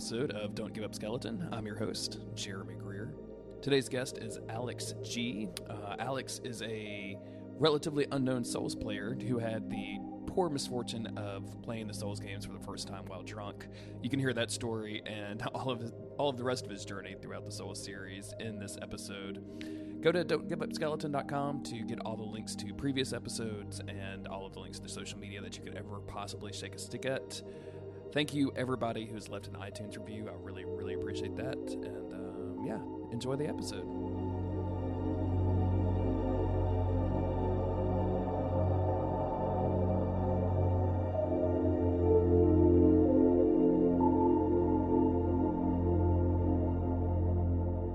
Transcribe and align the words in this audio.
episode 0.00 0.30
of 0.30 0.54
Don't 0.54 0.72
Give 0.72 0.82
Up 0.82 0.94
Skeleton. 0.94 1.46
I'm 1.52 1.66
your 1.66 1.76
host, 1.76 2.20
Jeremy 2.34 2.72
Greer. 2.72 3.12
Today's 3.60 3.86
guest 3.86 4.16
is 4.16 4.38
Alex 4.48 4.94
G. 5.02 5.46
Uh, 5.68 5.96
Alex 5.98 6.40
is 6.42 6.62
a 6.62 7.18
relatively 7.58 8.06
unknown 8.10 8.42
Souls 8.42 8.74
player 8.74 9.14
who 9.28 9.38
had 9.38 9.68
the 9.68 9.98
poor 10.26 10.48
misfortune 10.48 11.06
of 11.18 11.60
playing 11.60 11.86
the 11.86 11.92
Souls 11.92 12.18
games 12.18 12.46
for 12.46 12.54
the 12.54 12.64
first 12.64 12.88
time 12.88 13.04
while 13.08 13.22
drunk. 13.22 13.68
You 14.02 14.08
can 14.08 14.18
hear 14.18 14.32
that 14.32 14.50
story 14.50 15.02
and 15.04 15.42
all 15.54 15.68
of 15.68 15.80
his, 15.80 15.92
all 16.16 16.30
of 16.30 16.38
the 16.38 16.44
rest 16.44 16.64
of 16.64 16.70
his 16.70 16.86
journey 16.86 17.14
throughout 17.20 17.44
the 17.44 17.52
Souls 17.52 17.84
series 17.84 18.32
in 18.40 18.58
this 18.58 18.78
episode. 18.80 20.00
Go 20.00 20.12
to 20.12 20.24
don'tgiveupskeleton.com 20.24 21.62
to 21.64 21.82
get 21.82 22.00
all 22.06 22.16
the 22.16 22.22
links 22.22 22.56
to 22.56 22.72
previous 22.72 23.12
episodes 23.12 23.80
and 23.80 24.26
all 24.28 24.46
of 24.46 24.54
the 24.54 24.60
links 24.60 24.78
to 24.78 24.88
social 24.88 25.18
media 25.18 25.42
that 25.42 25.58
you 25.58 25.62
could 25.62 25.74
ever 25.74 26.00
possibly 26.00 26.54
shake 26.54 26.74
a 26.74 26.78
stick 26.78 27.04
at. 27.04 27.42
Thank 28.12 28.34
you, 28.34 28.52
everybody 28.56 29.06
who's 29.06 29.28
left 29.28 29.46
an 29.46 29.54
iTunes 29.54 29.96
review. 29.96 30.28
I 30.28 30.32
really, 30.42 30.64
really 30.64 30.94
appreciate 30.94 31.36
that. 31.36 31.56
And 31.56 32.12
um, 32.12 32.64
yeah, 32.66 32.80
enjoy 33.12 33.36
the 33.36 33.46
episode. 33.46 33.86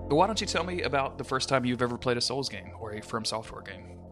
Why 0.08 0.28
don't 0.28 0.40
you 0.40 0.48
tell 0.48 0.64
me 0.64 0.84
about 0.84 1.18
the 1.18 1.26
first 1.26 1.50
time 1.50 1.66
you've 1.66 1.82
ever 1.82 1.98
played 1.98 2.16
a 2.16 2.22
Souls 2.22 2.48
game 2.48 2.72
or 2.80 2.94
a 2.94 3.02
From 3.02 3.26
Software 3.26 3.62
game? 3.62 4.05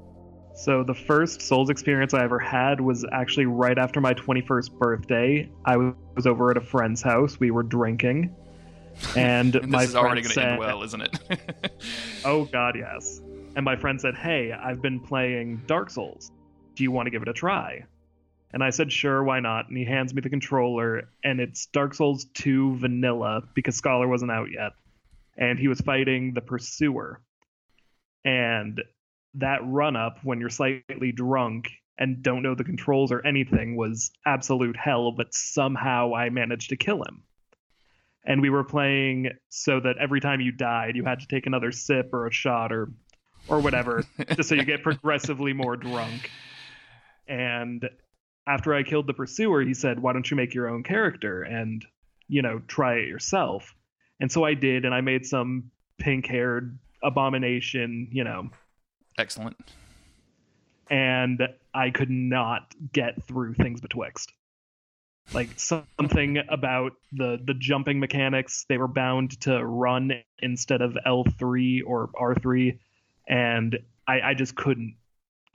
So 0.55 0.83
the 0.83 0.93
first 0.93 1.41
Souls 1.41 1.69
experience 1.69 2.13
I 2.13 2.23
ever 2.23 2.39
had 2.39 2.79
was 2.79 3.05
actually 3.11 3.47
right 3.47 3.77
after 3.77 3.99
my 3.99 4.13
21st 4.13 4.77
birthday. 4.77 5.49
I 5.65 5.77
was 6.15 6.27
over 6.27 6.51
at 6.51 6.57
a 6.57 6.61
friend's 6.61 7.01
house. 7.01 7.39
We 7.39 7.51
were 7.51 7.63
drinking, 7.63 8.33
and, 9.15 9.55
And 9.63 9.69
my 9.69 9.81
this 9.81 9.89
is 9.89 9.95
already 9.95 10.21
friend 10.21 10.23
going 10.23 10.23
to 10.23 10.33
said, 10.33 10.49
end 10.51 10.59
well, 10.59 10.83
isn't 10.83 11.01
it? 11.01 11.83
"Oh 12.25 12.45
God, 12.45 12.75
yes." 12.77 13.21
And 13.55 13.65
my 13.65 13.75
friend 13.75 13.99
said, 13.99 14.15
"Hey, 14.15 14.51
I've 14.51 14.81
been 14.81 14.99
playing 14.99 15.63
Dark 15.65 15.89
Souls. 15.89 16.31
Do 16.75 16.83
you 16.83 16.91
want 16.91 17.07
to 17.07 17.11
give 17.11 17.23
it 17.23 17.27
a 17.27 17.33
try?" 17.33 17.85
And 18.51 18.63
I 18.63 18.69
said, 18.69 18.91
"Sure, 18.91 19.23
why 19.23 19.39
not?" 19.39 19.69
And 19.69 19.77
he 19.77 19.85
hands 19.85 20.13
me 20.13 20.21
the 20.21 20.29
controller, 20.29 21.09
and 21.23 21.39
it's 21.39 21.65
Dark 21.67 21.95
Souls 21.95 22.25
2 22.35 22.77
Vanilla 22.77 23.41
because 23.55 23.75
Scholar 23.75 24.07
wasn't 24.07 24.31
out 24.31 24.49
yet, 24.51 24.73
and 25.35 25.57
he 25.57 25.67
was 25.67 25.81
fighting 25.81 26.33
the 26.33 26.41
Pursuer. 26.41 27.19
And 28.25 28.81
that 29.35 29.59
run 29.63 29.95
up 29.95 30.19
when 30.23 30.39
you're 30.39 30.49
slightly 30.49 31.11
drunk 31.11 31.69
and 31.97 32.23
don't 32.23 32.43
know 32.43 32.55
the 32.55 32.63
controls 32.63 33.11
or 33.11 33.25
anything 33.25 33.75
was 33.75 34.11
absolute 34.25 34.75
hell, 34.75 35.11
but 35.11 35.33
somehow 35.33 36.15
I 36.15 36.29
managed 36.29 36.69
to 36.69 36.77
kill 36.77 37.03
him. 37.03 37.23
And 38.25 38.41
we 38.41 38.49
were 38.49 38.63
playing 38.63 39.31
so 39.49 39.79
that 39.79 39.97
every 39.99 40.21
time 40.21 40.41
you 40.41 40.51
died, 40.51 40.95
you 40.95 41.03
had 41.03 41.19
to 41.19 41.27
take 41.27 41.45
another 41.45 41.71
sip 41.71 42.13
or 42.13 42.27
a 42.27 42.31
shot 42.31 42.71
or 42.71 42.89
or 43.49 43.59
whatever, 43.59 44.05
just 44.35 44.47
so 44.47 44.55
you 44.55 44.63
get 44.63 44.83
progressively 44.83 45.51
more 45.51 45.75
drunk. 45.75 46.31
And 47.27 47.89
after 48.47 48.73
I 48.73 48.83
killed 48.83 49.07
the 49.07 49.13
pursuer, 49.13 49.61
he 49.61 49.73
said, 49.73 49.99
"Why 49.99 50.13
don't 50.13 50.29
you 50.29 50.37
make 50.37 50.53
your 50.53 50.69
own 50.69 50.83
character 50.83 51.43
and, 51.43 51.85
you 52.29 52.41
know, 52.41 52.61
try 52.67 52.95
it 52.95 53.07
yourself?" 53.07 53.75
And 54.19 54.31
so 54.31 54.45
I 54.45 54.53
did, 54.53 54.85
and 54.85 54.95
I 54.95 55.01
made 55.01 55.25
some 55.25 55.71
pink-haired 55.99 56.79
abomination, 57.03 58.07
you 58.11 58.23
know, 58.23 58.49
Excellent. 59.17 59.57
and 60.89 61.41
I 61.73 61.89
could 61.89 62.09
not 62.09 62.73
get 62.91 63.23
through 63.23 63.55
things 63.55 63.81
betwixt. 63.81 64.31
Like 65.33 65.49
something 65.57 66.39
about 66.49 66.93
the 67.13 67.39
the 67.43 67.53
jumping 67.53 67.99
mechanics, 67.99 68.65
they 68.67 68.77
were 68.77 68.87
bound 68.89 69.39
to 69.41 69.65
run 69.65 70.11
instead 70.39 70.81
of 70.81 70.97
L 71.05 71.23
three 71.39 71.81
or 71.81 72.09
R 72.15 72.35
three, 72.35 72.79
and 73.27 73.79
I, 74.07 74.21
I 74.21 74.33
just 74.33 74.55
couldn't 74.55 74.95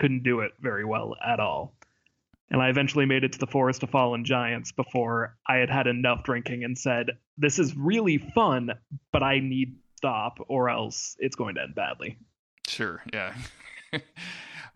couldn't 0.01 0.23
do 0.23 0.41
it 0.41 0.53
very 0.61 0.85
well 0.85 1.17
at 1.25 1.39
all. 1.41 1.75
And 2.51 2.63
I 2.63 2.71
eventually 2.71 3.05
made 3.05 3.25
it 3.25 3.33
to 3.35 3.39
the 3.39 3.47
Forest 3.47 3.83
of 3.83 3.91
Fallen 3.91 4.25
Giants 4.25 4.73
before 4.73 5.37
I 5.47 5.57
had 5.57 5.69
had 5.71 5.87
enough 5.87 6.25
drinking 6.25 6.65
and 6.65 6.79
said, 6.79 7.19
"This 7.37 7.59
is 7.59 7.77
really 7.77 8.19
fun, 8.19 8.73
but 9.13 9.23
I 9.23 9.41
need 9.41 9.77
stop, 9.97 10.39
or 10.49 10.71
else 10.71 11.17
it's 11.19 11.37
going 11.37 11.57
to 11.57 11.63
end 11.63 11.75
badly." 11.75 12.17
Sure, 12.69 13.03
yeah. 13.13 13.35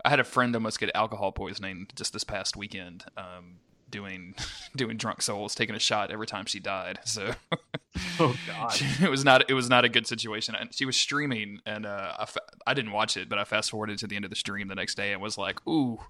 I 0.04 0.10
had 0.10 0.20
a 0.20 0.25
friend 0.25 0.54
almost 0.56 0.80
get 0.80 0.91
alcohol 0.94 1.30
poisoning 1.32 1.86
just 1.94 2.12
this 2.12 2.25
past 2.25 2.56
weekend, 2.56 3.04
um, 3.16 3.58
doing 3.91 4.34
doing 4.76 4.97
drunk 4.97 5.22
souls, 5.22 5.54
taking 5.54 5.75
a 5.76 5.78
shot 5.78 6.10
every 6.10 6.26
time 6.26 6.47
she 6.47 6.58
died. 6.58 6.98
So 7.04 7.32
Oh 8.19 8.34
God! 8.47 8.75
it 9.00 9.10
was 9.10 9.25
not 9.25 9.48
it 9.50 9.54
was 9.54 9.69
not 9.69 9.84
a 9.84 9.88
good 9.88 10.06
situation. 10.06 10.54
And 10.54 10.75
she 10.75 10.84
was 10.84 10.97
streaming, 10.97 11.60
and 11.66 11.86
uh, 11.86 12.14
I, 12.19 12.25
fa- 12.26 12.41
I 12.66 12.75
didn't 12.75 12.92
watch 12.92 13.16
it, 13.16 13.28
but 13.28 13.38
I 13.38 13.44
fast 13.44 13.70
forwarded 13.70 13.98
to 13.98 14.06
the 14.06 14.16
end 14.16 14.24
of 14.24 14.30
the 14.30 14.36
stream 14.36 14.69
the 14.69 14.74
next 14.74 14.97
day 14.97 15.12
and 15.12 15.20
was 15.20 15.36
like, 15.38 15.66
"Ooh, 15.69 16.00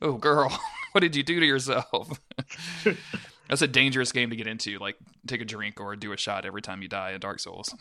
oh 0.00 0.14
girl, 0.14 0.56
what 0.92 1.00
did 1.00 1.16
you 1.16 1.22
do 1.22 1.40
to 1.40 1.46
yourself?" 1.46 2.20
That's 3.48 3.62
a 3.62 3.68
dangerous 3.68 4.12
game 4.12 4.30
to 4.30 4.36
get 4.36 4.46
into. 4.46 4.78
Like 4.78 4.96
take 5.26 5.40
a 5.40 5.44
drink 5.44 5.80
or 5.80 5.96
do 5.96 6.12
a 6.12 6.16
shot 6.16 6.44
every 6.46 6.62
time 6.62 6.82
you 6.82 6.88
die 6.88 7.12
in 7.12 7.20
Dark 7.20 7.40
Souls. 7.40 7.74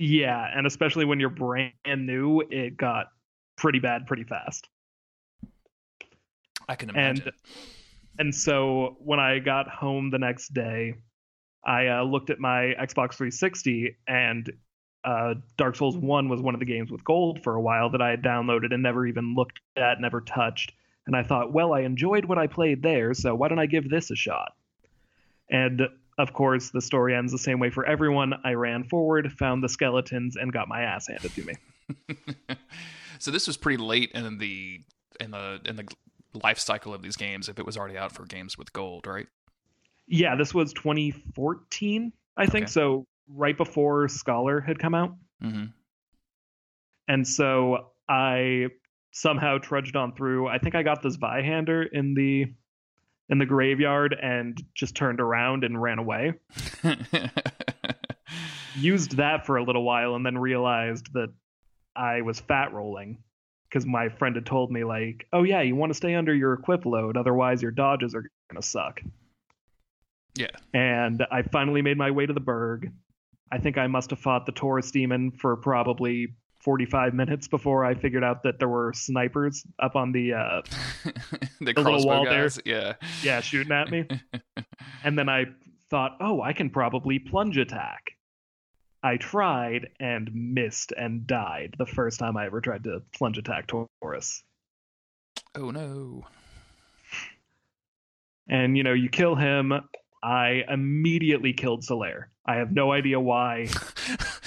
Yeah, 0.00 0.46
and 0.56 0.66
especially 0.66 1.04
when 1.04 1.20
you're 1.20 1.28
brand 1.28 1.74
new, 1.86 2.40
it 2.40 2.78
got 2.78 3.08
pretty 3.56 3.80
bad 3.80 4.06
pretty 4.06 4.24
fast. 4.24 4.66
I 6.68 6.74
can 6.74 6.88
And 6.94 7.18
imagine. 7.18 7.32
and 8.18 8.34
so 8.34 8.96
when 9.00 9.20
I 9.20 9.40
got 9.40 9.68
home 9.68 10.08
the 10.10 10.18
next 10.18 10.54
day, 10.54 10.94
I 11.64 11.88
uh, 11.88 12.02
looked 12.04 12.30
at 12.30 12.40
my 12.40 12.74
Xbox 12.80 13.14
360 13.14 13.98
and 14.08 14.50
uh, 15.04 15.34
Dark 15.58 15.76
Souls 15.76 15.98
1 15.98 16.30
was 16.30 16.40
one 16.40 16.54
of 16.54 16.60
the 16.60 16.66
games 16.66 16.90
with 16.90 17.04
gold 17.04 17.42
for 17.42 17.54
a 17.54 17.60
while 17.60 17.90
that 17.90 18.00
I 18.00 18.08
had 18.08 18.22
downloaded 18.22 18.72
and 18.72 18.82
never 18.82 19.06
even 19.06 19.34
looked 19.34 19.60
at, 19.76 20.00
never 20.00 20.22
touched. 20.22 20.72
And 21.06 21.14
I 21.14 21.22
thought, 21.24 21.52
well, 21.52 21.74
I 21.74 21.80
enjoyed 21.80 22.24
what 22.24 22.38
I 22.38 22.46
played 22.46 22.82
there, 22.82 23.12
so 23.12 23.34
why 23.34 23.48
don't 23.48 23.58
I 23.58 23.66
give 23.66 23.90
this 23.90 24.10
a 24.10 24.16
shot? 24.16 24.52
And 25.50 25.82
of 26.20 26.32
course, 26.32 26.70
the 26.70 26.80
story 26.80 27.14
ends 27.14 27.32
the 27.32 27.38
same 27.38 27.58
way 27.58 27.70
for 27.70 27.84
everyone. 27.86 28.34
I 28.44 28.52
ran 28.52 28.84
forward, 28.84 29.32
found 29.32 29.62
the 29.62 29.68
skeletons, 29.68 30.36
and 30.36 30.52
got 30.52 30.68
my 30.68 30.82
ass 30.82 31.08
handed 31.08 31.32
to 31.34 31.44
me. 31.44 31.54
so 33.18 33.30
this 33.30 33.46
was 33.46 33.56
pretty 33.56 33.82
late 33.82 34.10
in 34.12 34.38
the 34.38 34.80
in 35.18 35.30
the 35.30 35.60
in 35.64 35.76
the 35.76 35.88
life 36.42 36.58
cycle 36.58 36.94
of 36.94 37.02
these 37.02 37.16
games. 37.16 37.48
If 37.48 37.58
it 37.58 37.66
was 37.66 37.76
already 37.76 37.96
out 37.96 38.12
for 38.12 38.24
games 38.26 38.58
with 38.58 38.72
gold, 38.72 39.06
right? 39.06 39.26
Yeah, 40.06 40.36
this 40.36 40.52
was 40.52 40.72
2014, 40.74 42.12
I 42.36 42.46
think. 42.46 42.64
Okay. 42.64 42.70
So 42.70 43.06
right 43.28 43.56
before 43.56 44.08
Scholar 44.08 44.60
had 44.60 44.78
come 44.78 44.94
out. 44.94 45.14
Mm-hmm. 45.42 45.66
And 47.08 47.26
so 47.26 47.92
I 48.08 48.68
somehow 49.12 49.58
trudged 49.58 49.96
on 49.96 50.14
through. 50.14 50.48
I 50.48 50.58
think 50.58 50.74
I 50.74 50.82
got 50.82 51.02
this 51.02 51.16
Zweihander 51.16 51.86
in 51.92 52.14
the 52.14 52.46
in 53.30 53.38
the 53.38 53.46
graveyard 53.46 54.14
and 54.20 54.60
just 54.74 54.94
turned 54.94 55.20
around 55.20 55.64
and 55.64 55.80
ran 55.80 55.98
away. 55.98 56.34
Used 58.76 59.16
that 59.16 59.46
for 59.46 59.56
a 59.56 59.64
little 59.64 59.84
while 59.84 60.14
and 60.14 60.26
then 60.26 60.36
realized 60.36 61.12
that 61.14 61.32
I 61.96 62.22
was 62.22 62.40
fat 62.40 62.72
rolling 62.72 63.18
because 63.68 63.86
my 63.86 64.08
friend 64.08 64.34
had 64.36 64.46
told 64.46 64.70
me 64.70 64.84
like, 64.84 65.26
"Oh 65.32 65.44
yeah, 65.44 65.62
you 65.62 65.76
want 65.76 65.90
to 65.90 65.94
stay 65.94 66.14
under 66.14 66.34
your 66.34 66.52
equip 66.54 66.84
load, 66.86 67.16
otherwise 67.16 67.62
your 67.62 67.70
dodges 67.70 68.14
are 68.14 68.22
going 68.22 68.60
to 68.60 68.62
suck." 68.62 69.00
yeah. 70.36 70.48
and 70.72 71.26
I 71.30 71.42
finally 71.42 71.82
made 71.82 71.96
my 71.96 72.10
way 72.10 72.26
to 72.26 72.32
the 72.32 72.40
Burg. 72.40 72.92
I 73.52 73.58
think 73.58 73.78
I 73.78 73.86
must 73.86 74.10
have 74.10 74.18
fought 74.18 74.46
the 74.46 74.52
Taurus 74.52 74.90
demon 74.90 75.32
for 75.32 75.56
probably 75.56 76.34
45 76.60 77.14
minutes 77.14 77.48
before 77.48 77.84
I 77.84 77.94
figured 77.94 78.22
out 78.22 78.42
that 78.42 78.58
there 78.58 78.68
were 78.68 78.92
snipers 78.92 79.64
up 79.78 79.96
on 79.96 80.12
the 80.12 80.34
uh, 80.34 80.62
the 81.60 81.66
little 81.66 81.84
crossbow 81.84 82.06
wall 82.06 82.24
there. 82.24 82.42
guys. 82.42 82.60
Yeah. 82.64 82.94
yeah 83.22 83.40
shooting 83.40 83.72
at 83.72 83.90
me. 83.90 84.06
and 85.04 85.18
then 85.18 85.28
I 85.28 85.46
thought, 85.88 86.16
oh, 86.20 86.40
I 86.42 86.52
can 86.52 86.70
probably 86.70 87.18
plunge 87.18 87.56
attack. 87.56 88.12
I 89.02 89.16
tried 89.16 89.88
and 89.98 90.30
missed 90.34 90.92
and 90.96 91.26
died 91.26 91.74
the 91.78 91.86
first 91.86 92.18
time 92.18 92.36
I 92.36 92.46
ever 92.46 92.60
tried 92.60 92.84
to 92.84 93.02
plunge 93.14 93.38
attack 93.38 93.66
Taurus. 93.66 94.42
Oh 95.54 95.70
no. 95.70 96.26
And 98.48 98.76
you 98.76 98.82
know, 98.82 98.92
you 98.92 99.08
kill 99.08 99.34
him. 99.34 99.72
I 100.22 100.64
immediately 100.68 101.54
killed 101.54 101.82
Solaire. 101.82 102.24
I 102.44 102.56
have 102.56 102.72
no 102.72 102.92
idea 102.92 103.18
why. 103.18 103.68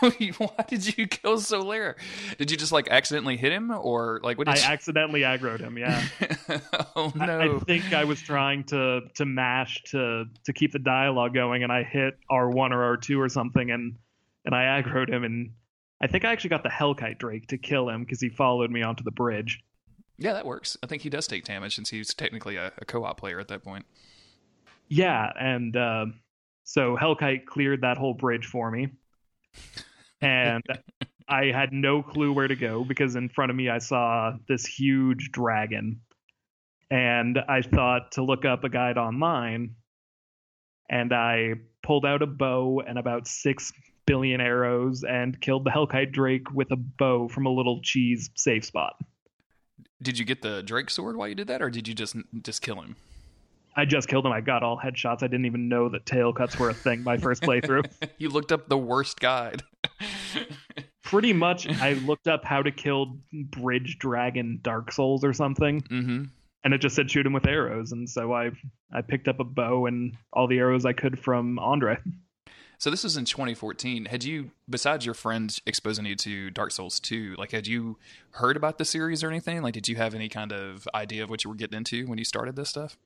Why 0.38 0.64
did 0.68 0.96
you 0.98 1.06
kill 1.06 1.36
Solaire? 1.38 1.94
Did 2.38 2.50
you 2.50 2.56
just 2.56 2.72
like 2.72 2.88
accidentally 2.88 3.36
hit 3.36 3.52
him, 3.52 3.70
or 3.70 4.20
like 4.22 4.38
what 4.38 4.48
I 4.48 4.56
you? 4.56 4.62
accidentally 4.62 5.20
aggroed 5.20 5.60
him. 5.60 5.78
Yeah. 5.78 6.02
oh 6.96 7.12
I- 7.18 7.26
no! 7.26 7.56
I 7.56 7.58
think 7.64 7.92
I 7.92 8.04
was 8.04 8.20
trying 8.20 8.64
to 8.64 9.02
to 9.14 9.24
mash 9.24 9.82
to 9.90 10.24
to 10.44 10.52
keep 10.52 10.72
the 10.72 10.78
dialogue 10.78 11.34
going, 11.34 11.62
and 11.62 11.72
I 11.72 11.82
hit 11.82 12.18
R 12.30 12.50
one 12.50 12.72
or 12.72 12.82
R 12.82 12.96
two 12.96 13.20
or 13.20 13.28
something, 13.28 13.70
and 13.70 13.96
and 14.44 14.54
I 14.54 14.80
aggroed 14.82 15.08
him, 15.08 15.24
and 15.24 15.50
I 16.00 16.06
think 16.06 16.24
I 16.24 16.32
actually 16.32 16.50
got 16.50 16.62
the 16.62 16.68
Hellkite 16.68 17.18
Drake 17.18 17.46
to 17.48 17.58
kill 17.58 17.88
him 17.88 18.02
because 18.04 18.20
he 18.20 18.28
followed 18.28 18.70
me 18.70 18.82
onto 18.82 19.02
the 19.02 19.10
bridge. 19.10 19.60
yeah, 20.18 20.32
that 20.34 20.44
works. 20.46 20.76
I 20.82 20.86
think 20.86 21.02
he 21.02 21.08
does 21.10 21.26
take 21.26 21.44
damage 21.44 21.74
since 21.74 21.90
he's 21.90 22.12
technically 22.14 22.56
a, 22.56 22.72
a 22.78 22.84
co-op 22.84 23.18
player 23.18 23.40
at 23.40 23.48
that 23.48 23.64
point. 23.64 23.86
Yeah, 24.88 25.32
and 25.40 25.76
uh, 25.76 26.06
So 26.64 26.96
Hellkite 26.96 27.46
cleared 27.46 27.80
that 27.80 27.96
whole 27.96 28.14
bridge 28.14 28.46
for 28.46 28.70
me. 28.70 28.90
And 30.20 30.62
I 31.28 31.46
had 31.46 31.72
no 31.72 32.02
clue 32.02 32.32
where 32.32 32.48
to 32.48 32.56
go 32.56 32.84
because 32.84 33.16
in 33.16 33.28
front 33.28 33.50
of 33.50 33.56
me 33.56 33.68
I 33.68 33.78
saw 33.78 34.34
this 34.48 34.64
huge 34.64 35.30
dragon. 35.32 36.00
And 36.90 37.38
I 37.48 37.62
thought 37.62 38.12
to 38.12 38.22
look 38.22 38.44
up 38.44 38.64
a 38.64 38.68
guide 38.68 38.96
online. 38.96 39.74
And 40.88 41.12
I 41.12 41.54
pulled 41.82 42.06
out 42.06 42.22
a 42.22 42.26
bow 42.26 42.82
and 42.86 42.98
about 42.98 43.26
six 43.26 43.72
billion 44.06 44.40
arrows 44.40 45.02
and 45.02 45.40
killed 45.40 45.64
the 45.64 45.70
Hellkite 45.70 46.12
Drake 46.12 46.52
with 46.52 46.70
a 46.70 46.76
bow 46.76 47.28
from 47.28 47.46
a 47.46 47.50
little 47.50 47.80
cheese 47.82 48.30
safe 48.36 48.64
spot. 48.64 48.94
Did 50.00 50.18
you 50.18 50.24
get 50.24 50.42
the 50.42 50.62
Drake 50.62 50.90
sword 50.90 51.16
while 51.16 51.26
you 51.28 51.34
did 51.34 51.48
that, 51.48 51.62
or 51.62 51.70
did 51.70 51.88
you 51.88 51.94
just 51.94 52.16
just 52.42 52.62
kill 52.62 52.80
him? 52.80 52.96
I 53.74 53.84
just 53.84 54.08
killed 54.08 54.24
him. 54.24 54.32
I 54.32 54.40
got 54.40 54.62
all 54.62 54.78
headshots. 54.78 55.22
I 55.22 55.26
didn't 55.26 55.46
even 55.46 55.68
know 55.68 55.88
that 55.90 56.06
tail 56.06 56.32
cuts 56.32 56.58
were 56.58 56.70
a 56.70 56.74
thing 56.74 57.02
my 57.02 57.18
first 57.18 57.42
playthrough. 57.42 57.90
you 58.18 58.30
looked 58.30 58.52
up 58.52 58.68
the 58.68 58.78
worst 58.78 59.20
guide. 59.20 59.62
Pretty 61.02 61.32
much, 61.32 61.68
I 61.80 61.92
looked 61.92 62.26
up 62.26 62.44
how 62.44 62.62
to 62.62 62.70
kill 62.70 63.18
Bridge 63.32 63.98
Dragon 63.98 64.58
Dark 64.62 64.90
Souls 64.90 65.22
or 65.22 65.32
something, 65.32 65.82
mm-hmm. 65.82 66.24
and 66.64 66.74
it 66.74 66.78
just 66.78 66.96
said 66.96 67.10
shoot 67.10 67.24
him 67.24 67.32
with 67.32 67.46
arrows. 67.46 67.92
And 67.92 68.08
so 68.08 68.32
I 68.32 68.50
I 68.92 69.02
picked 69.02 69.28
up 69.28 69.38
a 69.38 69.44
bow 69.44 69.86
and 69.86 70.16
all 70.32 70.48
the 70.48 70.58
arrows 70.58 70.84
I 70.84 70.92
could 70.92 71.18
from 71.18 71.58
Andre. 71.60 71.98
So 72.78 72.90
this 72.90 73.04
was 73.04 73.16
in 73.16 73.24
2014. 73.24 74.06
Had 74.06 74.24
you, 74.24 74.50
besides 74.68 75.06
your 75.06 75.14
friends 75.14 75.60
exposing 75.66 76.04
you 76.04 76.14
to 76.16 76.50
Dark 76.50 76.72
Souls 76.72 77.00
2, 77.00 77.36
like 77.38 77.52
had 77.52 77.66
you 77.66 77.98
heard 78.32 78.56
about 78.56 78.78
the 78.78 78.84
series 78.84 79.24
or 79.24 79.30
anything? 79.30 79.62
Like, 79.62 79.74
did 79.74 79.88
you 79.88 79.96
have 79.96 80.14
any 80.14 80.28
kind 80.28 80.52
of 80.52 80.86
idea 80.94 81.24
of 81.24 81.30
what 81.30 81.42
you 81.42 81.50
were 81.50 81.56
getting 81.56 81.78
into 81.78 82.06
when 82.06 82.18
you 82.18 82.24
started 82.24 82.54
this 82.54 82.68
stuff? 82.68 82.98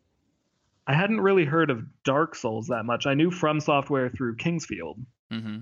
I 0.87 0.94
hadn't 0.94 1.21
really 1.21 1.44
heard 1.44 1.71
of 1.71 1.85
Dark 2.05 2.35
Souls 2.35 2.67
that 2.69 2.85
much. 2.85 3.06
I 3.06 3.15
knew 3.15 3.31
From 3.31 3.61
Software 3.61 4.11
through 4.11 4.37
King's 4.37 4.67
Field. 4.67 4.99
Mm-hmm. 5.33 5.59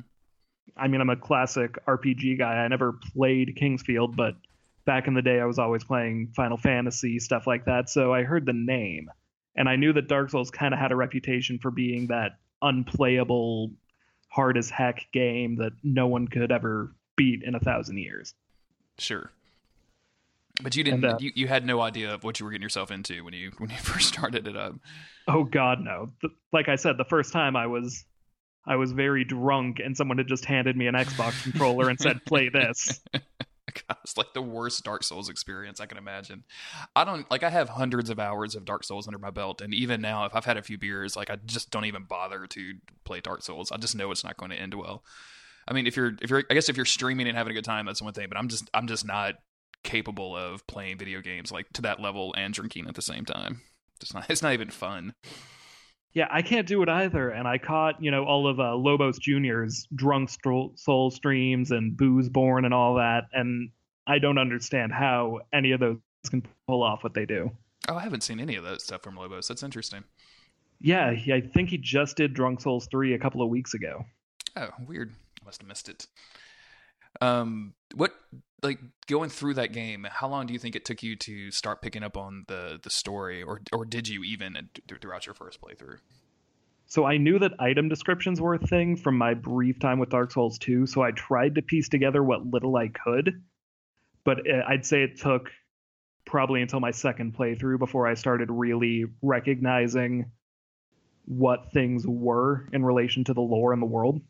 I 0.76 0.88
mean, 0.88 1.00
I'm 1.00 1.10
a 1.10 1.16
classic 1.16 1.78
RPG 1.86 2.38
guy. 2.38 2.54
I 2.56 2.68
never 2.68 2.92
played 2.92 3.56
King's 3.56 3.82
Field, 3.82 4.16
but 4.16 4.34
back 4.84 5.06
in 5.06 5.14
the 5.14 5.22
day, 5.22 5.40
I 5.40 5.44
was 5.44 5.58
always 5.58 5.84
playing 5.84 6.32
Final 6.34 6.56
Fantasy 6.56 7.18
stuff 7.18 7.46
like 7.46 7.64
that. 7.66 7.88
So 7.90 8.12
I 8.14 8.22
heard 8.24 8.46
the 8.46 8.52
name, 8.52 9.10
and 9.56 9.68
I 9.68 9.76
knew 9.76 9.92
that 9.92 10.08
Dark 10.08 10.30
Souls 10.30 10.50
kind 10.50 10.72
of 10.74 10.80
had 10.80 10.92
a 10.92 10.96
reputation 10.96 11.58
for 11.58 11.70
being 11.70 12.06
that 12.08 12.38
unplayable, 12.62 13.70
hard 14.28 14.56
as 14.56 14.70
heck 14.70 15.06
game 15.12 15.56
that 15.56 15.72
no 15.82 16.06
one 16.06 16.28
could 16.28 16.50
ever 16.52 16.94
beat 17.16 17.42
in 17.42 17.54
a 17.54 17.60
thousand 17.60 17.98
years. 17.98 18.34
Sure. 18.98 19.30
But 20.62 20.74
you 20.76 20.82
didn't. 20.82 21.04
And, 21.04 21.14
uh, 21.14 21.18
you, 21.20 21.30
you 21.34 21.46
had 21.46 21.64
no 21.64 21.80
idea 21.80 22.12
of 22.14 22.24
what 22.24 22.40
you 22.40 22.44
were 22.46 22.50
getting 22.50 22.62
yourself 22.64 22.90
into 22.90 23.22
when 23.24 23.32
you 23.34 23.52
when 23.58 23.70
you 23.70 23.76
first 23.82 24.08
started 24.08 24.48
it 24.48 24.56
up. 24.56 24.74
Oh 25.28 25.44
God, 25.44 25.80
no! 25.80 26.10
The- 26.22 26.30
Like 26.52 26.68
I 26.68 26.76
said, 26.76 26.96
the 26.98 27.04
first 27.04 27.32
time 27.32 27.54
I 27.54 27.66
was, 27.68 28.04
I 28.68 28.76
was 28.76 28.92
very 28.92 29.24
drunk, 29.24 29.80
and 29.82 29.96
someone 29.96 30.18
had 30.18 30.28
just 30.28 30.44
handed 30.44 30.76
me 30.76 30.86
an 30.86 30.94
Xbox 30.94 31.42
controller 31.50 31.88
and 31.88 31.98
said, 31.98 32.24
"Play 32.24 32.48
this." 32.48 33.00
God, 33.86 33.98
it's 34.02 34.16
like 34.16 34.32
the 34.32 34.42
worst 34.42 34.82
Dark 34.84 35.02
Souls 35.02 35.28
experience 35.28 35.80
I 35.80 35.86
can 35.86 35.98
imagine. 35.98 36.44
I 36.96 37.04
don't 37.04 37.30
like. 37.30 37.42
I 37.42 37.50
have 37.50 37.68
hundreds 37.68 38.10
of 38.10 38.18
hours 38.18 38.54
of 38.54 38.64
Dark 38.64 38.84
Souls 38.84 39.06
under 39.06 39.18
my 39.18 39.30
belt, 39.30 39.60
and 39.60 39.74
even 39.74 40.00
now, 40.00 40.24
if 40.24 40.34
I've 40.34 40.44
had 40.44 40.56
a 40.56 40.62
few 40.62 40.78
beers, 40.78 41.16
like 41.16 41.30
I 41.30 41.36
just 41.46 41.70
don't 41.70 41.84
even 41.84 42.04
bother 42.04 42.46
to 42.46 42.74
play 43.04 43.20
Dark 43.20 43.42
Souls. 43.42 43.72
I 43.72 43.76
just 43.76 43.96
know 43.96 44.10
it's 44.10 44.24
not 44.24 44.36
going 44.36 44.50
to 44.50 44.56
end 44.56 44.74
well. 44.74 45.04
I 45.66 45.74
mean, 45.74 45.86
if 45.86 45.96
you're 45.96 46.12
if 46.20 46.30
you're, 46.30 46.44
I 46.50 46.54
guess 46.54 46.68
if 46.68 46.76
you're 46.76 46.86
streaming 46.86 47.28
and 47.28 47.36
having 47.36 47.50
a 47.50 47.54
good 47.54 47.64
time, 47.64 47.86
that's 47.86 48.02
one 48.02 48.12
thing. 48.14 48.28
But 48.28 48.38
I'm 48.38 48.48
just 48.48 48.70
I'm 48.74 48.86
just 48.86 49.06
not 49.06 49.34
capable 49.84 50.36
of 50.36 50.66
playing 50.66 50.98
video 50.98 51.20
games 51.20 51.52
like 51.52 51.66
to 51.74 51.82
that 51.82 52.00
level 52.00 52.34
and 52.36 52.52
drinking 52.52 52.88
at 52.88 52.94
the 52.94 53.02
same 53.02 53.24
time. 53.24 53.62
It's 54.00 54.14
not. 54.14 54.30
It's 54.30 54.42
not 54.42 54.52
even 54.52 54.70
fun. 54.70 55.14
Yeah, 56.14 56.26
I 56.30 56.42
can't 56.42 56.66
do 56.66 56.82
it 56.82 56.88
either. 56.88 57.30
And 57.30 57.46
I 57.46 57.58
caught, 57.58 58.02
you 58.02 58.10
know, 58.10 58.24
all 58.24 58.48
of 58.48 58.58
uh, 58.58 58.74
Lobos 58.74 59.18
Jr.'s 59.18 59.86
drunk 59.94 60.30
stro- 60.30 60.76
soul 60.78 61.10
streams 61.10 61.70
and 61.70 61.96
booze 61.96 62.28
born 62.28 62.64
and 62.64 62.74
all 62.74 62.94
that. 62.94 63.24
And 63.32 63.70
I 64.06 64.18
don't 64.18 64.38
understand 64.38 64.92
how 64.92 65.40
any 65.52 65.72
of 65.72 65.80
those 65.80 65.98
can 66.30 66.42
pull 66.66 66.82
off 66.82 67.04
what 67.04 67.14
they 67.14 67.26
do. 67.26 67.50
Oh, 67.88 67.94
I 67.94 68.02
haven't 68.02 68.22
seen 68.22 68.40
any 68.40 68.56
of 68.56 68.64
that 68.64 68.80
stuff 68.80 69.02
from 69.02 69.16
Lobos. 69.16 69.48
That's 69.48 69.62
interesting. 69.62 70.04
Yeah, 70.80 71.12
he, 71.12 71.32
I 71.32 71.40
think 71.40 71.70
he 71.70 71.78
just 71.78 72.16
did 72.16 72.34
Drunk 72.34 72.60
Souls 72.60 72.88
3 72.90 73.14
a 73.14 73.18
couple 73.18 73.42
of 73.42 73.48
weeks 73.48 73.74
ago. 73.74 74.04
Oh, 74.56 74.70
weird. 74.86 75.12
Must 75.44 75.60
have 75.60 75.68
missed 75.68 75.88
it. 75.88 76.06
Um, 77.20 77.74
what 77.94 78.12
like 78.62 78.80
going 79.06 79.30
through 79.30 79.54
that 79.54 79.72
game? 79.72 80.06
How 80.10 80.28
long 80.28 80.46
do 80.46 80.52
you 80.52 80.58
think 80.58 80.76
it 80.76 80.84
took 80.84 81.02
you 81.02 81.16
to 81.16 81.50
start 81.50 81.82
picking 81.82 82.02
up 82.02 82.16
on 82.16 82.44
the 82.48 82.78
the 82.82 82.90
story, 82.90 83.42
or 83.42 83.60
or 83.72 83.84
did 83.84 84.08
you 84.08 84.24
even 84.24 84.54
th- 84.54 85.00
throughout 85.00 85.26
your 85.26 85.34
first 85.34 85.60
playthrough? 85.60 85.98
So 86.86 87.04
I 87.04 87.18
knew 87.18 87.38
that 87.40 87.52
item 87.60 87.90
descriptions 87.90 88.40
were 88.40 88.54
a 88.54 88.66
thing 88.66 88.96
from 88.96 89.18
my 89.18 89.34
brief 89.34 89.78
time 89.78 89.98
with 89.98 90.08
Dark 90.08 90.32
Souls 90.32 90.56
2, 90.58 90.86
so 90.86 91.02
I 91.02 91.10
tried 91.10 91.56
to 91.56 91.62
piece 91.62 91.90
together 91.90 92.24
what 92.24 92.46
little 92.46 92.74
I 92.76 92.88
could. 92.88 93.42
But 94.24 94.38
uh, 94.48 94.62
I'd 94.66 94.86
say 94.86 95.02
it 95.02 95.20
took 95.20 95.50
probably 96.24 96.62
until 96.62 96.80
my 96.80 96.90
second 96.90 97.36
playthrough 97.36 97.78
before 97.78 98.06
I 98.06 98.14
started 98.14 98.50
really 98.50 99.04
recognizing 99.20 100.30
what 101.26 101.72
things 101.72 102.06
were 102.06 102.66
in 102.72 102.82
relation 102.82 103.24
to 103.24 103.34
the 103.34 103.40
lore 103.42 103.74
in 103.74 103.80
the 103.80 103.86
world. 103.86 104.22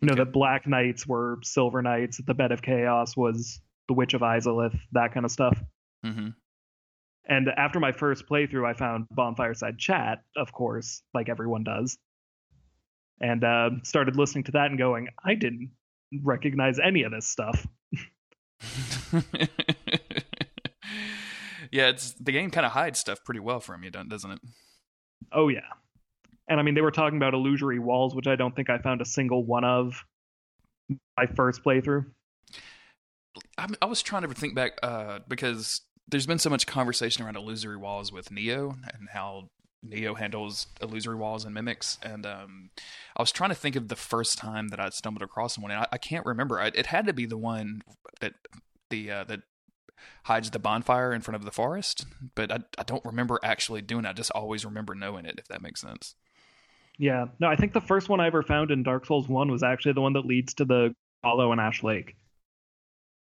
You 0.00 0.06
know, 0.06 0.12
Okay. 0.14 0.24
that 0.24 0.32
Black 0.32 0.66
Knights 0.66 1.06
were 1.06 1.38
Silver 1.42 1.82
Knights, 1.82 2.20
the 2.24 2.34
Bed 2.34 2.52
of 2.52 2.62
Chaos 2.62 3.16
was 3.16 3.60
the 3.88 3.94
Witch 3.94 4.14
of 4.14 4.22
Izalith, 4.22 4.78
that 4.92 5.12
kind 5.12 5.26
of 5.26 5.32
stuff. 5.32 5.60
Mm-hmm. 6.04 6.28
And 7.28 7.48
after 7.56 7.78
my 7.80 7.92
first 7.92 8.26
playthrough, 8.26 8.66
I 8.68 8.72
found 8.72 9.06
Bonfireside 9.14 9.78
Chat, 9.78 10.22
of 10.36 10.52
course, 10.52 11.02
like 11.12 11.28
everyone 11.28 11.64
does, 11.64 11.98
and 13.20 13.44
uh, 13.44 13.70
started 13.84 14.16
listening 14.16 14.44
to 14.44 14.52
that 14.52 14.66
and 14.70 14.78
going, 14.78 15.08
I 15.22 15.34
didn't 15.34 15.70
recognize 16.22 16.78
any 16.78 17.02
of 17.02 17.12
this 17.12 17.26
stuff. 17.28 17.66
yeah, 21.70 21.88
it's 21.88 22.14
the 22.14 22.32
game 22.32 22.50
kind 22.50 22.66
of 22.66 22.72
hides 22.72 22.98
stuff 22.98 23.18
pretty 23.24 23.40
well 23.40 23.60
from 23.60 23.82
you, 23.84 23.90
don't- 23.90 24.08
doesn't 24.08 24.30
it? 24.30 24.40
Oh, 25.32 25.48
yeah. 25.48 25.60
And 26.50 26.58
I 26.58 26.64
mean, 26.64 26.74
they 26.74 26.80
were 26.80 26.90
talking 26.90 27.16
about 27.16 27.32
illusory 27.32 27.78
walls, 27.78 28.14
which 28.14 28.26
I 28.26 28.34
don't 28.34 28.54
think 28.54 28.68
I 28.68 28.78
found 28.78 29.00
a 29.00 29.04
single 29.04 29.44
one 29.44 29.64
of 29.64 30.04
my 31.16 31.26
first 31.36 31.62
playthrough. 31.62 32.06
I, 33.56 33.68
I 33.80 33.86
was 33.86 34.02
trying 34.02 34.22
to 34.22 34.34
think 34.34 34.56
back 34.56 34.72
uh, 34.82 35.20
because 35.28 35.82
there's 36.08 36.26
been 36.26 36.40
so 36.40 36.50
much 36.50 36.66
conversation 36.66 37.24
around 37.24 37.36
illusory 37.36 37.76
walls 37.76 38.10
with 38.10 38.30
Nioh 38.30 38.72
and 38.92 39.08
how 39.12 39.48
Nioh 39.86 40.18
handles 40.18 40.66
illusory 40.82 41.14
walls 41.14 41.44
and 41.44 41.54
mimics. 41.54 41.98
And 42.02 42.26
um, 42.26 42.70
I 43.16 43.22
was 43.22 43.30
trying 43.30 43.50
to 43.50 43.56
think 43.56 43.76
of 43.76 43.86
the 43.86 43.94
first 43.94 44.36
time 44.36 44.68
that 44.68 44.80
I 44.80 44.88
stumbled 44.90 45.22
across 45.22 45.56
one, 45.56 45.70
and 45.70 45.80
I, 45.80 45.86
I 45.92 45.98
can't 45.98 46.26
remember. 46.26 46.60
I, 46.60 46.72
it 46.74 46.86
had 46.86 47.06
to 47.06 47.12
be 47.12 47.26
the 47.26 47.38
one 47.38 47.82
that 48.20 48.34
the 48.90 49.08
uh, 49.08 49.24
that 49.24 49.42
hides 50.24 50.50
the 50.50 50.58
bonfire 50.58 51.12
in 51.12 51.20
front 51.20 51.36
of 51.36 51.44
the 51.44 51.52
forest, 51.52 52.06
but 52.34 52.50
I, 52.50 52.58
I 52.76 52.82
don't 52.82 53.04
remember 53.04 53.38
actually 53.44 53.82
doing 53.82 54.04
it. 54.04 54.08
I 54.08 54.12
just 54.14 54.32
always 54.32 54.64
remember 54.64 54.96
knowing 54.96 55.26
it, 55.26 55.36
if 55.38 55.46
that 55.46 55.62
makes 55.62 55.80
sense. 55.80 56.16
Yeah. 57.00 57.26
No, 57.40 57.48
I 57.48 57.56
think 57.56 57.72
the 57.72 57.80
first 57.80 58.10
one 58.10 58.20
I 58.20 58.26
ever 58.26 58.42
found 58.42 58.70
in 58.70 58.82
Dark 58.82 59.06
Souls 59.06 59.26
1 59.26 59.50
was 59.50 59.62
actually 59.62 59.94
the 59.94 60.02
one 60.02 60.12
that 60.12 60.26
leads 60.26 60.52
to 60.54 60.66
the 60.66 60.94
Hollow 61.24 61.50
and 61.50 61.60
Ash 61.60 61.82
Lake. 61.82 62.14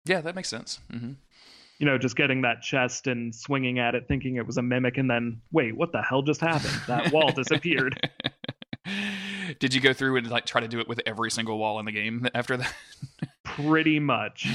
Yeah, 0.05 0.21
that 0.21 0.35
makes 0.35 0.49
sense. 0.49 0.79
hmm 0.89 1.13
you 1.77 1.85
know, 1.85 1.97
just 1.97 2.15
getting 2.15 2.41
that 2.43 2.61
chest 2.61 3.07
and 3.07 3.35
swinging 3.35 3.79
at 3.79 3.95
it, 3.95 4.07
thinking 4.07 4.35
it 4.35 4.47
was 4.47 4.57
a 4.57 4.61
mimic, 4.61 4.97
and 4.97 5.09
then 5.09 5.41
wait, 5.51 5.75
what 5.75 5.91
the 5.91 6.01
hell 6.01 6.21
just 6.21 6.39
happened? 6.41 6.73
That 6.87 7.11
wall 7.11 7.31
disappeared. 7.35 8.09
Did 9.59 9.73
you 9.73 9.81
go 9.81 9.93
through 9.93 10.17
and 10.17 10.29
like 10.29 10.45
try 10.45 10.61
to 10.61 10.67
do 10.67 10.79
it 10.79 10.87
with 10.87 11.01
every 11.05 11.31
single 11.31 11.57
wall 11.57 11.79
in 11.79 11.85
the 11.85 11.91
game 11.91 12.27
after 12.33 12.55
that? 12.57 12.73
Pretty 13.43 13.99
much. 13.99 14.47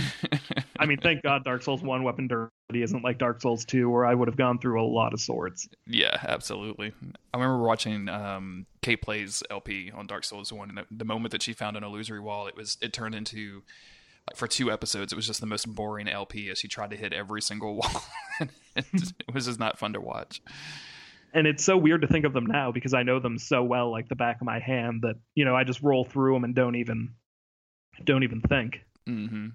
I 0.80 0.87
mean, 0.87 0.99
thank 0.99 1.22
God 1.22 1.44
Dark 1.44 1.62
Souls 1.62 1.82
1 1.82 2.02
weapon 2.02 2.26
durability 2.26 2.82
isn't 2.82 3.04
like 3.04 3.18
Dark 3.18 3.42
Souls 3.42 3.66
2, 3.66 3.90
where 3.90 4.06
I 4.06 4.14
would 4.14 4.28
have 4.28 4.37
gone 4.37 4.58
through 4.58 4.82
a 4.82 4.87
lot 4.87 5.12
of 5.12 5.20
swords. 5.20 5.68
yeah, 5.87 6.16
absolutely. 6.22 6.92
I 7.34 7.37
remember 7.37 7.62
watching 7.62 8.08
um, 8.08 8.66
Kate 8.80 9.02
plays 9.02 9.42
LP 9.50 9.92
on 9.94 10.06
Dark 10.06 10.25
Souls 10.25 10.52
One, 10.52 10.70
and 10.70 10.78
the, 10.78 10.87
the 10.90 11.04
moment 11.04 11.32
that 11.32 11.42
she 11.42 11.52
found 11.52 11.76
an 11.76 11.84
illusory 11.84 12.20
wall, 12.20 12.46
it 12.46 12.56
was 12.56 12.78
it 12.80 12.94
turned 12.94 13.14
into 13.14 13.62
like 14.28 14.37
for 14.37 14.46
two 14.46 14.70
episodes, 14.72 15.12
it 15.12 15.16
was 15.16 15.26
just 15.26 15.40
the 15.40 15.46
most 15.46 15.66
boring 15.66 16.08
LP 16.08 16.50
as 16.50 16.58
she 16.58 16.68
tried 16.68 16.90
to 16.90 16.96
hit 16.96 17.12
every 17.12 17.42
single 17.42 17.75
wall. 17.76 18.02
it, 18.40 18.87
it 18.94 19.34
was 19.34 19.46
just 19.46 19.58
not 19.58 19.78
fun 19.78 19.92
to 19.92 20.00
watch. 20.00 20.40
And 21.32 21.46
it's 21.46 21.62
so 21.62 21.76
weird 21.76 22.02
to 22.02 22.08
think 22.08 22.25
of 22.25 22.32
them 22.32 22.46
now 22.46 22.72
because 22.72 22.94
I 22.94 23.02
know 23.02 23.20
them 23.20 23.38
so 23.38 23.62
well, 23.62 23.90
like 23.90 24.08
the 24.08 24.16
back 24.16 24.40
of 24.40 24.46
my 24.46 24.58
hand, 24.58 25.02
that 25.02 25.16
you 25.34 25.44
know 25.44 25.54
I 25.54 25.64
just 25.64 25.82
roll 25.82 26.04
through 26.04 26.34
them 26.34 26.44
and 26.44 26.54
don't 26.54 26.76
even 26.76 27.10
don't 28.02 28.22
even 28.22 28.40
think. 28.40 28.80
Mm-hmm. 29.08 29.49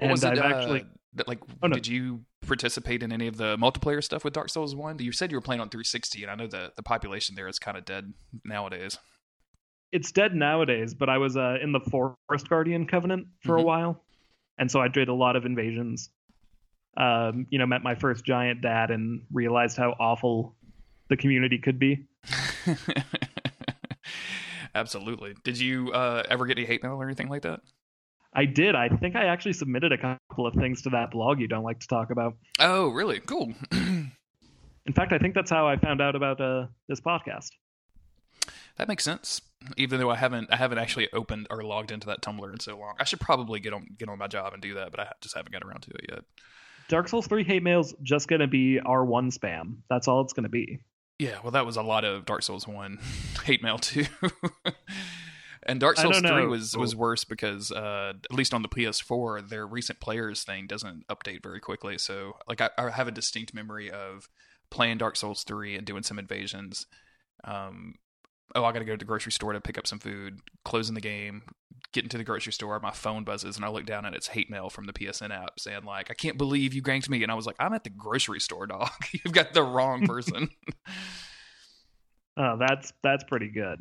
And 0.00 0.10
was 0.10 0.24
it? 0.24 0.32
I've 0.32 0.38
uh, 0.38 0.56
actually 0.56 0.84
like, 1.26 1.38
Oh, 1.62 1.66
no. 1.68 1.74
did 1.74 1.86
you 1.86 2.24
participate 2.46 3.02
in 3.02 3.12
any 3.12 3.26
of 3.26 3.36
the 3.36 3.56
multiplayer 3.56 4.02
stuff 4.02 4.24
with 4.24 4.32
Dark 4.32 4.48
Souls 4.48 4.74
One? 4.74 4.98
You 4.98 5.12
said 5.12 5.30
you 5.30 5.36
were 5.36 5.40
playing 5.42 5.60
on 5.60 5.68
360, 5.68 6.22
and 6.22 6.30
I 6.30 6.34
know 6.34 6.46
the 6.46 6.72
the 6.76 6.82
population 6.82 7.34
there 7.36 7.48
is 7.48 7.58
kind 7.58 7.76
of 7.76 7.84
dead 7.84 8.12
nowadays. 8.44 8.98
it's 9.92 10.12
dead 10.12 10.34
nowadays, 10.34 10.94
but 10.94 11.08
I 11.08 11.18
was 11.18 11.36
uh, 11.36 11.56
in 11.62 11.72
the 11.72 11.80
Forest 11.80 12.48
Guardian 12.48 12.86
Covenant 12.86 13.26
for 13.44 13.56
a 13.56 13.60
Mhm. 13.60 13.64
while, 13.64 14.04
and 14.58 14.70
so 14.70 14.80
I 14.80 14.88
did 14.88 15.08
a 15.08 15.14
lot 15.14 15.34
of 15.36 15.44
invasions. 15.46 16.10
Um, 16.96 17.46
you 17.50 17.58
know, 17.58 17.66
met 17.66 17.82
my 17.82 17.94
first 17.94 18.24
giant 18.24 18.62
dad 18.62 18.90
and 18.90 19.22
realized 19.32 19.76
how 19.76 19.90
awful 19.98 20.56
the 21.08 21.16
community 21.16 21.58
could 21.58 21.78
be. 21.78 22.06
Absolutely. 24.74 25.34
Did 25.44 25.58
you 25.58 25.92
uh, 25.92 26.22
ever 26.28 26.46
get 26.46 26.56
any 26.58 26.66
hate 26.66 26.82
mail 26.82 26.92
or 26.92 27.04
anything 27.04 27.28
like 27.28 27.42
that? 27.42 27.60
I 28.32 28.44
did. 28.44 28.74
I 28.74 28.88
think 28.88 29.16
I 29.16 29.24
actually 29.24 29.54
submitted 29.54 29.92
a 29.92 29.98
couple 29.98 30.46
of 30.46 30.54
things 30.54 30.82
to 30.82 30.90
that 30.90 31.10
blog 31.10 31.40
you 31.40 31.48
don't 31.48 31.64
like 31.64 31.80
to 31.80 31.88
talk 31.88 32.10
about. 32.10 32.36
Oh, 32.58 32.88
really? 32.88 33.20
Cool. 33.20 33.54
In 33.72 34.94
fact, 34.94 35.12
I 35.12 35.18
think 35.18 35.34
that's 35.34 35.50
how 35.50 35.66
I 35.66 35.76
found 35.76 36.00
out 36.00 36.14
about 36.14 36.40
uh, 36.40 36.66
this 36.88 37.00
podcast. 37.00 37.50
That 38.76 38.88
makes 38.88 39.04
sense. 39.04 39.42
Even 39.76 40.00
though 40.00 40.10
I 40.10 40.16
haven't, 40.16 40.48
I 40.50 40.56
haven't 40.56 40.78
actually 40.78 41.08
opened 41.12 41.48
or 41.50 41.62
logged 41.62 41.90
into 41.90 42.06
that 42.06 42.22
Tumblr 42.22 42.50
in 42.50 42.60
so 42.60 42.78
long. 42.78 42.94
I 42.98 43.04
should 43.04 43.20
probably 43.20 43.60
get 43.60 43.74
on 43.74 43.86
get 43.98 44.08
on 44.08 44.18
my 44.18 44.26
job 44.26 44.54
and 44.54 44.62
do 44.62 44.74
that, 44.74 44.90
but 44.90 45.00
I 45.00 45.12
just 45.20 45.36
haven't 45.36 45.52
got 45.52 45.62
around 45.62 45.82
to 45.82 45.90
it 45.90 46.06
yet. 46.08 46.24
Dark 46.88 47.08
Souls 47.08 47.26
3 47.26 47.44
hate 47.44 47.62
mail's 47.62 47.94
just 48.02 48.26
going 48.26 48.40
to 48.40 48.48
be 48.48 48.80
R1 48.84 49.36
spam. 49.36 49.76
That's 49.88 50.08
all 50.08 50.22
it's 50.22 50.32
going 50.32 50.44
to 50.44 50.48
be. 50.48 50.80
Yeah, 51.18 51.38
well, 51.42 51.52
that 51.52 51.66
was 51.66 51.76
a 51.76 51.82
lot 51.82 52.04
of 52.04 52.24
Dark 52.24 52.42
Souls 52.42 52.66
1 52.66 52.98
hate 53.44 53.62
mail, 53.62 53.78
too. 53.78 54.06
and 55.70 55.80
Dark 55.80 55.96
Souls 55.96 56.18
3 56.18 56.46
was, 56.46 56.76
was 56.76 56.96
worse 56.96 57.24
because, 57.24 57.70
uh, 57.70 58.14
at 58.30 58.36
least 58.36 58.52
on 58.52 58.62
the 58.62 58.68
PS4, 58.68 59.48
their 59.48 59.66
recent 59.66 60.00
players 60.00 60.42
thing 60.42 60.66
doesn't 60.66 61.06
update 61.08 61.42
very 61.42 61.60
quickly. 61.60 61.98
So, 61.98 62.36
like, 62.48 62.60
I, 62.60 62.70
I 62.76 62.90
have 62.90 63.08
a 63.08 63.12
distinct 63.12 63.54
memory 63.54 63.90
of 63.90 64.28
playing 64.70 64.98
Dark 64.98 65.16
Souls 65.16 65.44
3 65.44 65.76
and 65.76 65.86
doing 65.86 66.02
some 66.02 66.18
invasions. 66.18 66.86
Um, 67.44 67.94
oh, 68.54 68.64
I 68.64 68.72
got 68.72 68.80
to 68.80 68.84
go 68.84 68.92
to 68.92 68.98
the 68.98 69.04
grocery 69.04 69.32
store 69.32 69.52
to 69.52 69.60
pick 69.60 69.78
up 69.78 69.86
some 69.86 69.98
food, 69.98 70.40
closing 70.64 70.94
the 70.94 71.00
game, 71.00 71.42
getting 71.92 72.10
to 72.10 72.18
the 72.18 72.24
grocery 72.24 72.52
store, 72.52 72.78
my 72.80 72.92
phone 72.92 73.24
buzzes, 73.24 73.56
and 73.56 73.64
I 73.64 73.68
look 73.68 73.86
down 73.86 74.04
and 74.04 74.14
it's 74.14 74.28
hate 74.28 74.50
mail 74.50 74.70
from 74.70 74.86
the 74.86 74.92
PSN 74.92 75.30
app 75.30 75.58
saying, 75.58 75.84
like, 75.84 76.10
I 76.10 76.14
can't 76.14 76.38
believe 76.38 76.74
you 76.74 76.82
ganked 76.82 77.08
me. 77.08 77.22
And 77.22 77.32
I 77.32 77.34
was 77.34 77.46
like, 77.46 77.56
I'm 77.58 77.72
at 77.72 77.84
the 77.84 77.90
grocery 77.90 78.40
store, 78.40 78.66
dog. 78.66 78.90
You've 79.12 79.34
got 79.34 79.52
the 79.52 79.62
wrong 79.62 80.06
person. 80.06 80.50
oh, 82.36 82.56
that's 82.58 82.92
that's 83.02 83.24
pretty 83.24 83.48
good. 83.48 83.78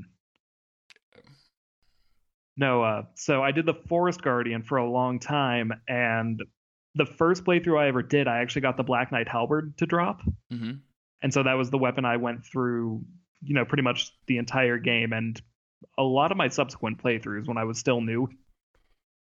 No, 2.60 2.84
uh, 2.84 3.04
so 3.16 3.42
I 3.42 3.52
did 3.52 3.66
the 3.66 3.74
Forest 3.74 4.22
Guardian 4.22 4.64
for 4.64 4.78
a 4.78 4.90
long 4.90 5.20
time, 5.20 5.72
and 5.88 6.44
the 6.96 7.06
first 7.06 7.46
playthrough 7.46 7.80
I 7.80 7.88
ever 7.88 8.04
did, 8.04 8.28
I 8.28 8.40
actually 8.40 8.62
got 8.62 8.76
the 8.76 8.84
Black 8.84 9.12
Knight 9.12 9.30
Halberd 9.30 9.78
to 9.78 9.86
drop. 9.86 10.22
Mm-hmm. 10.52 10.72
And 11.22 11.34
so 11.34 11.44
that 11.44 11.54
was 11.54 11.70
the 11.70 11.78
weapon 11.78 12.06
I 12.06 12.18
went 12.18 12.46
through 12.46 13.06
you 13.42 13.54
know 13.54 13.66
pretty 13.66 13.84
much 13.84 14.12
the 14.28 14.38
entire 14.38 14.78
game 14.78 15.14
and 15.14 15.42
a 15.98 16.04
lot 16.04 16.32
of 16.32 16.38
my 16.38 16.50
subsequent 16.50 17.02
playthroughs 17.02 17.48
when 17.48 17.58
I 17.58 17.64
was 17.64 17.78
still 17.78 18.02
new 18.02 18.28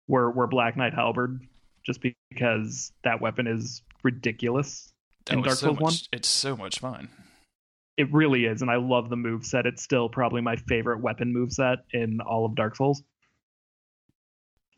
were 0.08 0.32
were 0.32 0.48
Black 0.48 0.78
Knight 0.78 0.94
Halberd 0.94 1.42
just 1.86 2.02
because 2.02 2.92
that 3.04 3.22
weapon 3.22 3.48
is 3.48 3.84
ridiculous 4.04 4.92
in 5.30 5.42
Dark 5.42 5.58
Souls 5.58 5.78
so 5.78 5.84
1. 5.84 5.94
It's 6.14 6.28
so 6.28 6.56
much 6.56 6.80
fun. 6.80 7.10
It 7.98 8.12
really 8.12 8.46
is, 8.46 8.62
and 8.62 8.70
I 8.70 8.76
love 8.76 9.10
the 9.10 9.16
move 9.16 9.46
set. 9.46 9.66
It's 9.66 9.82
still 9.82 10.10
probably 10.10 10.42
my 10.42 10.56
favorite 10.56 11.02
weapon 11.02 11.32
move 11.32 11.54
set 11.54 11.80
in 11.92 12.20
all 12.22 12.46
of 12.46 12.56
Dark 12.56 12.76
Souls. 12.76 13.04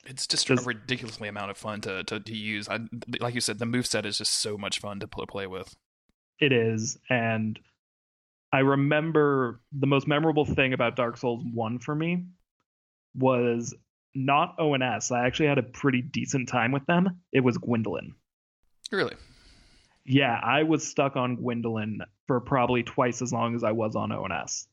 It's 0.10 0.26
just 0.26 0.50
a 0.50 0.56
ridiculously 0.56 1.28
amount 1.28 1.52
of 1.52 1.58
fun 1.58 1.82
to, 1.82 2.04
to, 2.06 2.20
to 2.20 2.36
use. 2.36 2.70
I, 2.70 2.80
like 3.20 3.36
you 3.36 3.42
said, 3.42 3.60
the 3.60 3.66
move 3.66 3.86
set 3.86 4.06
is 4.06 4.18
just 4.18 4.42
so 4.42 4.58
much 4.58 4.80
fun 4.80 5.00
to 5.02 5.08
play 5.08 5.48
with. 5.48 5.76
It 6.40 6.54
is, 6.54 6.98
and 7.10 7.60
I 8.54 8.60
remember 8.60 9.60
the 9.72 9.88
most 9.88 10.08
memorable 10.08 10.46
thing 10.46 10.74
about 10.74 10.96
Dark 10.96 11.18
Souls 11.18 11.44
1 11.54 11.80
for 11.80 11.94
me 11.94 12.26
was 13.16 13.76
not 14.16 14.56
O&S. 14.60 15.12
I 15.12 15.26
actually 15.26 15.48
had 15.48 15.58
a 15.58 15.64
pretty 15.64 16.02
decent 16.02 16.48
time 16.48 16.72
with 16.72 16.86
them. 16.86 17.22
It 17.32 17.42
was 17.42 17.58
Gwyndolin. 17.58 18.12
Really? 18.92 19.16
Yeah, 20.06 20.40
I 20.42 20.64
was 20.64 20.88
stuck 20.88 21.18
on 21.18 21.38
Gwyndolin 21.38 21.98
for 22.28 22.40
probably 22.40 22.84
twice 22.84 23.22
as 23.22 23.34
long 23.34 23.56
as 23.56 23.64
I 23.64 23.74
was 23.74 23.96
on 23.96 24.12
O&S. 24.12 24.68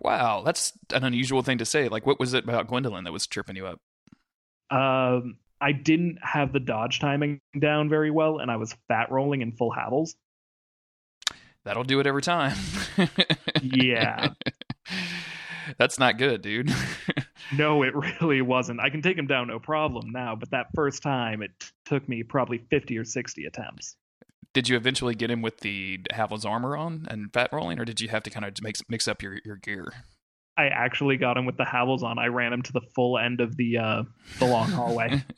Wow, 0.00 0.42
that's 0.44 0.72
an 0.92 1.04
unusual 1.04 1.42
thing 1.42 1.58
to 1.58 1.64
say. 1.64 1.88
Like, 1.88 2.06
what 2.06 2.20
was 2.20 2.34
it 2.34 2.44
about 2.44 2.68
Gwyndolin 2.68 3.04
that 3.04 3.12
was 3.12 3.26
tripping 3.26 3.56
you 3.56 3.66
up? 3.66 3.80
Um, 4.70 5.38
I 5.60 5.72
didn't 5.72 6.18
have 6.22 6.52
the 6.52 6.60
dodge 6.60 7.00
timing 7.00 7.40
down 7.58 7.88
very 7.88 8.10
well, 8.10 8.38
and 8.38 8.50
I 8.50 8.56
was 8.56 8.76
fat 8.86 9.10
rolling 9.10 9.40
in 9.42 9.52
full 9.52 9.72
Havels 9.72 10.14
that'll 11.68 11.84
do 11.84 12.00
it 12.00 12.06
every 12.06 12.22
time. 12.22 12.56
yeah. 13.62 14.30
That's 15.78 15.98
not 15.98 16.16
good, 16.16 16.40
dude. 16.40 16.72
no, 17.52 17.82
it 17.82 17.94
really 17.94 18.40
wasn't. 18.40 18.80
I 18.80 18.88
can 18.88 19.02
take 19.02 19.18
him 19.18 19.26
down 19.26 19.48
no 19.48 19.58
problem 19.58 20.10
now, 20.10 20.34
but 20.34 20.50
that 20.50 20.68
first 20.74 21.02
time 21.02 21.42
it 21.42 21.50
took 21.84 22.08
me 22.08 22.22
probably 22.22 22.56
50 22.70 22.96
or 22.96 23.04
60 23.04 23.44
attempts. 23.44 23.96
Did 24.54 24.68
you 24.68 24.76
eventually 24.76 25.14
get 25.14 25.30
him 25.30 25.42
with 25.42 25.58
the 25.58 26.00
Havel's 26.10 26.44
armor 26.44 26.76
on 26.76 27.06
and 27.10 27.32
fat 27.32 27.50
rolling, 27.52 27.78
or 27.78 27.84
did 27.84 28.00
you 28.00 28.08
have 28.08 28.22
to 28.24 28.30
kind 28.30 28.44
of 28.44 28.54
mix, 28.62 28.82
mix 28.88 29.06
up 29.06 29.22
your, 29.22 29.38
your 29.44 29.56
gear? 29.56 29.92
I 30.58 30.66
actually 30.66 31.16
got 31.18 31.36
him 31.36 31.46
with 31.46 31.56
the 31.56 31.64
Havels 31.64 32.02
on. 32.02 32.18
I 32.18 32.26
ran 32.26 32.52
him 32.52 32.62
to 32.62 32.72
the 32.72 32.80
full 32.96 33.16
end 33.16 33.40
of 33.40 33.56
the 33.56 33.78
uh, 33.78 34.02
the 34.40 34.46
long 34.46 34.68
hallway. 34.68 35.22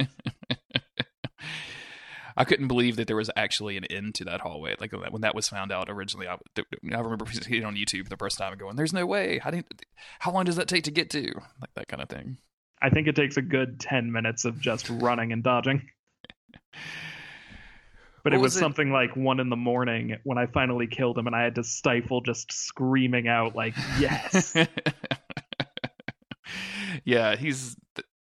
I 2.37 2.45
couldn't 2.45 2.69
believe 2.69 2.97
that 2.97 3.07
there 3.07 3.17
was 3.17 3.31
actually 3.37 3.76
an 3.76 3.85
end 3.85 4.14
to 4.14 4.25
that 4.25 4.40
hallway. 4.40 4.76
Like 4.81 4.93
when 4.93 5.21
that 5.21 5.35
was 5.35 5.47
found 5.47 5.73
out 5.73 5.90
originally, 5.90 6.26
I, 6.26 6.37
I 6.57 7.00
remember 7.00 7.26
seeing 7.31 7.62
it 7.62 7.67
on 7.67 7.76
YouTube 7.76 8.09
the 8.09 8.17
first 8.17 8.38
time 8.38 8.52
and 8.52 8.61
going, 8.61 8.76
"There's 8.76 8.95
no 8.95 9.05
way. 9.05 9.38
How 9.38 9.50
didn't? 9.50 9.85
How 10.21 10.33
long 10.33 10.47
does 10.47 10.57
that 10.57 10.69
take 10.69 10.85
to 10.85 10.90
get 10.90 11.11
to? 11.11 11.26
Like 11.61 11.75
that 11.75 11.88
kind 11.88 12.02
of 12.02 12.09
thing." 12.09 12.38
I 12.81 12.88
think 12.88 13.07
it 13.07 13.14
takes 13.14 13.37
a 13.37 13.43
good 13.43 13.79
ten 13.79 14.11
minutes 14.11 14.47
of 14.47 14.59
just 14.59 14.88
running 14.88 15.33
and 15.33 15.43
dodging. 15.43 15.83
But 18.22 18.32
what 18.32 18.34
it 18.34 18.38
was, 18.38 18.52
was 18.52 18.56
it? 18.56 18.60
something 18.60 18.90
like 18.90 19.16
one 19.16 19.40
in 19.40 19.48
the 19.48 19.56
morning 19.56 20.16
when 20.24 20.38
I 20.38 20.46
finally 20.46 20.86
killed 20.86 21.16
him, 21.16 21.26
and 21.26 21.34
I 21.34 21.42
had 21.42 21.54
to 21.56 21.64
stifle 21.64 22.20
just 22.20 22.52
screaming 22.52 23.28
out 23.28 23.54
like, 23.54 23.74
"Yes!" 23.98 24.54
yeah, 27.04 27.36
he's. 27.36 27.76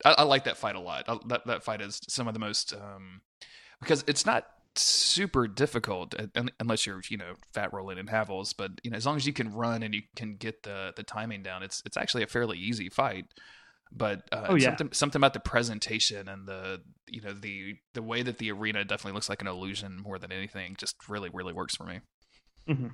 I, 0.05 0.15
I, 0.19 0.23
like 0.23 0.45
that 0.45 0.57
fight 0.57 0.75
a 0.75 0.79
lot. 0.79 1.05
I, 1.07 1.17
that 1.27 1.45
that 1.47 1.63
fight 1.63 1.81
is 1.81 1.99
some 2.07 2.27
of 2.27 2.33
the 2.33 2.39
most 2.39 2.73
um, 2.73 3.21
because 3.79 4.03
it's 4.07 4.25
not 4.25 4.45
super 4.75 5.47
difficult 5.47 6.15
uh, 6.17 6.43
unless 6.59 6.85
you're 6.85 7.01
you 7.09 7.17
know 7.17 7.33
fat 7.53 7.73
rolling 7.73 7.97
in 7.97 8.05
Havels 8.05 8.53
but 8.55 8.71
you 8.83 8.91
know 8.91 8.97
as 8.97 9.05
long 9.05 9.17
as 9.17 9.25
you 9.25 9.33
can 9.33 9.53
run 9.53 9.83
and 9.83 9.93
you 9.93 10.03
can 10.15 10.35
get 10.35 10.63
the 10.63 10.93
the 10.95 11.03
timing 11.03 11.41
down 11.41 11.63
it's 11.63 11.81
it's 11.85 11.97
actually 11.97 12.23
a 12.23 12.27
fairly 12.27 12.57
easy 12.57 12.87
fight 12.87 13.25
but 13.91 14.21
uh, 14.31 14.47
oh, 14.49 14.55
yeah. 14.55 14.65
something 14.65 14.89
something 14.93 15.19
about 15.19 15.33
the 15.33 15.39
presentation 15.39 16.27
and 16.27 16.47
the 16.47 16.81
you 17.07 17.21
know 17.21 17.33
the 17.33 17.75
the 17.93 18.01
way 18.01 18.21
that 18.21 18.37
the 18.37 18.51
arena 18.51 18.83
definitely 18.83 19.13
looks 19.13 19.29
like 19.29 19.41
an 19.41 19.47
illusion 19.47 19.99
more 20.01 20.19
than 20.19 20.31
anything 20.31 20.75
just 20.77 20.95
really 21.07 21.29
really 21.33 21.53
works 21.53 21.75
for 21.75 21.85
me 21.85 21.99
mm-hmm. 22.67 22.87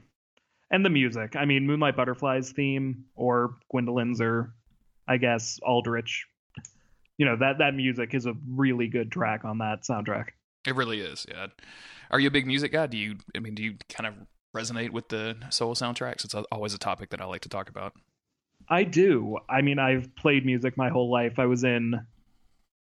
and 0.72 0.86
the 0.86 0.90
music 0.90 1.36
i 1.36 1.46
mean 1.46 1.68
moonlight 1.68 1.96
butterflies 1.96 2.52
theme 2.52 3.06
or 3.16 3.58
Gwyndolin's 3.74 4.22
or 4.22 4.54
i 5.08 5.18
guess 5.18 5.60
aldrich 5.64 6.26
you 7.18 7.26
know 7.26 7.36
that 7.36 7.58
that 7.60 7.74
music 7.74 8.14
is 8.14 8.26
a 8.26 8.34
really 8.50 8.88
good 8.88 9.12
track 9.12 9.44
on 9.44 9.58
that 9.58 9.84
soundtrack 9.84 10.30
it 10.66 10.76
really 10.76 11.00
is. 11.00 11.26
Yeah. 11.30 11.48
Are 12.12 12.20
you 12.20 12.28
a 12.28 12.32
big 12.32 12.48
music 12.48 12.72
guy? 12.72 12.88
Do 12.88 12.98
you? 12.98 13.18
I 13.36 13.40
mean, 13.40 13.56
do 13.56 13.64
you 13.64 13.76
kind 13.90 14.08
of 14.08 14.14
resonate 14.56 14.92
with 14.92 15.10
the 15.10 15.36
soul 15.50 15.76
soundtracks? 15.76 16.26
It's 16.26 16.36
always 16.52 16.74
a 16.74 16.80
topic 16.80 17.10
that 17.12 17.22
I 17.22 17.26
like 17.26 17.42
to 17.42 17.50
talk 17.50 17.70
about. 17.70 17.94
I 18.68 18.84
do. 18.84 19.38
I 19.50 19.62
mean, 19.62 19.80
I've 19.80 20.16
played 20.16 20.46
music 20.46 20.78
my 20.78 20.90
whole 20.90 21.12
life. 21.12 21.40
I 21.40 21.46
was 21.46 21.64
in 21.64 22.00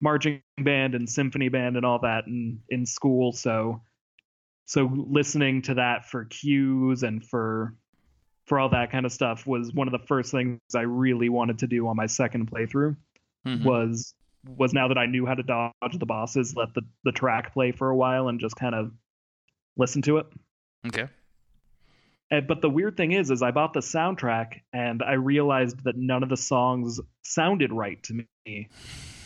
marching 0.00 0.42
band 0.58 0.94
and 0.94 1.08
symphony 1.08 1.48
band 1.48 1.76
and 1.76 1.86
all 1.86 2.00
that 2.00 2.26
in 2.26 2.60
in 2.68 2.86
school, 2.86 3.32
so 3.32 3.80
so 4.66 4.90
listening 4.92 5.62
to 5.62 5.74
that 5.74 6.08
for 6.08 6.24
cues 6.26 7.02
and 7.02 7.24
for 7.24 7.74
for 8.46 8.58
all 8.58 8.68
that 8.70 8.90
kind 8.90 9.06
of 9.06 9.12
stuff 9.12 9.46
was 9.46 9.72
one 9.72 9.88
of 9.88 9.92
the 9.92 10.06
first 10.06 10.30
things 10.30 10.60
I 10.74 10.82
really 10.82 11.28
wanted 11.28 11.58
to 11.60 11.66
do 11.66 11.86
on 11.88 11.96
my 11.96 12.06
second 12.06 12.50
playthrough 12.50 12.96
mm-hmm. 13.46 13.64
was 13.64 14.14
was 14.56 14.74
now 14.74 14.88
that 14.88 14.98
I 14.98 15.06
knew 15.06 15.24
how 15.24 15.34
to 15.34 15.42
dodge 15.42 15.98
the 15.98 16.06
bosses, 16.06 16.56
let 16.56 16.74
the, 16.74 16.82
the 17.04 17.12
track 17.12 17.52
play 17.52 17.70
for 17.70 17.90
a 17.90 17.96
while 17.96 18.28
and 18.28 18.40
just 18.40 18.56
kind 18.56 18.74
of 18.74 18.90
listen 19.76 20.02
to 20.02 20.18
it. 20.18 20.26
Okay. 20.86 21.08
And, 22.32 22.46
but 22.48 22.62
the 22.62 22.70
weird 22.70 22.96
thing 22.96 23.12
is, 23.12 23.30
is 23.30 23.42
I 23.42 23.50
bought 23.50 23.74
the 23.74 23.80
soundtrack 23.80 24.62
and 24.72 25.02
I 25.02 25.12
realized 25.12 25.84
that 25.84 25.96
none 25.96 26.22
of 26.22 26.30
the 26.30 26.36
songs 26.36 26.98
sounded 27.22 27.72
right 27.72 28.02
to 28.04 28.24
me. 28.46 28.68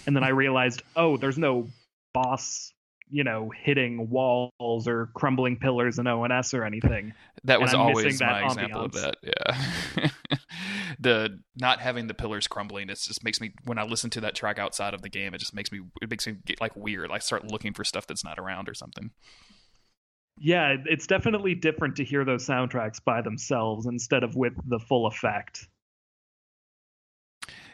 And 0.06 0.16
then 0.16 0.24
I 0.24 0.30
realized, 0.30 0.82
oh, 0.96 1.16
there's 1.16 1.38
no 1.38 1.68
boss, 2.12 2.72
you 3.08 3.22
know, 3.22 3.52
hitting 3.56 4.10
walls 4.10 4.88
or 4.88 5.10
crumbling 5.14 5.56
pillars 5.56 6.00
in 6.00 6.08
O&S 6.08 6.52
or 6.52 6.64
anything. 6.64 7.14
That 7.44 7.60
was 7.60 7.74
always 7.74 8.20
my 8.20 8.44
example 8.44 8.86
of 8.86 8.92
that. 8.94 9.18
Yeah. 9.22 10.08
the 10.98 11.38
not 11.54 11.80
having 11.80 12.08
the 12.08 12.14
pillars 12.14 12.46
crumbling 12.46 12.88
it 12.88 12.98
just 12.98 13.22
makes 13.22 13.38
me 13.38 13.52
when 13.64 13.76
i 13.76 13.82
listen 13.82 14.08
to 14.08 14.20
that 14.20 14.34
track 14.34 14.58
outside 14.58 14.94
of 14.94 15.02
the 15.02 15.10
game 15.10 15.34
it 15.34 15.38
just 15.38 15.54
makes 15.54 15.70
me 15.70 15.80
it 16.00 16.08
makes 16.08 16.26
me 16.26 16.36
get 16.46 16.58
like 16.60 16.74
weird 16.74 17.10
i 17.10 17.18
start 17.18 17.50
looking 17.50 17.74
for 17.74 17.84
stuff 17.84 18.06
that's 18.06 18.24
not 18.24 18.38
around 18.38 18.66
or 18.66 18.72
something 18.72 19.10
yeah 20.38 20.76
it's 20.86 21.06
definitely 21.06 21.54
different 21.54 21.96
to 21.96 22.04
hear 22.04 22.24
those 22.24 22.46
soundtracks 22.46 23.02
by 23.02 23.20
themselves 23.20 23.86
instead 23.86 24.22
of 24.22 24.36
with 24.36 24.54
the 24.68 24.78
full 24.78 25.06
effect 25.06 25.68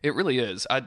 it 0.03 0.15
really 0.15 0.39
is 0.39 0.67
i 0.71 0.83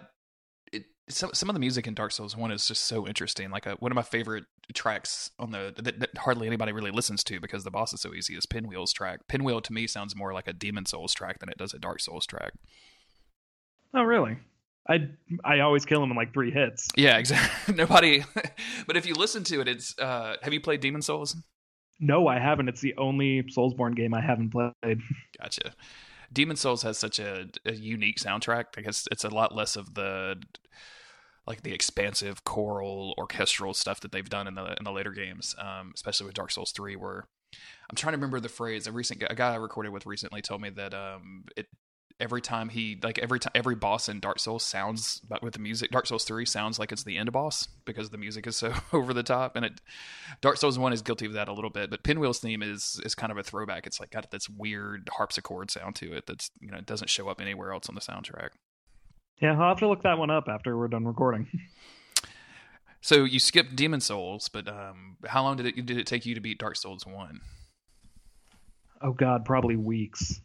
it 0.71 0.85
some 1.09 1.31
some 1.33 1.49
of 1.49 1.53
the 1.53 1.59
music 1.59 1.87
in 1.87 1.93
Dark 1.93 2.11
Souls 2.11 2.35
One 2.35 2.51
is 2.51 2.67
just 2.67 2.85
so 2.85 3.07
interesting. 3.07 3.51
Like 3.51 3.65
a, 3.65 3.73
one 3.75 3.91
of 3.91 3.95
my 3.95 4.01
favorite 4.01 4.45
tracks 4.73 5.29
on 5.37 5.51
the 5.51 5.73
that, 5.77 5.99
that, 5.99 6.17
hardly 6.17 6.47
anybody 6.47 6.71
really 6.71 6.91
listens 6.91 7.23
to 7.25 7.39
because 7.39 7.63
the 7.63 7.71
boss 7.71 7.93
is 7.93 8.01
so 8.01 8.13
easy 8.13 8.35
is 8.35 8.45
Pinwheel's 8.45 8.91
track. 8.91 9.27
Pinwheel 9.27 9.61
to 9.61 9.73
me 9.73 9.87
sounds 9.87 10.15
more 10.15 10.33
like 10.33 10.47
a 10.47 10.53
Demon 10.53 10.85
Souls 10.85 11.13
track 11.13 11.39
than 11.39 11.49
it 11.49 11.57
does 11.57 11.73
a 11.73 11.79
Dark 11.79 11.99
Souls 11.99 12.25
track. 12.25 12.53
Oh, 13.93 14.03
really? 14.03 14.37
I 14.89 15.09
I 15.43 15.59
always 15.59 15.85
kill 15.85 16.03
him 16.03 16.11
in 16.11 16.17
like 16.17 16.33
three 16.33 16.51
hits. 16.51 16.87
Yeah, 16.95 17.17
exactly. 17.19 17.75
Nobody, 17.75 18.23
but 18.87 18.97
if 18.97 19.05
you 19.05 19.13
listen 19.13 19.43
to 19.45 19.61
it, 19.61 19.67
it's. 19.67 19.97
uh 19.99 20.37
Have 20.41 20.53
you 20.53 20.61
played 20.61 20.81
Demon 20.81 21.01
Souls? 21.01 21.35
No, 21.99 22.27
I 22.27 22.39
haven't. 22.39 22.69
It's 22.69 22.81
the 22.81 22.95
only 22.97 23.43
Soulsborne 23.43 23.95
game 23.95 24.13
I 24.13 24.21
haven't 24.21 24.51
played. 24.51 24.99
Gotcha. 25.39 25.73
Demon 26.33 26.57
Souls 26.57 26.83
has 26.83 26.97
such 26.97 27.19
a, 27.19 27.47
a 27.65 27.73
unique 27.73 28.17
soundtrack. 28.17 28.65
I 28.77 28.81
guess 28.81 29.07
it's 29.11 29.23
a 29.23 29.29
lot 29.29 29.55
less 29.55 29.75
of 29.75 29.93
the 29.93 30.41
like 31.47 31.61
the 31.61 31.73
expansive 31.73 32.43
choral 32.43 33.13
orchestral 33.17 33.73
stuff 33.73 33.99
that 34.01 34.11
they've 34.11 34.29
done 34.29 34.47
in 34.47 34.55
the 34.55 34.75
in 34.77 34.83
the 34.83 34.91
later 34.91 35.11
games, 35.11 35.55
um, 35.59 35.91
especially 35.93 36.25
with 36.25 36.35
Dark 36.35 36.51
Souls 36.51 36.71
three, 36.71 36.95
where 36.95 37.27
I'm 37.89 37.95
trying 37.95 38.13
to 38.13 38.17
remember 38.17 38.39
the 38.39 38.49
phrase. 38.49 38.87
A 38.87 38.91
recent 38.91 39.23
a 39.29 39.35
guy 39.35 39.53
I 39.53 39.57
recorded 39.57 39.91
with 39.91 40.05
recently 40.05 40.41
told 40.41 40.61
me 40.61 40.69
that 40.71 40.93
um, 40.93 41.45
it 41.55 41.67
every 42.19 42.41
time 42.41 42.69
he 42.69 42.97
like 43.03 43.19
every 43.19 43.39
time 43.39 43.51
every 43.53 43.75
boss 43.75 44.07
in 44.07 44.19
Dark 44.19 44.39
Souls 44.39 44.63
sounds 44.63 45.21
but 45.27 45.43
with 45.43 45.53
the 45.53 45.59
music 45.59 45.91
Dark 45.91 46.07
Souls 46.07 46.23
3 46.23 46.45
sounds 46.45 46.79
like 46.79 46.91
it's 46.91 47.03
the 47.03 47.17
end 47.17 47.31
boss 47.31 47.67
because 47.83 48.09
the 48.09 48.17
music 48.17 48.47
is 48.47 48.55
so 48.55 48.73
over 48.93 49.13
the 49.13 49.23
top 49.23 49.55
and 49.55 49.65
it 49.65 49.81
Dark 50.41 50.57
Souls 50.57 50.79
1 50.79 50.93
is 50.93 51.01
guilty 51.01 51.25
of 51.25 51.33
that 51.33 51.49
a 51.49 51.53
little 51.53 51.69
bit 51.69 51.89
but 51.89 52.03
Pinwheel's 52.03 52.39
theme 52.39 52.61
is 52.61 53.01
is 53.03 53.15
kind 53.15 53.31
of 53.31 53.37
a 53.37 53.43
throwback. 53.43 53.85
It's 53.85 53.99
like 53.99 54.11
got 54.11 54.31
this 54.31 54.49
weird 54.49 55.09
harpsichord 55.13 55.71
sound 55.71 55.95
to 55.95 56.13
it 56.13 56.25
that's 56.25 56.51
you 56.61 56.71
know 56.71 56.77
it 56.77 56.85
doesn't 56.85 57.09
show 57.09 57.27
up 57.27 57.41
anywhere 57.41 57.73
else 57.73 57.89
on 57.89 57.95
the 57.95 58.01
soundtrack. 58.01 58.49
Yeah 59.41 59.59
I'll 59.59 59.69
have 59.69 59.79
to 59.79 59.87
look 59.87 60.03
that 60.03 60.17
one 60.17 60.29
up 60.29 60.45
after 60.47 60.77
we're 60.77 60.87
done 60.87 61.05
recording. 61.05 61.47
So 63.01 63.23
you 63.23 63.39
skipped 63.39 63.75
Demon 63.75 64.01
Souls 64.01 64.49
but 64.49 64.67
um 64.67 65.17
how 65.27 65.43
long 65.43 65.57
did 65.57 65.67
it 65.67 65.85
did 65.85 65.99
it 65.99 66.07
take 66.07 66.25
you 66.25 66.33
to 66.33 66.41
beat 66.41 66.57
Dark 66.57 66.75
Souls 66.75 67.05
1 67.05 67.39
oh 69.03 69.11
god 69.11 69.45
probably 69.45 69.75
weeks 69.75 70.41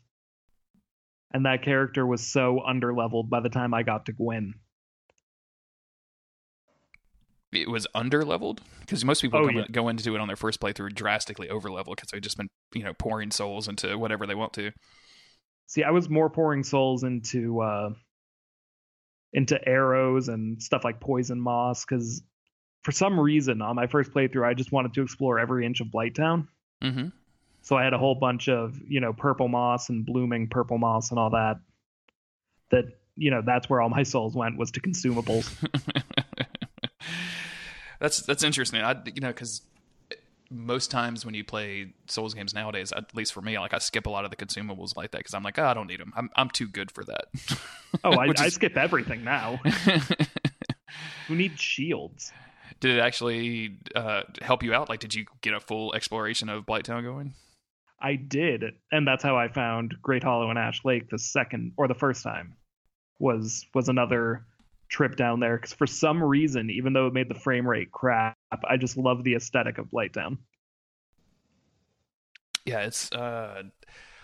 and 1.32 1.46
that 1.46 1.62
character 1.62 2.06
was 2.06 2.26
so 2.26 2.60
underleveled 2.66 3.28
by 3.28 3.40
the 3.40 3.48
time 3.48 3.74
I 3.74 3.82
got 3.82 4.06
to 4.06 4.12
Gwyn. 4.12 4.54
It 7.52 7.68
was 7.68 7.86
underleveled 7.96 8.58
because 8.80 9.04
most 9.04 9.22
people 9.22 9.40
Oh, 9.40 9.46
go, 9.46 9.58
yeah. 9.58 9.64
go 9.72 9.88
into 9.88 10.14
it 10.14 10.20
on 10.20 10.28
their 10.28 10.36
first 10.36 10.60
playthrough 10.60 10.94
drastically 10.94 11.48
overleveled 11.48 11.96
because 11.96 12.10
they've 12.10 12.22
just 12.22 12.36
been 12.36 12.48
you 12.74 12.84
know 12.84 12.94
pouring 12.94 13.32
souls 13.32 13.66
into 13.66 13.98
whatever 13.98 14.26
they 14.26 14.36
want 14.36 14.52
to. 14.54 14.70
See, 15.66 15.82
I 15.82 15.90
was 15.90 16.08
more 16.08 16.30
pouring 16.30 16.62
souls 16.62 17.02
into 17.02 17.60
uh 17.60 17.90
into 19.32 19.58
arrows 19.68 20.28
and 20.28 20.62
stuff 20.62 20.84
like 20.84 21.00
poison 21.00 21.40
moss 21.40 21.84
because 21.84 22.22
for 22.82 22.92
some 22.92 23.18
reason 23.18 23.62
on 23.62 23.74
my 23.76 23.88
first 23.88 24.12
playthrough 24.12 24.46
I 24.46 24.54
just 24.54 24.70
wanted 24.72 24.94
to 24.94 25.02
explore 25.02 25.38
every 25.40 25.66
inch 25.66 25.80
of 25.80 25.88
Blighttown. 25.88 26.46
Mm-hmm. 26.82 27.08
So 27.62 27.76
I 27.76 27.84
had 27.84 27.92
a 27.92 27.98
whole 27.98 28.14
bunch 28.14 28.48
of, 28.48 28.80
you 28.88 29.00
know, 29.00 29.12
purple 29.12 29.48
moss 29.48 29.88
and 29.88 30.04
blooming 30.04 30.48
purple 30.48 30.78
moss 30.78 31.10
and 31.10 31.18
all 31.18 31.30
that. 31.30 31.60
That, 32.70 32.84
you 33.16 33.30
know, 33.30 33.42
that's 33.44 33.68
where 33.68 33.80
all 33.80 33.88
my 33.88 34.02
souls 34.02 34.34
went 34.34 34.56
was 34.56 34.70
to 34.72 34.80
consumables. 34.80 35.52
that's 38.00 38.20
that's 38.22 38.42
interesting. 38.42 38.80
I 38.80 38.96
you 39.14 39.20
know 39.20 39.28
because 39.28 39.62
most 40.50 40.90
times 40.90 41.24
when 41.24 41.34
you 41.34 41.44
play 41.44 41.92
Souls 42.06 42.34
games 42.34 42.52
nowadays, 42.52 42.92
at 42.92 43.14
least 43.14 43.32
for 43.32 43.40
me, 43.40 43.58
like 43.58 43.72
I 43.72 43.78
skip 43.78 44.06
a 44.06 44.10
lot 44.10 44.24
of 44.24 44.30
the 44.30 44.36
consumables 44.36 44.96
like 44.96 45.12
that 45.12 45.18
because 45.18 45.32
I'm 45.32 45.44
like, 45.44 45.58
oh, 45.58 45.64
I 45.64 45.74
don't 45.74 45.86
need 45.86 46.00
them. 46.00 46.12
I'm 46.16 46.28
I'm 46.34 46.50
too 46.50 46.66
good 46.66 46.90
for 46.90 47.04
that. 47.04 47.24
Oh, 48.04 48.12
I, 48.12 48.26
Which 48.28 48.38
I 48.38 48.50
skip 48.50 48.76
everything 48.76 49.24
now. 49.24 49.58
Who 51.26 51.34
needs 51.34 51.60
shields? 51.60 52.30
Did 52.78 52.96
it 52.96 53.00
actually 53.00 53.78
uh, 53.96 54.22
help 54.40 54.62
you 54.62 54.72
out? 54.72 54.88
Like, 54.88 55.00
did 55.00 55.12
you 55.12 55.26
get 55.40 55.54
a 55.54 55.60
full 55.60 55.92
exploration 55.92 56.48
of 56.48 56.64
Blighttown 56.64 57.02
going? 57.02 57.34
I 58.00 58.16
did, 58.16 58.64
and 58.90 59.06
that's 59.06 59.22
how 59.22 59.36
I 59.36 59.48
found 59.48 59.94
Great 60.02 60.22
Hollow 60.22 60.50
and 60.50 60.58
Ash 60.58 60.84
Lake 60.84 61.10
the 61.10 61.18
second 61.18 61.72
or 61.76 61.88
the 61.88 61.94
first 61.94 62.22
time. 62.22 62.56
Was 63.18 63.66
was 63.74 63.88
another 63.88 64.46
trip 64.88 65.16
down 65.16 65.40
there 65.40 65.56
because 65.56 65.72
for 65.72 65.86
some 65.86 66.22
reason, 66.22 66.70
even 66.70 66.92
though 66.92 67.06
it 67.06 67.12
made 67.12 67.28
the 67.28 67.34
frame 67.34 67.66
rate 67.66 67.92
crap, 67.92 68.36
I 68.68 68.76
just 68.76 68.96
love 68.96 69.24
the 69.24 69.34
aesthetic 69.34 69.78
of 69.78 69.86
Blighttown. 69.86 70.38
Yeah, 72.64 72.80
it's. 72.80 73.10
Uh, 73.12 73.64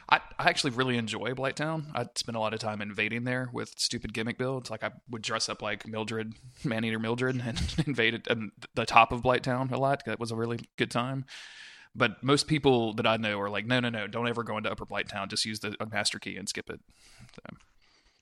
I, 0.08 0.20
I 0.38 0.48
actually 0.48 0.70
really 0.70 0.98
enjoy 0.98 1.32
Blighttown. 1.32 1.86
I 1.94 2.06
spent 2.14 2.36
a 2.36 2.40
lot 2.40 2.54
of 2.54 2.60
time 2.60 2.80
invading 2.80 3.24
there 3.24 3.50
with 3.52 3.72
stupid 3.76 4.12
gimmick 4.12 4.38
builds. 4.38 4.70
Like 4.70 4.84
I 4.84 4.92
would 5.10 5.22
dress 5.22 5.48
up 5.48 5.62
like 5.62 5.86
Mildred, 5.86 6.34
Maneater 6.64 6.98
Mildred, 6.98 7.42
and 7.44 7.74
invade 7.86 8.26
um, 8.30 8.52
the 8.74 8.86
top 8.86 9.12
of 9.12 9.22
Blighttown 9.22 9.72
a 9.72 9.78
lot. 9.78 10.04
That 10.06 10.20
was 10.20 10.30
a 10.30 10.36
really 10.36 10.60
good 10.76 10.90
time. 10.90 11.24
But 11.96 12.22
most 12.22 12.46
people 12.46 12.92
that 12.94 13.06
I 13.06 13.16
know 13.16 13.40
are 13.40 13.48
like, 13.48 13.64
no, 13.66 13.80
no, 13.80 13.88
no, 13.88 14.06
don't 14.06 14.28
ever 14.28 14.42
go 14.42 14.58
into 14.58 14.70
Upper 14.70 14.84
Blight 14.84 15.08
Town. 15.08 15.28
Just 15.30 15.44
use 15.46 15.60
the 15.60 15.74
master 15.90 16.18
key 16.18 16.36
and 16.36 16.46
skip 16.48 16.68
it. 16.68 16.78
So, 17.34 17.56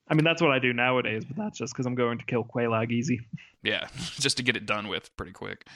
I 0.08 0.14
mean, 0.14 0.24
that's 0.24 0.40
what 0.40 0.52
I 0.52 0.58
do 0.60 0.72
nowadays, 0.72 1.24
but 1.24 1.36
that's 1.36 1.58
just 1.58 1.72
because 1.72 1.84
I'm 1.86 1.94
going 1.96 2.18
to 2.18 2.24
kill 2.24 2.44
Quelaag 2.44 2.92
easy. 2.92 3.20
yeah, 3.62 3.88
just 3.96 4.36
to 4.36 4.42
get 4.44 4.56
it 4.56 4.64
done 4.66 4.86
with 4.88 5.14
pretty 5.16 5.32
quick. 5.32 5.66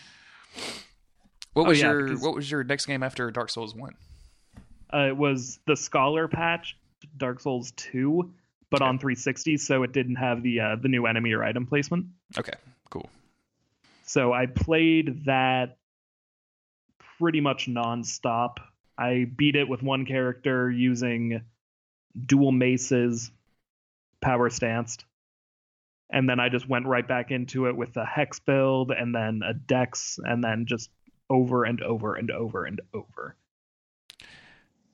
What 1.55 1.65
Oh, 1.67 1.69
was 1.71 1.81
yeah, 1.81 1.91
your 1.91 2.03
because- 2.05 2.23
What 2.23 2.35
was 2.35 2.51
your 2.51 2.63
next 2.63 2.87
game 2.87 3.03
after 3.03 3.31
Dark 3.31 3.51
Souls 3.51 3.75
One? 3.75 3.95
Uh, 4.93 5.07
it 5.09 5.17
was 5.17 5.59
the 5.67 5.75
Scholar 5.77 6.29
patch, 6.29 6.77
Dark 7.17 7.41
Souls 7.41 7.73
2, 7.73 8.33
but 8.71 8.81
Okay. 8.81 8.89
on 8.89 8.99
360, 8.99 9.57
so 9.57 9.83
it 9.83 9.93
didn't 9.93 10.17
have 10.17 10.43
the 10.43 10.61
uh, 10.61 10.77
the 10.77 10.89
new 10.89 11.07
enemy 11.07 11.33
or 11.33 11.43
item 11.43 11.67
placement. 11.67 12.07
Okay, 12.39 12.53
cool. 12.91 13.09
So 14.05 14.33
I 14.33 14.47
played 14.47 15.25
that 15.25 15.78
pretty 17.19 17.41
much 17.41 17.67
nonstop. 17.67 18.57
I 18.97 19.27
beat 19.37 19.57
it 19.57 19.69
with 19.69 19.83
one 19.83 20.07
character 20.07 20.71
using 20.71 21.43
dual 22.27 22.53
maces, 22.53 23.31
power 24.21 24.51
stanced. 24.51 25.05
And 26.11 26.29
then 26.29 26.41
I 26.41 26.49
just 26.49 26.69
went 26.69 26.87
right 26.87 27.07
back 27.07 27.31
into 27.31 27.67
it 27.69 27.77
with 27.77 27.97
a 27.97 28.05
hex 28.05 28.41
build 28.41 28.91
and 28.91 29.15
then 29.15 29.43
a 29.47 29.53
dex 29.53 30.19
and 30.25 30.43
then 30.43 30.67
just 30.67 30.91
over 31.29 31.65
and 31.65 31.83
over 31.83 32.15
and 32.15 32.31
over 32.31 32.65
and 32.65 32.81
over. 32.95 33.37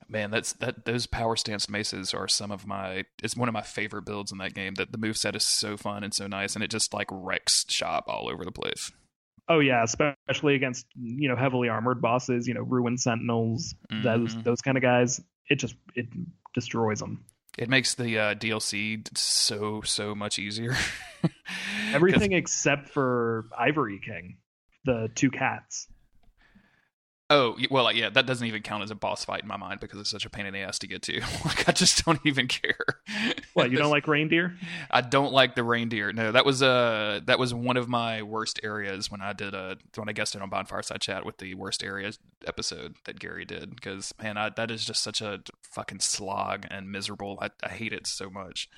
Man, 0.07 0.29
that's 0.29 0.53
that. 0.53 0.85
Those 0.85 1.07
power 1.07 1.35
stance 1.35 1.67
maces 1.67 2.13
are 2.13 2.27
some 2.27 2.51
of 2.51 2.67
my. 2.67 3.05
It's 3.23 3.35
one 3.35 3.49
of 3.49 3.53
my 3.53 3.63
favorite 3.63 4.03
builds 4.05 4.31
in 4.31 4.37
that 4.37 4.53
game. 4.53 4.75
That 4.75 4.91
the 4.91 4.99
moveset 4.99 5.35
is 5.35 5.43
so 5.43 5.77
fun 5.77 6.03
and 6.03 6.13
so 6.13 6.27
nice, 6.27 6.53
and 6.53 6.63
it 6.63 6.69
just 6.69 6.93
like 6.93 7.07
wrecks 7.09 7.65
shop 7.69 8.05
all 8.07 8.29
over 8.29 8.45
the 8.45 8.51
place. 8.51 8.91
Oh 9.47 9.59
yeah, 9.59 9.83
especially 9.83 10.55
against 10.55 10.87
you 10.95 11.29
know 11.29 11.35
heavily 11.35 11.69
armored 11.69 12.01
bosses, 12.01 12.47
you 12.47 12.53
know 12.53 12.61
ruined 12.61 12.99
sentinels, 12.99 13.75
those 13.91 14.35
Mhm. 14.35 14.43
those 14.43 14.61
kind 14.61 14.77
of 14.77 14.81
guys. 14.81 15.21
It 15.49 15.57
just 15.59 15.75
it 15.95 16.07
destroys 16.53 16.99
them. 16.99 17.23
It 17.57 17.69
makes 17.69 17.93
the 17.95 18.17
uh, 18.19 18.35
DLC 18.35 19.07
so 19.17 19.81
so 19.81 20.15
much 20.15 20.39
easier. 20.39 20.75
Everything 21.93 22.33
except 22.33 22.89
for 22.89 23.45
Ivory 23.57 23.99
King, 24.03 24.37
the 24.83 25.09
two 25.15 25.29
cats. 25.31 25.87
Oh 27.31 27.57
well, 27.71 27.91
yeah, 27.91 28.11
that 28.11 28.27
doesn't 28.27 28.45
even 28.45 28.61
count 28.61 28.83
as 28.83 28.91
a 28.91 28.95
boss 28.95 29.25
fight 29.25 29.41
in 29.41 29.47
my 29.47 29.57
mind 29.57 29.79
because 29.79 29.99
it's 29.99 30.11
such 30.11 30.27
a 30.27 30.29
pain 30.29 30.45
in 30.45 30.53
the 30.53 30.59
ass 30.59 30.77
to 30.79 30.87
get 30.87 31.01
to. 31.03 31.19
like 31.45 31.67
I 31.67 31.71
just 31.71 32.05
don't 32.05 32.19
even 32.23 32.47
care. 32.47 32.77
What 33.53 33.71
you 33.71 33.77
don't 33.77 33.89
like 33.91 34.07
reindeer? 34.07 34.55
I 34.91 35.01
don't 35.01 35.33
like 35.33 35.55
the 35.55 35.63
reindeer. 35.63 36.13
No, 36.13 36.31
that 36.31 36.45
was 36.45 36.61
uh 36.61 37.21
that 37.25 37.39
was 37.39 37.51
one 37.51 37.77
of 37.77 37.89
my 37.89 38.21
worst 38.21 38.59
areas 38.61 39.09
when 39.09 39.21
I 39.21 39.33
did 39.33 39.55
uh 39.55 39.75
when 39.95 40.07
I 40.07 40.13
guested 40.13 40.43
on 40.43 40.51
Bonfireside 40.51 41.01
Chat 41.01 41.25
with 41.25 41.39
the 41.39 41.55
worst 41.55 41.83
areas 41.83 42.19
episode 42.45 42.95
that 43.05 43.19
Gary 43.19 43.43
did 43.45 43.75
because 43.75 44.13
man, 44.21 44.37
I, 44.37 44.51
that 44.51 44.69
is 44.69 44.85
just 44.85 45.01
such 45.01 45.19
a 45.19 45.41
fucking 45.71 46.01
slog 46.01 46.67
and 46.69 46.91
miserable. 46.91 47.39
I, 47.41 47.49
I 47.63 47.69
hate 47.69 47.93
it 47.93 48.05
so 48.05 48.29
much. 48.29 48.69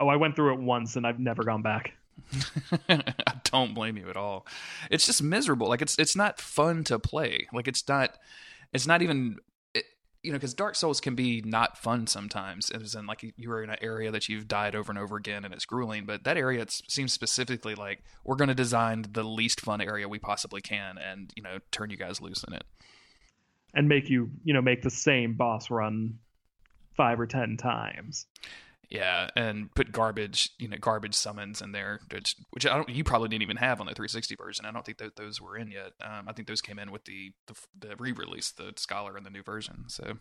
Oh, 0.00 0.08
I 0.08 0.16
went 0.16 0.34
through 0.34 0.54
it 0.54 0.60
once 0.60 0.96
and 0.96 1.06
I've 1.06 1.20
never 1.20 1.44
gone 1.44 1.60
back. 1.60 1.92
I 2.88 3.34
don't 3.44 3.74
blame 3.74 3.96
you 3.96 4.08
at 4.08 4.16
all. 4.16 4.46
It's 4.90 5.06
just 5.06 5.22
miserable. 5.22 5.68
Like 5.68 5.82
it's 5.82 5.98
it's 5.98 6.16
not 6.16 6.40
fun 6.40 6.84
to 6.84 6.98
play. 6.98 7.46
Like 7.52 7.68
it's 7.68 7.86
not 7.88 8.16
it's 8.72 8.86
not 8.86 9.02
even 9.02 9.36
it, 9.74 9.84
you 10.22 10.32
know 10.32 10.38
because 10.38 10.54
Dark 10.54 10.76
Souls 10.76 11.00
can 11.00 11.14
be 11.14 11.42
not 11.42 11.78
fun 11.78 12.06
sometimes. 12.06 12.70
As 12.70 12.94
in 12.94 13.06
like 13.06 13.24
you 13.36 13.50
are 13.50 13.62
in 13.62 13.70
an 13.70 13.76
area 13.80 14.10
that 14.10 14.28
you've 14.28 14.48
died 14.48 14.74
over 14.74 14.90
and 14.90 14.98
over 14.98 15.16
again 15.16 15.44
and 15.44 15.54
it's 15.54 15.64
grueling. 15.64 16.04
But 16.06 16.24
that 16.24 16.36
area 16.36 16.64
seems 16.68 17.12
specifically 17.12 17.74
like 17.74 18.02
we're 18.24 18.36
going 18.36 18.48
to 18.48 18.54
design 18.54 19.06
the 19.12 19.24
least 19.24 19.60
fun 19.60 19.80
area 19.80 20.08
we 20.08 20.18
possibly 20.18 20.60
can 20.60 20.98
and 20.98 21.32
you 21.36 21.42
know 21.42 21.58
turn 21.70 21.90
you 21.90 21.96
guys 21.96 22.20
loose 22.20 22.44
in 22.44 22.54
it. 22.54 22.64
And 23.72 23.88
make 23.88 24.10
you, 24.10 24.30
you 24.42 24.52
know, 24.52 24.60
make 24.60 24.82
the 24.82 24.90
same 24.90 25.34
boss 25.34 25.70
run 25.70 26.18
five 26.96 27.20
or 27.20 27.26
ten 27.26 27.56
times. 27.56 28.26
Yeah, 28.90 29.30
and 29.36 29.72
put 29.72 29.92
garbage, 29.92 30.50
you 30.58 30.66
know, 30.66 30.76
garbage 30.76 31.14
summons 31.14 31.62
in 31.62 31.70
there, 31.70 32.00
which, 32.12 32.34
which 32.50 32.66
I 32.66 32.74
don't. 32.74 32.88
You 32.88 33.04
probably 33.04 33.28
didn't 33.28 33.42
even 33.42 33.56
have 33.58 33.80
on 33.80 33.86
the 33.86 33.94
360 33.94 34.34
version. 34.34 34.64
I 34.64 34.72
don't 34.72 34.84
think 34.84 34.98
that 34.98 35.14
those 35.14 35.40
were 35.40 35.56
in 35.56 35.70
yet. 35.70 35.92
Um, 36.02 36.28
I 36.28 36.32
think 36.32 36.48
those 36.48 36.60
came 36.60 36.80
in 36.80 36.90
with 36.90 37.04
the 37.04 37.32
the, 37.46 37.54
the 37.78 37.96
re-release, 37.96 38.50
the 38.50 38.72
Scholar 38.76 39.16
and 39.16 39.24
the 39.24 39.30
new 39.30 39.44
version. 39.44 39.84
So 39.86 40.18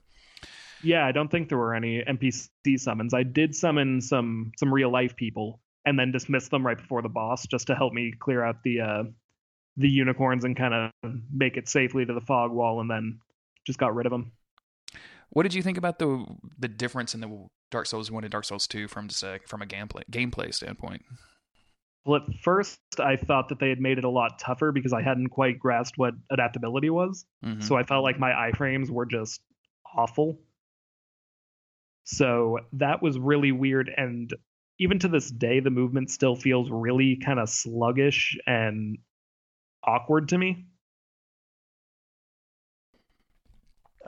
Yeah, 0.83 1.03
I 1.03 1.11
don't 1.11 1.31
think 1.31 1.49
there 1.49 1.57
were 1.57 1.73
any 1.73 2.03
NPC 2.03 2.79
summons. 2.79 3.15
I 3.15 3.23
did 3.23 3.55
summon 3.55 4.01
some 4.01 4.51
some 4.59 4.71
real 4.71 4.91
life 4.91 5.15
people, 5.15 5.59
and 5.85 5.97
then 5.97 6.11
dismiss 6.11 6.47
them 6.49 6.63
right 6.63 6.77
before 6.77 7.01
the 7.01 7.09
boss 7.09 7.47
just 7.47 7.67
to 7.67 7.75
help 7.75 7.91
me 7.91 8.13
clear 8.19 8.43
out 8.43 8.61
the 8.63 8.81
uh, 8.81 9.03
the 9.77 9.89
unicorns 9.89 10.45
and 10.45 10.55
kind 10.55 10.75
of 10.75 11.11
make 11.33 11.57
it 11.57 11.67
safely 11.67 12.05
to 12.05 12.13
the 12.13 12.21
fog 12.21 12.51
wall, 12.51 12.81
and 12.81 12.89
then 12.89 13.19
just 13.65 13.79
got 13.79 13.95
rid 13.95 14.05
of 14.05 14.11
them. 14.11 14.31
What 15.31 15.43
did 15.43 15.53
you 15.53 15.61
think 15.61 15.77
about 15.77 15.99
the 15.99 16.25
the 16.57 16.67
difference 16.67 17.13
in 17.13 17.21
the 17.21 17.47
Dark 17.71 17.85
Souls 17.85 18.09
One 18.11 18.23
and 18.23 18.31
Dark 18.31 18.45
Souls 18.45 18.67
Two 18.67 18.87
from 18.87 19.07
just 19.07 19.23
a, 19.23 19.39
from 19.47 19.61
a 19.61 19.65
gameplay 19.65 20.03
gameplay 20.11 20.53
standpoint? 20.53 21.03
Well, 22.05 22.21
at 22.27 22.35
first 22.41 22.79
I 22.97 23.17
thought 23.17 23.49
that 23.49 23.59
they 23.59 23.69
had 23.69 23.79
made 23.79 23.97
it 23.97 24.03
a 24.05 24.09
lot 24.09 24.39
tougher 24.39 24.71
because 24.71 24.93
I 24.93 25.01
hadn't 25.01 25.29
quite 25.29 25.59
grasped 25.59 25.97
what 25.97 26.13
adaptability 26.31 26.89
was. 26.89 27.25
Mhm. 27.43 27.61
So 27.61 27.75
I 27.75 27.83
felt 27.83 28.03
like 28.03 28.17
my 28.17 28.31
iframes 28.31 28.89
were 28.89 29.05
just 29.05 29.41
awful. 29.95 30.39
So 32.05 32.59
that 32.73 33.03
was 33.03 33.19
really 33.19 33.51
weird. 33.51 33.91
And 33.95 34.33
even 34.79 34.97
to 34.99 35.07
this 35.07 35.29
day, 35.29 35.59
the 35.59 35.69
movement 35.69 36.09
still 36.09 36.35
feels 36.35 36.71
really 36.71 37.17
kind 37.17 37.39
of 37.39 37.49
sluggish 37.49 38.35
and 38.47 38.97
awkward 39.83 40.29
to 40.29 40.37
me. 40.37 40.65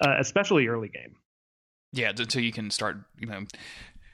Uh, 0.01 0.15
especially 0.19 0.67
early 0.67 0.89
game. 0.89 1.15
Yeah, 1.93 2.09
until 2.09 2.41
you 2.41 2.51
can 2.51 2.71
start, 2.71 2.97
you 3.19 3.27
know, 3.27 3.45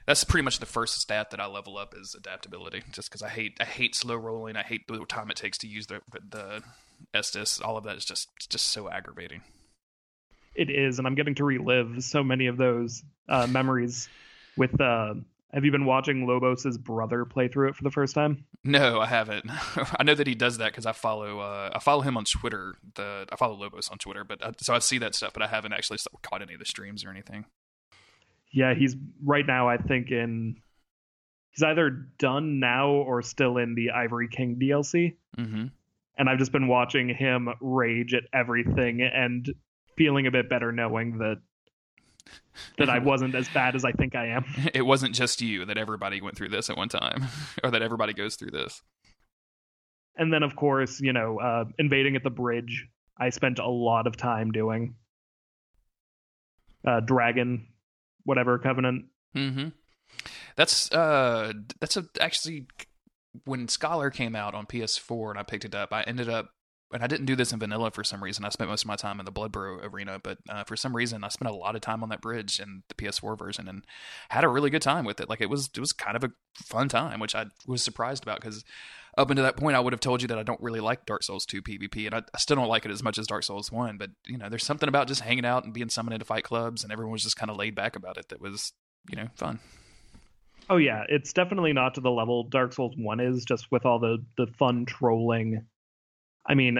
that's 0.06 0.24
pretty 0.24 0.44
much 0.44 0.58
the 0.58 0.66
first 0.66 1.00
stat 1.00 1.30
that 1.30 1.40
I 1.40 1.46
level 1.46 1.78
up 1.78 1.94
is 1.96 2.14
adaptability. 2.14 2.82
Just 2.92 3.08
because 3.08 3.22
I 3.22 3.28
hate, 3.28 3.56
I 3.60 3.64
hate 3.64 3.94
slow 3.94 4.16
rolling. 4.16 4.56
I 4.56 4.62
hate 4.62 4.86
the 4.88 5.04
time 5.06 5.30
it 5.30 5.36
takes 5.36 5.58
to 5.58 5.66
use 5.66 5.86
the 5.86 6.00
the 6.30 6.62
Estus. 7.14 7.64
All 7.64 7.76
of 7.76 7.84
that 7.84 7.96
is 7.96 8.04
just 8.04 8.28
just 8.48 8.68
so 8.68 8.90
aggravating. 8.90 9.42
It 10.54 10.70
is, 10.70 10.98
and 10.98 11.06
I'm 11.06 11.14
getting 11.14 11.36
to 11.36 11.44
relive 11.44 12.02
so 12.02 12.24
many 12.24 12.48
of 12.48 12.56
those 12.56 13.02
uh, 13.28 13.46
memories. 13.46 14.08
With, 14.56 14.80
uh, 14.80 15.14
have 15.52 15.64
you 15.64 15.72
been 15.72 15.86
watching 15.86 16.26
Lobos's 16.26 16.76
brother 16.76 17.24
play 17.24 17.48
through 17.48 17.68
it 17.68 17.76
for 17.76 17.82
the 17.82 17.90
first 17.90 18.14
time? 18.14 18.44
No, 18.64 19.00
I 19.00 19.06
haven't. 19.06 19.46
I 19.98 20.02
know 20.02 20.14
that 20.14 20.26
he 20.26 20.34
does 20.34 20.58
that 20.58 20.72
because 20.72 20.84
I 20.84 20.92
follow 20.92 21.40
uh, 21.40 21.70
I 21.74 21.78
follow 21.78 22.02
him 22.02 22.16
on 22.16 22.24
Twitter. 22.24 22.74
The 22.94 23.26
I 23.32 23.36
follow 23.36 23.54
Lobos 23.54 23.88
on 23.88 23.98
Twitter, 23.98 24.24
but 24.24 24.44
I, 24.44 24.52
so 24.58 24.74
I 24.74 24.78
see 24.78 24.98
that 24.98 25.14
stuff, 25.14 25.32
but 25.32 25.42
I 25.42 25.46
haven't 25.46 25.72
actually 25.72 25.98
caught 26.22 26.42
any 26.42 26.54
of 26.54 26.58
the 26.58 26.66
streams 26.66 27.04
or 27.04 27.10
anything. 27.10 27.46
Yeah, 28.50 28.74
he's 28.74 28.96
right 29.24 29.46
now. 29.46 29.68
I 29.68 29.78
think 29.78 30.10
in 30.10 30.56
he's 31.50 31.62
either 31.62 31.90
done 32.18 32.60
now 32.60 32.90
or 32.90 33.22
still 33.22 33.56
in 33.56 33.74
the 33.74 33.90
Ivory 33.90 34.28
King 34.28 34.58
DLC. 34.60 35.16
Mm-hmm. 35.38 35.66
And 36.18 36.28
I've 36.28 36.38
just 36.38 36.52
been 36.52 36.66
watching 36.66 37.08
him 37.08 37.48
rage 37.60 38.12
at 38.12 38.24
everything 38.32 39.02
and 39.02 39.48
feeling 39.96 40.26
a 40.26 40.30
bit 40.30 40.50
better 40.50 40.72
knowing 40.72 41.18
that 41.18 41.40
that 42.78 42.88
I 42.88 42.98
wasn't 42.98 43.34
as 43.34 43.48
bad 43.48 43.74
as 43.74 43.84
I 43.84 43.92
think 43.92 44.14
I 44.14 44.28
am. 44.28 44.44
It 44.74 44.82
wasn't 44.82 45.14
just 45.14 45.40
you 45.40 45.64
that 45.64 45.78
everybody 45.78 46.20
went 46.20 46.36
through 46.36 46.50
this 46.50 46.70
at 46.70 46.76
one 46.76 46.88
time, 46.88 47.26
or 47.64 47.70
that 47.70 47.82
everybody 47.82 48.12
goes 48.12 48.36
through 48.36 48.50
this. 48.50 48.82
And 50.16 50.32
then, 50.32 50.42
of 50.42 50.56
course, 50.56 51.00
you 51.00 51.12
know, 51.12 51.38
uh, 51.38 51.64
invading 51.78 52.16
at 52.16 52.24
the 52.24 52.30
bridge. 52.30 52.86
I 53.16 53.30
spent 53.30 53.58
a 53.58 53.68
lot 53.68 54.06
of 54.06 54.16
time 54.16 54.52
doing 54.52 54.94
uh, 56.86 57.00
Dragon, 57.00 57.68
whatever 58.24 58.58
Covenant. 58.58 59.06
Mm-hmm. 59.36 59.68
That's 60.56 60.90
uh, 60.92 61.52
that's 61.80 61.96
a, 61.96 62.06
actually 62.20 62.66
when 63.44 63.68
Scholar 63.68 64.10
came 64.10 64.34
out 64.34 64.54
on 64.54 64.66
PS4 64.66 65.30
and 65.30 65.38
I 65.38 65.42
picked 65.42 65.64
it 65.64 65.74
up. 65.74 65.92
I 65.92 66.02
ended 66.02 66.28
up 66.28 66.50
and 66.92 67.02
I 67.02 67.06
didn't 67.06 67.26
do 67.26 67.36
this 67.36 67.52
in 67.52 67.58
vanilla 67.58 67.90
for 67.90 68.02
some 68.02 68.22
reason. 68.22 68.44
I 68.44 68.48
spent 68.48 68.70
most 68.70 68.84
of 68.84 68.88
my 68.88 68.96
time 68.96 69.20
in 69.20 69.26
the 69.26 69.32
Bloodbro 69.32 69.92
arena, 69.92 70.18
but 70.22 70.38
uh, 70.48 70.64
for 70.64 70.76
some 70.76 70.96
reason, 70.96 71.22
I 71.24 71.28
spent 71.28 71.50
a 71.50 71.54
lot 71.54 71.74
of 71.74 71.80
time 71.80 72.02
on 72.02 72.08
that 72.08 72.20
bridge 72.20 72.60
in 72.60 72.82
the 72.88 72.94
PS4 72.94 73.38
version 73.38 73.68
and 73.68 73.84
had 74.30 74.44
a 74.44 74.48
really 74.48 74.70
good 74.70 74.82
time 74.82 75.04
with 75.04 75.20
it. 75.20 75.28
Like 75.28 75.40
it 75.40 75.50
was, 75.50 75.68
it 75.74 75.80
was 75.80 75.92
kind 75.92 76.16
of 76.16 76.24
a 76.24 76.30
fun 76.54 76.88
time, 76.88 77.20
which 77.20 77.34
I 77.34 77.46
was 77.66 77.82
surprised 77.82 78.22
about 78.22 78.40
because 78.40 78.64
up 79.18 79.30
until 79.30 79.44
that 79.44 79.56
point, 79.56 79.76
I 79.76 79.80
would 79.80 79.92
have 79.92 80.00
told 80.00 80.22
you 80.22 80.28
that 80.28 80.38
I 80.38 80.44
don't 80.44 80.60
really 80.60 80.80
like 80.80 81.04
Dark 81.04 81.24
Souls 81.24 81.44
2 81.44 81.60
PvP, 81.60 82.06
and 82.06 82.14
I, 82.14 82.22
I 82.32 82.38
still 82.38 82.56
don't 82.56 82.68
like 82.68 82.84
it 82.84 82.92
as 82.92 83.02
much 83.02 83.18
as 83.18 83.26
Dark 83.26 83.42
Souls 83.42 83.72
1. 83.72 83.98
But 83.98 84.10
you 84.26 84.38
know, 84.38 84.48
there's 84.48 84.64
something 84.64 84.88
about 84.88 85.08
just 85.08 85.22
hanging 85.22 85.44
out 85.44 85.64
and 85.64 85.74
being 85.74 85.88
summoned 85.88 86.14
into 86.14 86.24
fight 86.24 86.44
clubs, 86.44 86.84
and 86.84 86.92
everyone 86.92 87.12
was 87.12 87.24
just 87.24 87.36
kind 87.36 87.50
of 87.50 87.56
laid 87.56 87.74
back 87.74 87.96
about 87.96 88.16
it. 88.16 88.28
That 88.28 88.40
was, 88.40 88.72
you 89.10 89.16
know, 89.16 89.26
fun. 89.34 89.58
Oh 90.70 90.76
yeah, 90.76 91.04
it's 91.08 91.32
definitely 91.32 91.72
not 91.72 91.94
to 91.94 92.00
the 92.00 92.10
level 92.10 92.44
Dark 92.44 92.72
Souls 92.72 92.94
1 92.96 93.20
is 93.20 93.44
just 93.44 93.66
with 93.72 93.84
all 93.84 93.98
the 93.98 94.18
the 94.36 94.46
fun 94.58 94.86
trolling. 94.86 95.66
I 96.48 96.54
mean, 96.54 96.78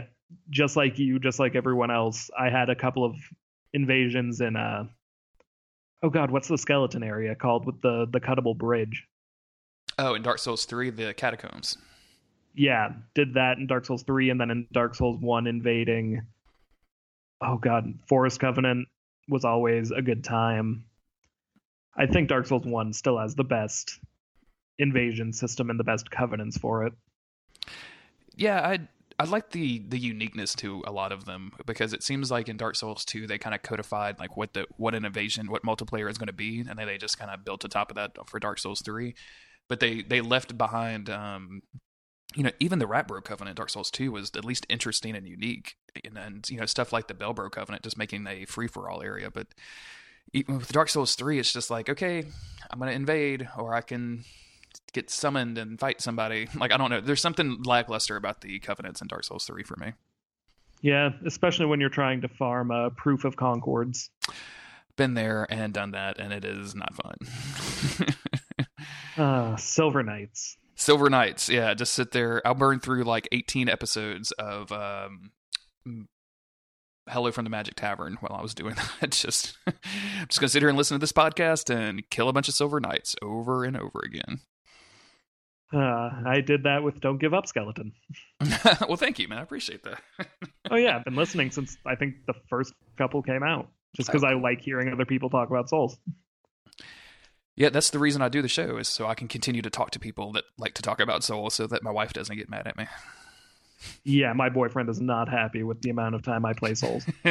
just 0.50 0.76
like 0.76 0.98
you, 0.98 1.18
just 1.18 1.38
like 1.38 1.54
everyone 1.54 1.90
else, 1.90 2.30
I 2.38 2.48
had 2.48 2.70
a 2.70 2.74
couple 2.74 3.04
of 3.04 3.14
invasions 3.72 4.40
in 4.40 4.56
uh 4.56 4.84
Oh 6.02 6.10
god, 6.10 6.30
what's 6.30 6.48
the 6.48 6.58
skeleton 6.58 7.02
area 7.02 7.34
called 7.34 7.66
with 7.66 7.80
the 7.82 8.06
the 8.10 8.20
cuttable 8.20 8.56
bridge? 8.56 9.06
Oh, 9.98 10.14
in 10.14 10.22
Dark 10.22 10.38
Souls 10.38 10.64
3, 10.64 10.90
the 10.90 11.12
catacombs. 11.12 11.76
Yeah, 12.54 12.92
did 13.14 13.34
that 13.34 13.58
in 13.58 13.66
Dark 13.66 13.84
Souls 13.84 14.04
3 14.04 14.30
and 14.30 14.40
then 14.40 14.50
in 14.50 14.66
Dark 14.72 14.94
Souls 14.94 15.20
1 15.20 15.46
invading 15.46 16.22
Oh 17.40 17.56
god, 17.56 17.94
Forest 18.08 18.40
Covenant 18.40 18.88
was 19.28 19.44
always 19.44 19.90
a 19.90 20.02
good 20.02 20.24
time. 20.24 20.84
I 21.96 22.06
think 22.06 22.28
Dark 22.28 22.46
Souls 22.46 22.64
1 22.64 22.92
still 22.92 23.18
has 23.18 23.34
the 23.34 23.44
best 23.44 23.98
invasion 24.78 25.32
system 25.32 25.70
and 25.70 25.78
the 25.78 25.84
best 25.84 26.10
covenants 26.10 26.56
for 26.56 26.86
it. 26.86 26.92
Yeah, 28.36 28.60
I 28.60 28.88
I 29.18 29.24
like 29.24 29.50
the 29.50 29.80
the 29.80 29.98
uniqueness 29.98 30.54
to 30.56 30.82
a 30.86 30.92
lot 30.92 31.10
of 31.10 31.24
them 31.24 31.52
because 31.66 31.92
it 31.92 32.04
seems 32.04 32.30
like 32.30 32.48
in 32.48 32.56
Dark 32.56 32.76
Souls 32.76 33.04
2 33.04 33.26
they 33.26 33.36
kind 33.36 33.54
of 33.54 33.62
codified 33.62 34.18
like 34.18 34.36
what 34.36 34.52
the 34.54 34.66
what 34.76 34.94
an 34.94 35.04
invasion, 35.04 35.50
what 35.50 35.64
multiplayer 35.64 36.08
is 36.08 36.18
going 36.18 36.28
to 36.28 36.32
be, 36.32 36.60
and 36.60 36.78
then 36.78 36.86
they 36.86 36.98
just 36.98 37.18
kind 37.18 37.30
of 37.30 37.44
built 37.44 37.62
to 37.62 37.68
top 37.68 37.90
of 37.90 37.96
that 37.96 38.16
for 38.28 38.38
Dark 38.38 38.58
Souls 38.58 38.80
3. 38.80 39.14
But 39.68 39.80
they 39.80 40.02
they 40.02 40.20
left 40.20 40.56
behind 40.56 41.10
um 41.10 41.62
you 42.34 42.42
know, 42.42 42.50
even 42.60 42.78
the 42.78 42.86
Ratbro 42.86 43.24
Covenant 43.24 43.56
Dark 43.56 43.70
Souls 43.70 43.90
2 43.90 44.12
was 44.12 44.30
at 44.36 44.44
least 44.44 44.66
interesting 44.68 45.16
and 45.16 45.26
unique. 45.26 45.76
And, 46.04 46.18
and 46.18 46.50
you 46.50 46.58
know, 46.58 46.66
stuff 46.66 46.92
like 46.92 47.08
the 47.08 47.14
Belbro 47.14 47.50
Covenant 47.50 47.82
just 47.82 47.96
making 47.96 48.26
a 48.26 48.44
free 48.44 48.68
for 48.68 48.90
all 48.90 49.02
area, 49.02 49.30
but 49.30 49.48
even 50.34 50.58
with 50.58 50.70
Dark 50.70 50.90
Souls 50.90 51.14
3 51.14 51.38
it's 51.38 51.52
just 51.52 51.70
like, 51.70 51.88
okay, 51.88 52.24
I'm 52.70 52.78
going 52.78 52.90
to 52.90 52.94
invade 52.94 53.48
or 53.56 53.74
I 53.74 53.80
can 53.80 54.24
get 54.92 55.10
summoned 55.10 55.58
and 55.58 55.78
fight 55.78 56.00
somebody. 56.00 56.48
Like 56.58 56.72
I 56.72 56.76
don't 56.76 56.90
know, 56.90 57.00
there's 57.00 57.20
something 57.20 57.62
lackluster 57.62 58.16
about 58.16 58.40
the 58.40 58.58
covenants 58.58 59.00
in 59.00 59.06
Dark 59.06 59.24
Souls 59.24 59.44
3 59.44 59.62
for 59.62 59.76
me. 59.76 59.92
Yeah, 60.80 61.10
especially 61.26 61.66
when 61.66 61.80
you're 61.80 61.88
trying 61.88 62.20
to 62.22 62.28
farm 62.28 62.70
a 62.70 62.90
proof 62.90 63.24
of 63.24 63.36
concords. 63.36 64.10
Been 64.96 65.14
there 65.14 65.46
and 65.50 65.72
done 65.72 65.92
that, 65.92 66.18
and 66.18 66.32
it 66.32 66.44
is 66.44 66.74
not 66.74 66.94
fun. 66.94 68.16
uh, 69.16 69.56
Silver 69.56 70.02
Knights. 70.02 70.56
Silver 70.74 71.10
Knights, 71.10 71.48
yeah, 71.48 71.74
just 71.74 71.92
sit 71.92 72.12
there. 72.12 72.40
I'll 72.46 72.54
burn 72.54 72.80
through 72.80 73.04
like 73.04 73.28
18 73.32 73.68
episodes 73.68 74.30
of 74.32 74.70
um, 74.72 75.32
Hello 77.08 77.32
from 77.32 77.44
the 77.44 77.50
Magic 77.50 77.74
Tavern 77.74 78.18
while 78.20 78.38
I 78.38 78.42
was 78.42 78.54
doing 78.54 78.74
that. 79.00 79.10
Just, 79.10 79.56
I'm 79.66 79.74
just 80.28 80.40
gonna 80.40 80.48
sit 80.48 80.62
here 80.62 80.68
and 80.68 80.76
listen 80.76 80.94
to 80.94 81.00
this 81.00 81.12
podcast 81.12 81.74
and 81.74 82.08
kill 82.10 82.28
a 82.28 82.32
bunch 82.32 82.48
of 82.48 82.54
Silver 82.54 82.80
Knights 82.80 83.16
over 83.22 83.64
and 83.64 83.76
over 83.76 84.00
again. 84.04 84.40
Uh, 85.72 86.10
I 86.24 86.40
did 86.40 86.62
that 86.62 86.82
with 86.82 87.00
Don't 87.00 87.18
Give 87.18 87.34
Up 87.34 87.46
Skeleton. 87.46 87.92
well, 88.88 88.96
thank 88.96 89.18
you, 89.18 89.28
man. 89.28 89.38
I 89.38 89.42
appreciate 89.42 89.82
that. 89.84 90.00
oh 90.70 90.76
yeah, 90.76 90.96
I've 90.98 91.04
been 91.04 91.16
listening 91.16 91.50
since 91.50 91.76
I 91.84 91.94
think 91.94 92.26
the 92.26 92.34
first 92.48 92.72
couple 92.96 93.22
came 93.22 93.42
out, 93.42 93.68
just 93.94 94.08
because 94.08 94.24
I 94.24 94.32
like 94.32 94.60
hearing 94.60 94.90
other 94.90 95.04
people 95.04 95.28
talk 95.28 95.50
about 95.50 95.68
Souls. 95.68 95.98
Yeah, 97.54 97.68
that's 97.70 97.90
the 97.90 97.98
reason 97.98 98.22
I 98.22 98.28
do 98.28 98.40
the 98.40 98.48
show 98.48 98.78
is 98.78 98.88
so 98.88 99.06
I 99.06 99.14
can 99.14 99.28
continue 99.28 99.62
to 99.62 99.70
talk 99.70 99.90
to 99.90 99.98
people 99.98 100.32
that 100.32 100.44
like 100.56 100.74
to 100.74 100.82
talk 100.82 101.00
about 101.00 101.22
Souls, 101.22 101.54
so 101.54 101.66
that 101.66 101.82
my 101.82 101.90
wife 101.90 102.12
doesn't 102.12 102.36
get 102.36 102.48
mad 102.48 102.66
at 102.66 102.76
me. 102.76 102.86
Yeah, 104.04 104.32
my 104.32 104.48
boyfriend 104.48 104.88
is 104.88 105.00
not 105.00 105.28
happy 105.28 105.62
with 105.62 105.82
the 105.82 105.90
amount 105.90 106.14
of 106.14 106.22
time 106.22 106.44
I 106.44 106.52
play 106.52 106.74
Souls. 106.74 107.04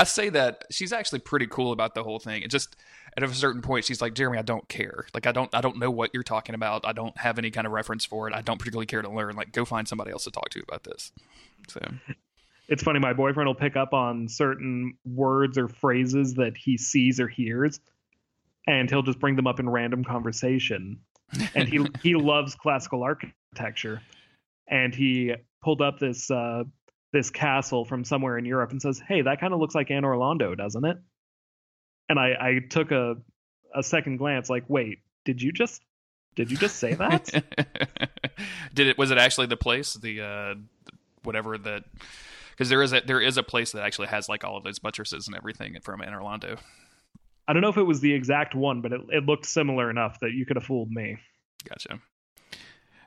I 0.00 0.04
say 0.04 0.30
that 0.30 0.64
she's 0.70 0.94
actually 0.94 1.18
pretty 1.18 1.46
cool 1.46 1.72
about 1.72 1.94
the 1.94 2.02
whole 2.02 2.18
thing. 2.18 2.42
It 2.42 2.50
just 2.50 2.74
at 3.18 3.22
a 3.22 3.34
certain 3.34 3.60
point 3.60 3.84
she's 3.84 4.00
like, 4.00 4.14
Jeremy, 4.14 4.38
I 4.38 4.42
don't 4.42 4.66
care. 4.66 5.04
Like 5.12 5.26
I 5.26 5.32
don't 5.32 5.54
I 5.54 5.60
don't 5.60 5.76
know 5.76 5.90
what 5.90 6.10
you're 6.14 6.22
talking 6.22 6.54
about. 6.54 6.86
I 6.86 6.92
don't 6.92 7.16
have 7.18 7.38
any 7.38 7.50
kind 7.50 7.66
of 7.66 7.74
reference 7.74 8.06
for 8.06 8.26
it. 8.26 8.34
I 8.34 8.40
don't 8.40 8.58
particularly 8.58 8.86
care 8.86 9.02
to 9.02 9.10
learn. 9.10 9.36
Like 9.36 9.52
go 9.52 9.66
find 9.66 9.86
somebody 9.86 10.10
else 10.10 10.24
to 10.24 10.30
talk 10.30 10.48
to 10.50 10.62
about 10.66 10.84
this. 10.84 11.12
So 11.68 11.80
it's 12.68 12.82
funny, 12.82 12.98
my 12.98 13.12
boyfriend 13.12 13.46
will 13.46 13.54
pick 13.54 13.76
up 13.76 13.92
on 13.92 14.26
certain 14.26 14.96
words 15.04 15.58
or 15.58 15.68
phrases 15.68 16.32
that 16.34 16.56
he 16.56 16.78
sees 16.78 17.20
or 17.20 17.28
hears, 17.28 17.78
and 18.66 18.88
he'll 18.88 19.02
just 19.02 19.18
bring 19.18 19.36
them 19.36 19.46
up 19.46 19.60
in 19.60 19.68
random 19.68 20.02
conversation. 20.02 20.98
And 21.54 21.68
he 21.68 21.86
he 22.02 22.14
loves 22.14 22.54
classical 22.54 23.02
architecture. 23.02 24.00
And 24.66 24.94
he 24.94 25.34
pulled 25.62 25.82
up 25.82 25.98
this 25.98 26.30
uh 26.30 26.64
this 27.12 27.30
castle 27.30 27.84
from 27.84 28.04
somewhere 28.04 28.38
in 28.38 28.44
Europe 28.44 28.70
and 28.70 28.80
says, 28.80 29.00
"Hey, 29.00 29.22
that 29.22 29.40
kind 29.40 29.52
of 29.52 29.60
looks 29.60 29.74
like 29.74 29.88
Anor 29.88 30.16
Londo, 30.16 30.56
doesn't 30.56 30.84
it?" 30.84 30.98
And 32.08 32.18
I, 32.18 32.34
I 32.40 32.58
took 32.68 32.90
a 32.90 33.16
a 33.74 33.82
second 33.82 34.18
glance, 34.18 34.50
like, 34.50 34.64
"Wait, 34.68 34.98
did 35.24 35.42
you 35.42 35.52
just 35.52 35.82
did 36.36 36.50
you 36.50 36.56
just 36.56 36.76
say 36.76 36.94
that?" 36.94 37.30
did 38.74 38.86
it? 38.86 38.98
Was 38.98 39.10
it 39.10 39.18
actually 39.18 39.46
the 39.46 39.56
place? 39.56 39.94
The 39.94 40.20
uh, 40.20 40.54
whatever 41.22 41.58
that? 41.58 41.84
Because 42.50 42.68
there 42.68 42.82
is 42.82 42.92
a 42.92 43.00
there 43.00 43.20
is 43.20 43.36
a 43.36 43.42
place 43.42 43.72
that 43.72 43.82
actually 43.82 44.08
has 44.08 44.28
like 44.28 44.44
all 44.44 44.56
of 44.56 44.64
those 44.64 44.78
buttresses 44.78 45.26
and 45.26 45.36
everything 45.36 45.76
from 45.82 46.00
Anor 46.00 46.22
Londo. 46.22 46.58
I 47.48 47.52
don't 47.52 47.62
know 47.62 47.68
if 47.68 47.78
it 47.78 47.82
was 47.82 48.00
the 48.00 48.12
exact 48.12 48.54
one, 48.54 48.80
but 48.80 48.92
it, 48.92 49.00
it 49.08 49.26
looked 49.26 49.46
similar 49.46 49.90
enough 49.90 50.20
that 50.20 50.32
you 50.32 50.46
could 50.46 50.56
have 50.56 50.64
fooled 50.64 50.90
me. 50.90 51.16
Gotcha. 51.68 52.00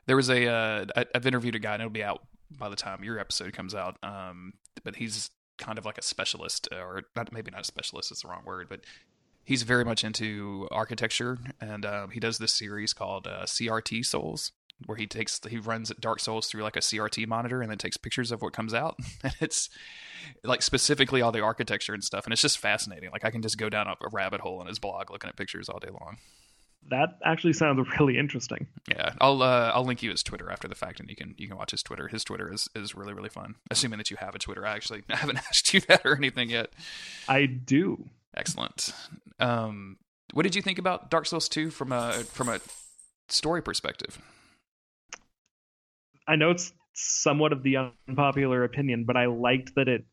There 0.06 0.16
was 0.16 0.28
a 0.28 0.46
uh, 0.46 0.84
I, 0.94 1.06
I've 1.14 1.26
interviewed 1.26 1.54
a 1.54 1.58
guy, 1.58 1.74
and 1.74 1.82
it'll 1.82 1.90
be 1.90 2.04
out 2.04 2.22
by 2.50 2.68
the 2.68 2.76
time 2.76 3.04
your 3.04 3.18
episode 3.18 3.52
comes 3.52 3.74
out. 3.74 3.96
Um, 4.02 4.54
but 4.82 4.96
he's 4.96 5.30
kind 5.58 5.78
of 5.78 5.84
like 5.84 5.98
a 5.98 6.02
specialist, 6.02 6.68
or 6.72 7.02
not 7.16 7.32
maybe 7.32 7.50
not 7.50 7.62
a 7.62 7.64
specialist. 7.64 8.10
It's 8.10 8.22
the 8.22 8.28
wrong 8.28 8.42
word, 8.44 8.68
but 8.68 8.80
he's 9.44 9.62
very 9.62 9.84
much 9.84 10.04
into 10.04 10.68
architecture, 10.70 11.38
and 11.60 11.84
um, 11.84 12.10
he 12.10 12.20
does 12.20 12.38
this 12.38 12.52
series 12.52 12.92
called 12.92 13.26
uh, 13.26 13.44
CRT 13.44 14.04
Souls, 14.04 14.52
where 14.86 14.96
he 14.96 15.06
takes 15.06 15.40
he 15.48 15.58
runs 15.58 15.92
Dark 16.00 16.20
Souls 16.20 16.48
through 16.48 16.62
like 16.62 16.76
a 16.76 16.80
CRT 16.80 17.26
monitor 17.26 17.60
and 17.60 17.70
then 17.70 17.78
takes 17.78 17.96
pictures 17.96 18.32
of 18.32 18.42
what 18.42 18.52
comes 18.52 18.74
out, 18.74 18.98
and 19.22 19.34
it's 19.40 19.70
like 20.42 20.62
specifically 20.62 21.22
all 21.22 21.32
the 21.32 21.40
architecture 21.40 21.94
and 21.94 22.02
stuff, 22.02 22.24
and 22.24 22.32
it's 22.32 22.42
just 22.42 22.58
fascinating. 22.58 23.10
Like 23.12 23.24
I 23.24 23.30
can 23.30 23.42
just 23.42 23.58
go 23.58 23.68
down 23.68 23.86
a 23.86 23.96
rabbit 24.12 24.40
hole 24.40 24.60
in 24.60 24.66
his 24.66 24.78
blog 24.78 25.10
looking 25.10 25.28
at 25.28 25.36
pictures 25.36 25.68
all 25.68 25.78
day 25.78 25.90
long. 25.90 26.18
That 26.90 27.18
actually 27.24 27.54
sounds 27.54 27.86
really 27.98 28.18
interesting. 28.18 28.66
Yeah, 28.88 29.14
I'll 29.20 29.42
uh, 29.42 29.72
I'll 29.74 29.84
link 29.84 30.02
you 30.02 30.10
his 30.10 30.22
Twitter 30.22 30.50
after 30.50 30.68
the 30.68 30.74
fact, 30.74 31.00
and 31.00 31.08
you 31.08 31.16
can 31.16 31.34
you 31.38 31.48
can 31.48 31.56
watch 31.56 31.70
his 31.70 31.82
Twitter. 31.82 32.08
His 32.08 32.24
Twitter 32.24 32.52
is 32.52 32.68
is 32.74 32.94
really 32.94 33.14
really 33.14 33.28
fun. 33.28 33.56
Assuming 33.70 33.98
that 33.98 34.10
you 34.10 34.16
have 34.18 34.34
a 34.34 34.38
Twitter, 34.38 34.66
I 34.66 34.74
actually 34.74 35.02
I 35.10 35.16
haven't 35.16 35.38
asked 35.38 35.72
you 35.72 35.80
that 35.80 36.02
or 36.04 36.16
anything 36.16 36.50
yet. 36.50 36.72
I 37.28 37.46
do. 37.46 38.08
Excellent. 38.36 38.92
Um, 39.38 39.98
what 40.32 40.42
did 40.42 40.54
you 40.54 40.62
think 40.62 40.78
about 40.78 41.10
Dark 41.10 41.26
Souls 41.26 41.48
two 41.48 41.70
from 41.70 41.92
a 41.92 42.12
from 42.12 42.48
a 42.48 42.60
story 43.28 43.62
perspective? 43.62 44.18
I 46.26 46.36
know 46.36 46.50
it's 46.50 46.72
somewhat 46.94 47.52
of 47.52 47.62
the 47.62 47.92
unpopular 48.08 48.64
opinion, 48.64 49.04
but 49.04 49.16
I 49.16 49.26
liked 49.26 49.74
that 49.76 49.88
it 49.88 50.04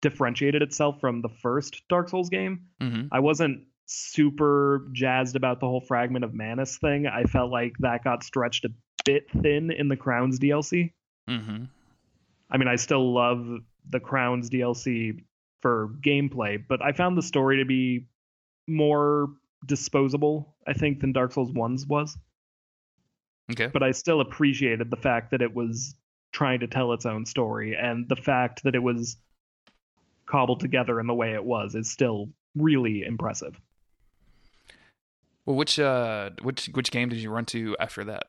differentiated 0.00 0.62
itself 0.62 1.00
from 1.00 1.20
the 1.20 1.28
first 1.28 1.82
Dark 1.88 2.08
Souls 2.08 2.30
game. 2.30 2.66
Mm-hmm. 2.80 3.08
I 3.12 3.20
wasn't 3.20 3.64
super 3.92 4.86
jazzed 4.92 5.34
about 5.34 5.58
the 5.58 5.66
whole 5.66 5.80
Fragment 5.80 6.24
of 6.24 6.32
Manus 6.32 6.78
thing. 6.78 7.08
I 7.08 7.24
felt 7.24 7.50
like 7.50 7.72
that 7.80 8.04
got 8.04 8.22
stretched 8.22 8.64
a 8.64 8.70
bit 9.04 9.24
thin 9.42 9.72
in 9.72 9.88
the 9.88 9.96
Crowns 9.96 10.38
DLC. 10.38 10.92
Mm-hmm. 11.28 11.64
I 12.50 12.56
mean, 12.56 12.68
I 12.68 12.76
still 12.76 13.12
love 13.12 13.46
the 13.88 13.98
Crowns 13.98 14.48
DLC 14.48 15.24
for 15.60 15.90
gameplay, 16.00 16.62
but 16.68 16.80
I 16.80 16.92
found 16.92 17.18
the 17.18 17.22
story 17.22 17.58
to 17.58 17.64
be 17.64 18.06
more 18.68 19.28
disposable, 19.66 20.54
I 20.68 20.72
think, 20.72 21.00
than 21.00 21.12
Dark 21.12 21.32
Souls 21.32 21.50
1's 21.50 21.86
was. 21.86 22.16
Okay. 23.50 23.66
But 23.66 23.82
I 23.82 23.90
still 23.90 24.20
appreciated 24.20 24.90
the 24.90 24.96
fact 24.96 25.32
that 25.32 25.42
it 25.42 25.52
was 25.52 25.96
trying 26.32 26.60
to 26.60 26.68
tell 26.68 26.92
its 26.92 27.06
own 27.06 27.26
story, 27.26 27.76
and 27.76 28.08
the 28.08 28.14
fact 28.14 28.62
that 28.62 28.76
it 28.76 28.82
was 28.82 29.16
cobbled 30.26 30.60
together 30.60 31.00
in 31.00 31.08
the 31.08 31.14
way 31.14 31.34
it 31.34 31.44
was 31.44 31.74
is 31.74 31.90
still 31.90 32.28
really 32.54 33.02
impressive. 33.02 33.60
Well, 35.50 35.56
which 35.56 35.80
uh, 35.80 36.30
which 36.42 36.66
which 36.74 36.92
game 36.92 37.08
did 37.08 37.18
you 37.18 37.28
run 37.28 37.44
to 37.46 37.76
after 37.80 38.04
that? 38.04 38.28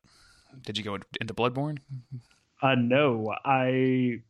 Did 0.66 0.76
you 0.76 0.84
go 0.84 0.96
into 0.96 1.36
Bloodborne? 1.36 1.78
Uh, 2.64 2.74
no, 2.74 3.32
I 3.46 4.22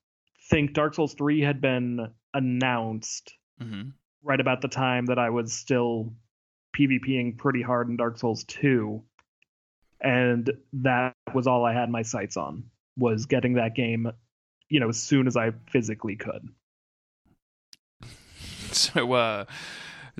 think 0.49 0.73
Dark 0.73 0.95
Souls 0.95 1.13
3 1.13 1.39
had 1.39 1.61
been 1.61 2.09
announced 2.33 3.33
Mm-hmm. 3.63 3.91
right 4.23 4.41
about 4.41 4.61
the 4.61 4.67
time 4.67 5.05
that 5.05 5.17
I 5.17 5.29
was 5.29 5.53
still 5.53 6.11
PvPing 6.75 7.37
pretty 7.37 7.61
hard 7.61 7.87
in 7.87 7.95
Dark 7.95 8.17
Souls 8.17 8.43
2. 8.45 9.01
And 10.01 10.51
that 10.73 11.15
was 11.33 11.47
all 11.47 11.63
I 11.63 11.73
had 11.73 11.89
my 11.89 12.01
sights 12.01 12.35
on 12.35 12.65
was 12.97 13.25
getting 13.25 13.53
that 13.53 13.73
game, 13.73 14.11
you 14.67 14.81
know, 14.81 14.89
as 14.89 15.01
soon 15.01 15.27
as 15.27 15.37
I 15.37 15.51
physically 15.69 16.17
could. 16.17 16.49
So, 18.73 19.13
uh, 19.13 19.45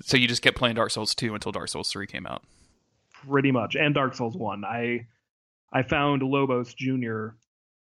so 0.01 0.17
you 0.17 0.27
just 0.27 0.41
kept 0.41 0.57
playing 0.57 0.75
Dark 0.75 0.91
Souls 0.91 1.15
two 1.15 1.33
until 1.33 1.51
Dark 1.51 1.69
Souls 1.69 1.89
three 1.89 2.07
came 2.07 2.25
out. 2.25 2.43
Pretty 3.29 3.51
much. 3.51 3.75
And 3.75 3.93
Dark 3.93 4.15
Souls 4.15 4.35
1. 4.35 4.63
I 4.65 5.07
I 5.73 5.83
found 5.83 6.21
Lobos 6.23 6.73
Jr. 6.73 7.29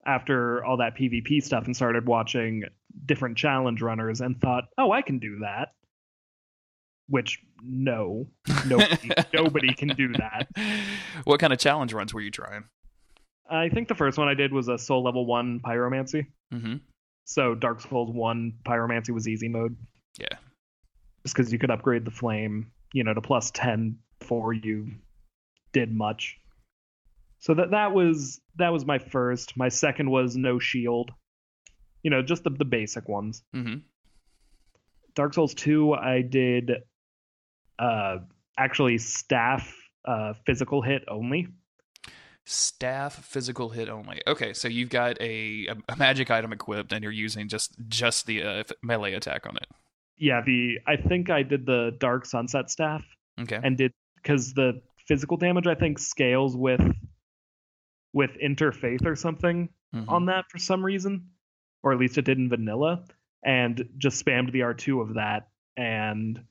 after 0.05 0.63
all 0.63 0.77
that 0.77 0.95
PvP 0.95 1.43
stuff 1.43 1.65
and 1.65 1.75
started 1.75 2.07
watching 2.07 2.63
different 3.05 3.37
challenge 3.37 3.81
runners 3.81 4.21
and 4.21 4.39
thought, 4.39 4.65
"Oh, 4.77 4.91
I 4.91 5.01
can 5.01 5.19
do 5.19 5.39
that." 5.39 5.69
Which 7.09 7.39
no, 7.61 8.27
nobody, 8.65 9.09
nobody 9.33 9.73
can 9.73 9.89
do 9.89 10.13
that. 10.13 10.47
What 11.25 11.39
kind 11.39 11.51
of 11.51 11.59
challenge 11.59 11.93
runs 11.93 12.13
were 12.13 12.21
you 12.21 12.31
trying? 12.31 12.63
I 13.49 13.69
think 13.69 13.87
the 13.89 13.95
first 13.95 14.17
one 14.17 14.29
I 14.29 14.33
did 14.35 14.53
was 14.53 14.69
a 14.69 14.77
soul 14.77 15.03
level 15.03 15.25
one 15.25 15.59
pyromancy. 15.59 16.27
Mm-hmm. 16.53 16.75
So 17.25 17.55
Dark 17.55 17.81
Souls 17.81 18.09
one 18.09 18.53
pyromancy 18.65 19.09
was 19.11 19.27
easy 19.27 19.49
mode, 19.49 19.75
Yeah. 20.17 20.37
just 21.23 21.35
because 21.35 21.51
you 21.51 21.59
could 21.59 21.71
upgrade 21.71 22.05
the 22.05 22.11
flame, 22.11 22.71
you 22.93 23.03
know, 23.03 23.13
to 23.13 23.21
plus 23.21 23.51
ten 23.51 23.97
before 24.19 24.53
you 24.53 24.91
did 25.73 25.93
much. 25.93 26.37
So 27.39 27.53
that 27.55 27.71
that 27.71 27.93
was 27.93 28.39
that 28.57 28.69
was 28.69 28.85
my 28.85 28.99
first. 28.99 29.57
My 29.57 29.67
second 29.69 30.09
was 30.09 30.37
no 30.37 30.59
shield. 30.59 31.11
You 32.01 32.09
know, 32.11 32.21
just 32.21 32.43
the 32.45 32.49
the 32.51 32.65
basic 32.65 33.09
ones. 33.09 33.43
Mm-hmm. 33.53 33.79
Dark 35.15 35.33
Souls 35.33 35.53
two, 35.53 35.93
I 35.93 36.21
did 36.21 36.71
uh 37.79 38.19
actually 38.57 38.97
staff 38.99 39.75
uh 40.05 40.33
physical 40.45 40.81
hit 40.81 41.03
only. 41.07 41.47
Staff 42.45 43.23
physical 43.25 43.69
hit 43.69 43.87
only. 43.87 44.21
Okay, 44.27 44.51
so 44.53 44.67
you've 44.67 44.89
got 44.89 45.19
a, 45.21 45.67
a 45.87 45.95
magic 45.95 46.29
item 46.29 46.51
equipped, 46.51 46.91
and 46.91 47.01
you're 47.01 47.11
using 47.11 47.47
just 47.47 47.73
just 47.87 48.25
the 48.25 48.43
uh, 48.43 48.63
melee 48.81 49.13
attack 49.13 49.45
on 49.47 49.55
it. 49.55 49.67
Yeah, 50.17 50.41
the 50.45 50.79
I 50.85 50.97
think 50.97 51.29
I 51.29 51.43
did 51.43 51.65
the 51.65 51.95
Dark 51.99 52.25
Sunset 52.25 52.69
staff 52.69 53.03
Okay. 53.39 53.59
and 53.63 53.77
did 53.77 53.93
because 54.17 54.53
the 54.53 54.81
physical 55.07 55.37
damage 55.37 55.67
I 55.67 55.75
think 55.75 55.99
scales 55.99 56.55
with 56.55 56.81
with 58.13 58.31
interfaith 58.43 59.05
or 59.05 59.15
something 59.15 59.69
Mhm. 59.93 60.07
on 60.09 60.25
that 60.27 60.45
for 60.49 60.57
some 60.59 60.83
reason, 60.85 61.29
or 61.81 61.93
at 61.93 61.99
least 61.99 62.17
it 62.17 62.25
did 62.25 62.37
in 62.37 62.49
vanilla, 62.49 63.05
and 63.43 63.89
just 63.97 64.23
spammed 64.23 64.51
the 64.51 64.61
R2 64.61 65.01
of 65.01 65.15
that, 65.15 65.49
and 65.77 66.43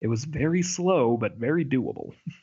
it 0.00 0.08
was 0.08 0.24
very 0.24 0.62
slow 0.62 1.16
but 1.16 1.36
very 1.36 1.64
doable. 1.64 2.14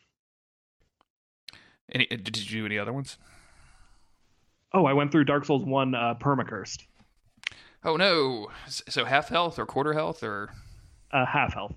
Any, 1.91 2.09
uh, 2.09 2.15
did 2.15 2.37
you 2.49 2.61
do 2.61 2.65
any 2.65 2.79
other 2.79 2.93
ones? 2.93 3.17
Oh, 4.71 4.85
I 4.85 4.93
went 4.93 5.11
through 5.11 5.25
Dark 5.25 5.45
Souls 5.45 5.63
1 5.63 5.93
uh, 5.93 6.15
permacursed, 6.15 6.85
Oh 7.85 7.97
no! 7.97 8.49
So 8.67 9.03
half 9.05 9.27
health 9.27 9.59
or 9.59 9.65
quarter 9.65 9.91
health 9.93 10.23
or 10.23 10.53
uh, 11.11 11.25
half 11.25 11.53
health. 11.53 11.75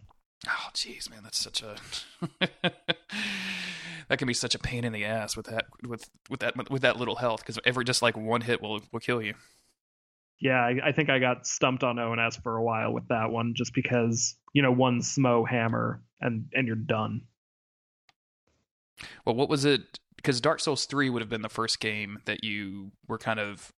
oh 0.49 0.69
jeez, 0.73 1.11
man, 1.11 1.21
that's 1.25 1.39
such 1.39 1.63
a 1.63 1.77
that 4.09 4.19
can 4.19 4.29
be 4.29 4.35
such 4.35 4.55
a 4.55 4.59
pain 4.59 4.85
in 4.85 4.93
the 4.93 5.05
ass 5.05 5.37
with 5.37 5.47
that 5.47 5.67
with 5.87 6.09
with 6.31 6.41
that 6.41 6.71
with 6.71 6.83
that 6.83 6.97
little 6.97 7.17
health 7.17 7.41
because 7.41 7.59
every 7.65 7.85
just 7.85 8.03
like 8.03 8.17
one 8.17 8.41
hit 8.41 8.63
will 8.63 8.81
will 8.93 9.01
kill 9.01 9.23
you. 9.23 9.35
Yeah, 10.39 10.61
I, 10.61 10.89
I 10.89 10.93
think 10.93 11.09
I 11.09 11.19
got 11.19 11.47
stumped 11.47 11.83
on 11.83 11.99
O&S 11.99 12.37
for 12.37 12.57
a 12.57 12.63
while 12.63 12.93
with 12.93 13.09
that 13.09 13.31
one, 13.31 13.55
just 13.57 13.73
because 13.75 14.37
you 14.53 14.63
know 14.63 14.73
one 14.73 15.01
Smough 15.01 15.49
hammer 15.49 16.03
and 16.21 16.47
and 16.53 16.67
you're 16.67 16.77
done. 16.77 17.23
Well, 19.25 19.35
what 19.35 19.49
was 19.49 19.65
it? 19.65 19.99
Because 20.17 20.41
Dark 20.41 20.61
Souls 20.61 20.87
three 20.87 21.11
would 21.11 21.23
have 21.23 21.29
been 21.29 21.43
the 21.43 21.49
first 21.49 21.81
game 21.81 22.19
that 22.27 22.45
you 22.45 22.93
were 23.09 23.19
kind 23.19 23.41
of 23.41 23.73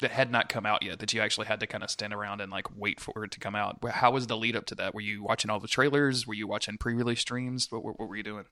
that 0.00 0.10
had 0.10 0.30
not 0.32 0.48
come 0.48 0.66
out 0.66 0.82
yet. 0.82 0.98
That 0.98 1.12
you 1.12 1.20
actually 1.20 1.46
had 1.46 1.60
to 1.60 1.66
kind 1.66 1.84
of 1.84 1.90
stand 1.90 2.12
around 2.12 2.40
and 2.40 2.50
like 2.50 2.66
wait 2.76 2.98
for 2.98 3.24
it 3.24 3.30
to 3.32 3.40
come 3.40 3.54
out. 3.54 3.78
How 3.90 4.10
was 4.10 4.26
the 4.26 4.36
lead 4.36 4.56
up 4.56 4.66
to 4.66 4.74
that? 4.76 4.94
Were 4.94 5.00
you 5.00 5.22
watching 5.22 5.50
all 5.50 5.60
the 5.60 5.68
trailers? 5.68 6.26
Were 6.26 6.34
you 6.34 6.46
watching 6.46 6.78
pre 6.78 6.94
release 6.94 7.20
streams? 7.20 7.68
What, 7.70 7.84
what, 7.84 8.00
what 8.00 8.08
were 8.08 8.16
you 8.16 8.22
doing? 8.22 8.44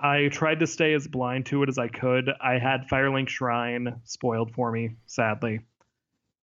I 0.00 0.28
tried 0.28 0.60
to 0.60 0.66
stay 0.66 0.94
as 0.94 1.08
blind 1.08 1.46
to 1.46 1.62
it 1.62 1.68
as 1.68 1.78
I 1.78 1.88
could. 1.88 2.30
I 2.40 2.58
had 2.58 2.88
Firelink 2.88 3.28
Shrine 3.28 4.00
spoiled 4.04 4.52
for 4.54 4.70
me, 4.70 4.96
sadly. 5.06 5.60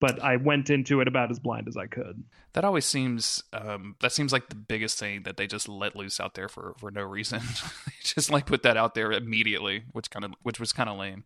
But 0.01 0.23
I 0.23 0.37
went 0.37 0.71
into 0.71 1.01
it 1.01 1.09
about 1.09 1.31
as 1.31 1.39
blind 1.39 1.69
as 1.69 1.77
I 1.77 1.87
could. 1.87 2.25
That 2.53 2.65
always 2.65 2.85
seems 2.85 3.43
um, 3.53 3.97
that 4.01 4.13
seems 4.13 4.33
like 4.33 4.49
the 4.49 4.57
biggest 4.57 4.99
thing 4.99 5.23
that 5.23 5.37
they 5.37 5.47
just 5.47 5.69
let 5.69 5.97
loose 5.97 6.21
out 6.21 6.35
there 6.35 6.49
for 6.49 6.75
for 6.79 6.91
no 6.91 7.03
reason. 7.03 7.41
just 8.03 8.31
like 8.31 8.45
put 8.45 8.65
that 8.65 8.77
out 8.77 8.95
there 8.95 9.13
immediately, 9.13 9.85
which 9.93 10.11
kind 10.11 10.25
of 10.25 10.33
which 10.43 10.61
was 10.61 10.73
kind 10.73 10.91
of 10.91 10.99
lame. 10.99 11.25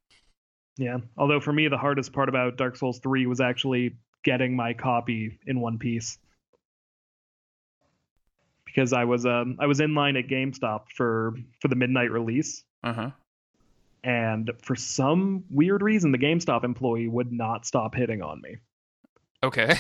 Yeah. 0.77 0.99
Although 1.17 1.41
for 1.41 1.53
me, 1.53 1.69
the 1.69 1.77
hardest 1.77 2.13
part 2.13 2.29
about 2.29 2.57
Dark 2.57 2.77
Souls 2.77 3.01
3 3.01 3.27
was 3.27 3.41
actually 3.41 3.97
getting 4.23 4.55
my 4.55 4.73
copy 4.75 5.39
in 5.47 5.61
one 5.61 5.79
piece. 5.79 6.19
Because 8.79 8.93
I 8.93 9.03
was 9.05 9.27
um 9.27 9.57
I 9.59 9.67
was 9.67 9.81
in 9.81 9.93
line 9.97 10.17
at 10.17 10.29
GameStop 10.29 10.83
for 10.95 11.35
for 11.61 11.67
the 11.67 11.75
midnight 11.75 12.13
release, 12.13 12.63
Uh 12.85 12.93
huh. 12.93 13.11
and 14.05 14.53
for 14.63 14.77
some 14.77 15.43
weird 15.51 15.83
reason, 15.83 16.13
the 16.13 16.19
GameStop 16.19 16.63
employee 16.63 17.09
would 17.09 17.33
not 17.33 17.67
stop 17.67 17.97
hitting 17.97 18.23
on 18.23 18.41
me. 18.41 18.59
Okay. 19.43 19.75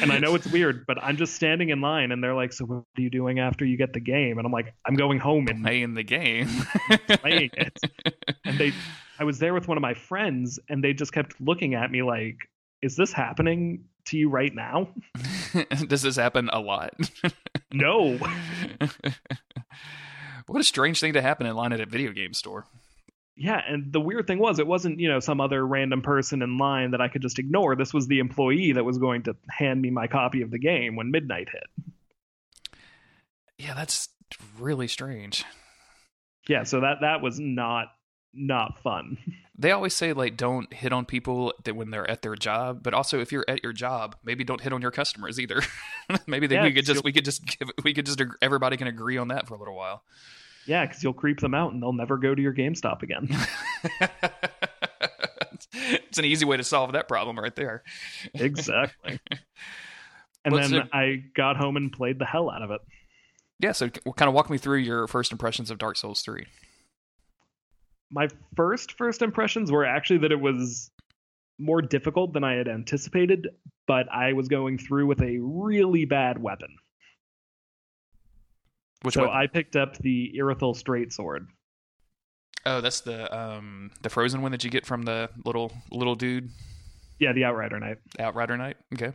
And 0.00 0.10
I 0.12 0.18
know 0.18 0.34
it's 0.38 0.48
weird, 0.48 0.84
but 0.84 1.00
I'm 1.00 1.16
just 1.16 1.34
standing 1.36 1.68
in 1.70 1.80
line, 1.80 2.10
and 2.10 2.22
they're 2.24 2.34
like, 2.34 2.52
"So 2.52 2.64
what 2.64 2.76
are 2.98 3.00
you 3.00 3.08
doing 3.10 3.38
after 3.38 3.64
you 3.64 3.76
get 3.76 3.92
the 3.92 4.00
game?" 4.00 4.38
And 4.38 4.44
I'm 4.46 4.52
like, 4.52 4.74
"I'm 4.84 4.94
going 4.94 5.20
home 5.20 5.46
and 5.48 5.62
playing 5.62 5.94
the 5.94 6.02
game. 6.02 6.48
playing 7.20 7.50
it." 7.54 7.78
And 8.44 8.58
they, 8.58 8.72
I 9.20 9.24
was 9.24 9.38
there 9.38 9.54
with 9.54 9.68
one 9.68 9.76
of 9.78 9.82
my 9.82 9.94
friends, 9.94 10.58
and 10.68 10.82
they 10.82 10.92
just 10.92 11.12
kept 11.12 11.40
looking 11.40 11.74
at 11.74 11.88
me 11.92 12.02
like, 12.02 12.38
"Is 12.82 12.96
this 12.96 13.12
happening 13.12 13.84
to 14.06 14.18
you 14.18 14.28
right 14.28 14.54
now?" 14.54 14.88
Does 15.86 16.02
this 16.02 16.16
happen 16.16 16.50
a 16.52 16.60
lot? 16.60 16.94
No. 17.74 18.18
What 20.46 20.60
a 20.60 20.64
strange 20.64 21.00
thing 21.00 21.14
to 21.14 21.22
happen 21.22 21.46
in 21.46 21.54
line 21.54 21.72
at 21.72 21.80
a 21.80 21.86
video 21.86 22.12
game 22.12 22.34
store. 22.34 22.66
Yeah, 23.36 23.60
and 23.66 23.92
the 23.92 24.00
weird 24.00 24.26
thing 24.26 24.38
was, 24.38 24.58
it 24.58 24.66
wasn't 24.66 25.00
you 25.00 25.08
know 25.08 25.20
some 25.20 25.40
other 25.40 25.66
random 25.66 26.02
person 26.02 26.42
in 26.42 26.58
line 26.58 26.90
that 26.90 27.00
I 27.00 27.08
could 27.08 27.22
just 27.22 27.38
ignore. 27.38 27.74
This 27.74 27.94
was 27.94 28.06
the 28.06 28.18
employee 28.18 28.72
that 28.72 28.84
was 28.84 28.98
going 28.98 29.22
to 29.22 29.36
hand 29.48 29.80
me 29.80 29.90
my 29.90 30.08
copy 30.08 30.42
of 30.42 30.50
the 30.50 30.58
game 30.58 30.96
when 30.96 31.10
midnight 31.10 31.48
hit. 31.50 31.86
Yeah, 33.56 33.74
that's 33.74 34.08
really 34.58 34.88
strange. 34.88 35.44
Yeah, 36.48 36.64
so 36.64 36.80
that 36.80 36.98
that 37.00 37.22
was 37.22 37.38
not 37.40 37.86
not 38.34 38.82
fun. 38.82 39.18
They 39.54 39.70
always 39.70 39.94
say 39.94 40.12
like 40.12 40.36
don't 40.36 40.72
hit 40.72 40.92
on 40.92 41.04
people 41.04 41.54
that 41.64 41.76
when 41.76 41.90
they're 41.90 42.10
at 42.10 42.22
their 42.22 42.34
job, 42.34 42.82
but 42.82 42.94
also 42.94 43.20
if 43.20 43.30
you're 43.30 43.44
at 43.46 43.62
your 43.62 43.72
job, 43.72 44.16
maybe 44.24 44.42
don't 44.42 44.60
hit 44.60 44.72
on 44.72 44.82
your 44.82 44.90
customers 44.90 45.38
either. 45.38 45.62
maybe 46.26 46.48
they, 46.48 46.56
Yeah, 46.56 46.64
we 46.64 46.72
could 46.72 46.86
just 46.86 47.04
we 47.04 47.12
could 47.12 47.24
just 47.24 47.46
give 47.46 47.70
we 47.84 47.94
could 47.94 48.06
just 48.06 48.20
everybody 48.40 48.76
can 48.76 48.88
agree 48.88 49.18
on 49.18 49.28
that 49.28 49.46
for 49.46 49.54
a 49.54 49.58
little 49.58 49.76
while. 49.76 50.02
Yeah, 50.66 50.84
because 50.84 51.04
you'll 51.04 51.12
creep 51.12 51.38
them 51.38 51.54
out 51.54 51.72
and 51.72 51.80
they'll 51.80 51.92
never 51.92 52.16
go 52.16 52.34
to 52.34 52.42
your 52.42 52.54
GameStop 52.54 53.02
again. 53.02 53.28
it's 55.72 56.18
an 56.18 56.24
easy 56.24 56.44
way 56.44 56.56
to 56.56 56.64
solve 56.64 56.92
that 56.92 57.06
problem 57.06 57.38
right 57.38 57.54
there. 57.54 57.84
exactly. 58.34 59.20
And 60.44 60.56
then 60.56 60.88
I 60.92 61.24
got 61.36 61.56
home 61.56 61.76
and 61.76 61.92
played 61.92 62.18
the 62.18 62.24
hell 62.24 62.50
out 62.50 62.62
of 62.62 62.70
it. 62.72 62.80
Yeah, 63.60 63.72
so 63.72 63.88
kind 63.90 64.28
of 64.28 64.34
walk 64.34 64.50
me 64.50 64.58
through 64.58 64.78
your 64.78 65.06
first 65.06 65.30
impressions 65.30 65.70
of 65.70 65.78
Dark 65.78 65.96
Souls 65.96 66.20
3. 66.22 66.46
My 68.12 68.28
first 68.56 68.92
first 68.92 69.22
impressions 69.22 69.72
were 69.72 69.84
actually 69.84 70.18
that 70.18 70.32
it 70.32 70.40
was 70.40 70.90
more 71.58 71.80
difficult 71.80 72.32
than 72.32 72.44
I 72.44 72.54
had 72.54 72.68
anticipated, 72.68 73.48
but 73.86 74.06
I 74.12 74.34
was 74.34 74.48
going 74.48 74.78
through 74.78 75.06
with 75.06 75.22
a 75.22 75.38
really 75.40 76.04
bad 76.04 76.40
weapon. 76.40 76.76
Which 79.02 79.14
so 79.14 79.22
one? 79.26 79.30
I 79.30 79.46
picked 79.46 79.76
up 79.76 79.96
the 79.98 80.32
Irithyll 80.38 80.76
Straight 80.76 81.12
Sword. 81.12 81.48
Oh, 82.64 82.80
that's 82.80 83.00
the 83.00 83.34
um 83.36 83.90
the 84.02 84.10
frozen 84.10 84.42
one 84.42 84.52
that 84.52 84.62
you 84.62 84.70
get 84.70 84.86
from 84.86 85.02
the 85.02 85.30
little 85.44 85.72
little 85.90 86.14
dude 86.14 86.50
Yeah, 87.18 87.32
the 87.32 87.44
Outrider 87.44 87.80
Knight. 87.80 87.98
Outrider 88.20 88.56
Knight. 88.56 88.76
Okay. 88.94 89.12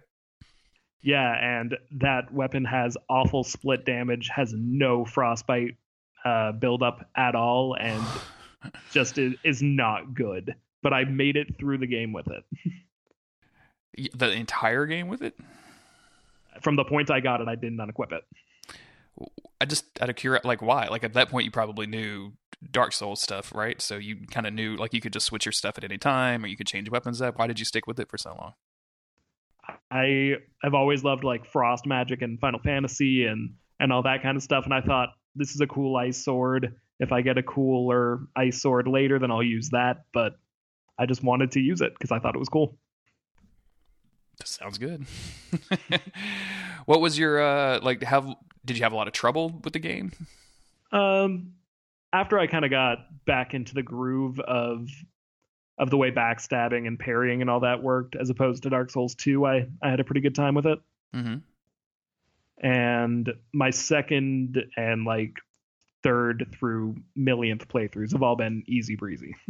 Yeah, 1.01 1.33
and 1.39 1.77
that 1.99 2.33
weapon 2.33 2.65
has 2.65 2.97
awful 3.09 3.43
split 3.43 3.85
damage, 3.85 4.29
has 4.35 4.53
no 4.57 5.05
frostbite 5.05 5.77
uh, 6.25 6.51
buildup 6.53 7.07
at 7.15 7.35
all, 7.35 7.75
and 7.79 8.03
just 8.91 9.17
is, 9.17 9.35
is 9.43 9.61
not 9.61 10.13
good. 10.13 10.55
But 10.83 10.93
I 10.93 11.05
made 11.05 11.35
it 11.35 11.57
through 11.57 11.79
the 11.79 11.87
game 11.87 12.13
with 12.13 12.27
it. 12.27 12.43
The 14.13 14.31
entire 14.31 14.85
game 14.85 15.07
with 15.07 15.23
it? 15.23 15.35
From 16.61 16.75
the 16.75 16.83
point 16.83 17.09
I 17.09 17.19
got 17.19 17.41
it, 17.41 17.47
I 17.47 17.55
didn't 17.55 17.79
unequip 17.79 18.11
it. 18.11 18.23
I 19.59 19.65
just 19.65 19.85
out 19.99 20.09
of 20.09 20.15
curiosity, 20.15 20.47
like 20.47 20.61
why? 20.61 20.87
Like 20.87 21.03
at 21.03 21.13
that 21.13 21.29
point, 21.29 21.45
you 21.45 21.51
probably 21.51 21.87
knew 21.87 22.33
Dark 22.71 22.93
Souls 22.93 23.21
stuff, 23.21 23.53
right? 23.53 23.81
So 23.81 23.97
you 23.97 24.17
kind 24.29 24.45
of 24.45 24.53
knew 24.53 24.75
like 24.75 24.93
you 24.93 25.01
could 25.01 25.13
just 25.13 25.25
switch 25.25 25.45
your 25.45 25.51
stuff 25.51 25.77
at 25.77 25.83
any 25.83 25.97
time, 25.97 26.43
or 26.43 26.47
you 26.47 26.55
could 26.55 26.67
change 26.67 26.89
weapons 26.89 27.21
up. 27.21 27.39
Why 27.39 27.47
did 27.47 27.57
you 27.59 27.65
stick 27.65 27.87
with 27.87 27.99
it 27.99 28.09
for 28.09 28.17
so 28.17 28.35
long? 28.39 28.53
I 29.91 30.35
have 30.63 30.73
always 30.73 31.03
loved 31.03 31.23
like 31.23 31.45
frost 31.45 31.85
magic 31.85 32.21
and 32.21 32.39
Final 32.39 32.59
Fantasy 32.59 33.25
and 33.25 33.55
and 33.79 33.91
all 33.91 34.03
that 34.03 34.21
kind 34.21 34.37
of 34.37 34.43
stuff, 34.43 34.65
and 34.65 34.73
I 34.73 34.81
thought 34.81 35.09
this 35.35 35.53
is 35.53 35.61
a 35.61 35.67
cool 35.67 35.95
ice 35.95 36.23
sword. 36.23 36.75
If 36.99 37.11
I 37.11 37.21
get 37.21 37.37
a 37.37 37.43
cooler 37.43 38.21
ice 38.35 38.61
sword 38.61 38.87
later, 38.87 39.19
then 39.19 39.31
I'll 39.31 39.43
use 39.43 39.69
that. 39.69 40.05
But 40.13 40.37
I 40.97 41.05
just 41.05 41.23
wanted 41.23 41.51
to 41.51 41.59
use 41.59 41.81
it 41.81 41.93
because 41.93 42.11
I 42.11 42.19
thought 42.19 42.35
it 42.35 42.39
was 42.39 42.49
cool. 42.49 42.77
That 44.39 44.47
sounds 44.47 44.77
good. 44.77 45.05
what 46.85 47.01
was 47.01 47.17
your 47.17 47.41
uh 47.41 47.79
like? 47.81 48.03
How 48.03 48.37
did 48.65 48.77
you 48.77 48.83
have 48.83 48.93
a 48.93 48.95
lot 48.95 49.07
of 49.07 49.13
trouble 49.13 49.59
with 49.63 49.73
the 49.73 49.79
game? 49.79 50.11
Um, 50.91 51.53
after 52.13 52.37
I 52.39 52.47
kind 52.47 52.63
of 52.65 52.71
got 52.71 52.99
back 53.25 53.53
into 53.53 53.73
the 53.73 53.83
groove 53.83 54.39
of 54.39 54.89
of 55.79 55.89
the 55.89 55.97
way 55.97 56.11
backstabbing 56.11 56.87
and 56.87 56.97
parrying 56.97 57.41
and 57.41 57.49
all 57.49 57.59
that 57.61 57.83
worked, 57.83 58.15
as 58.15 58.29
opposed 58.29 58.63
to 58.63 58.69
Dark 58.69 58.89
Souls 58.89 59.15
2, 59.15 59.45
I 59.45 59.67
I 59.81 59.89
had 59.89 59.99
a 59.99 60.03
pretty 60.03 60.21
good 60.21 60.35
time 60.35 60.55
with 60.55 60.65
it. 60.65 60.79
Mm-hmm. 61.15 61.37
And 62.67 63.33
my 63.53 63.69
second 63.69 64.63
and 64.75 65.05
like 65.05 65.33
third 66.07 66.47
through 66.57 66.95
millionth 67.15 67.67
playthroughs 67.67 68.13
have 68.13 68.23
all 68.23 68.35
been 68.35 68.63
easy 68.67 68.95
breezy. 68.95 69.35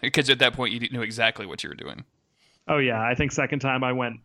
Because 0.00 0.28
at 0.30 0.38
that 0.40 0.54
point, 0.54 0.72
you 0.72 0.80
knew 0.90 1.02
exactly 1.02 1.46
what 1.46 1.62
you 1.62 1.68
were 1.68 1.74
doing. 1.76 2.04
Oh 2.66 2.78
yeah, 2.78 3.00
I 3.02 3.14
think 3.14 3.32
second 3.32 3.58
time 3.60 3.84
I 3.84 3.92
went 3.92 4.16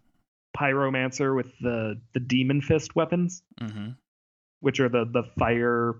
pyromancer 0.57 1.35
with 1.35 1.51
the 1.59 1.99
the 2.13 2.19
demon 2.19 2.61
fist 2.61 2.95
weapons, 2.95 3.43
Mm-hmm. 3.61 3.89
which 4.61 4.79
are 4.79 4.89
the 4.89 5.05
the 5.05 5.23
fire 5.37 5.95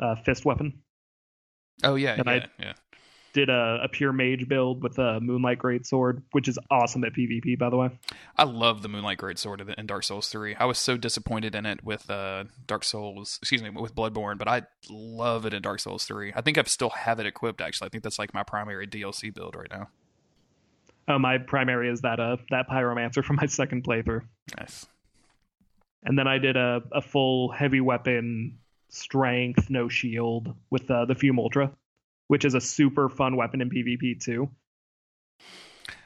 uh, 0.00 0.16
fist 0.24 0.44
weapon. 0.44 0.82
Oh 1.84 1.94
yeah, 1.96 2.14
And 2.18 2.26
yeah, 2.26 2.32
I- 2.32 2.48
yeah. 2.62 2.72
Did 3.32 3.48
a, 3.48 3.80
a 3.84 3.88
pure 3.88 4.12
mage 4.12 4.46
build 4.46 4.82
with 4.82 4.98
a 4.98 5.18
moonlight 5.18 5.58
greatsword, 5.58 6.20
which 6.32 6.48
is 6.48 6.58
awesome 6.70 7.02
at 7.04 7.14
PvP, 7.14 7.58
by 7.58 7.70
the 7.70 7.76
way. 7.78 7.88
I 8.36 8.44
love 8.44 8.82
the 8.82 8.88
Moonlight 8.90 9.16
Greatsword 9.18 9.60
in- 9.62 9.70
in 9.70 9.86
Dark 9.86 10.04
Souls 10.04 10.28
3. 10.28 10.54
I 10.56 10.66
was 10.66 10.76
so 10.78 10.98
disappointed 10.98 11.54
in 11.54 11.64
it 11.64 11.82
with 11.82 12.10
uh, 12.10 12.44
Dark 12.66 12.84
Souls, 12.84 13.38
excuse 13.40 13.62
me, 13.62 13.70
with 13.70 13.94
Bloodborne, 13.94 14.36
but 14.36 14.48
I 14.48 14.62
love 14.90 15.46
it 15.46 15.54
in 15.54 15.62
Dark 15.62 15.80
Souls 15.80 16.04
3. 16.04 16.32
I 16.36 16.42
think 16.42 16.58
I 16.58 16.62
still 16.64 16.90
have 16.90 17.20
it 17.20 17.26
equipped, 17.26 17.62
actually. 17.62 17.86
I 17.86 17.88
think 17.88 18.04
that's 18.04 18.18
like 18.18 18.34
my 18.34 18.42
primary 18.42 18.86
DLC 18.86 19.32
build 19.32 19.56
right 19.56 19.70
now. 19.70 19.88
Uh, 21.08 21.18
my 21.18 21.38
primary 21.38 21.88
is 21.90 22.02
that 22.02 22.20
uh 22.20 22.36
that 22.50 22.68
pyromancer 22.68 23.24
from 23.28 23.36
my 23.36 23.46
second 23.46 23.82
playthrough, 23.82 24.20
Nice. 24.58 24.86
and 26.04 26.18
then 26.18 26.28
I 26.28 26.36
did 26.38 26.56
a, 26.56 26.82
a 26.92 27.00
full 27.00 27.50
heavy 27.50 27.80
weapon 27.80 28.58
strength 28.90 29.70
no 29.70 29.88
shield 29.88 30.54
with 30.70 30.90
uh, 30.90 31.06
the 31.06 31.14
Fume 31.14 31.38
Ultra, 31.38 31.72
which 32.32 32.46
is 32.46 32.54
a 32.54 32.62
super 32.62 33.10
fun 33.10 33.36
weapon 33.36 33.60
in 33.60 33.68
PvP 33.68 34.18
too. 34.18 34.48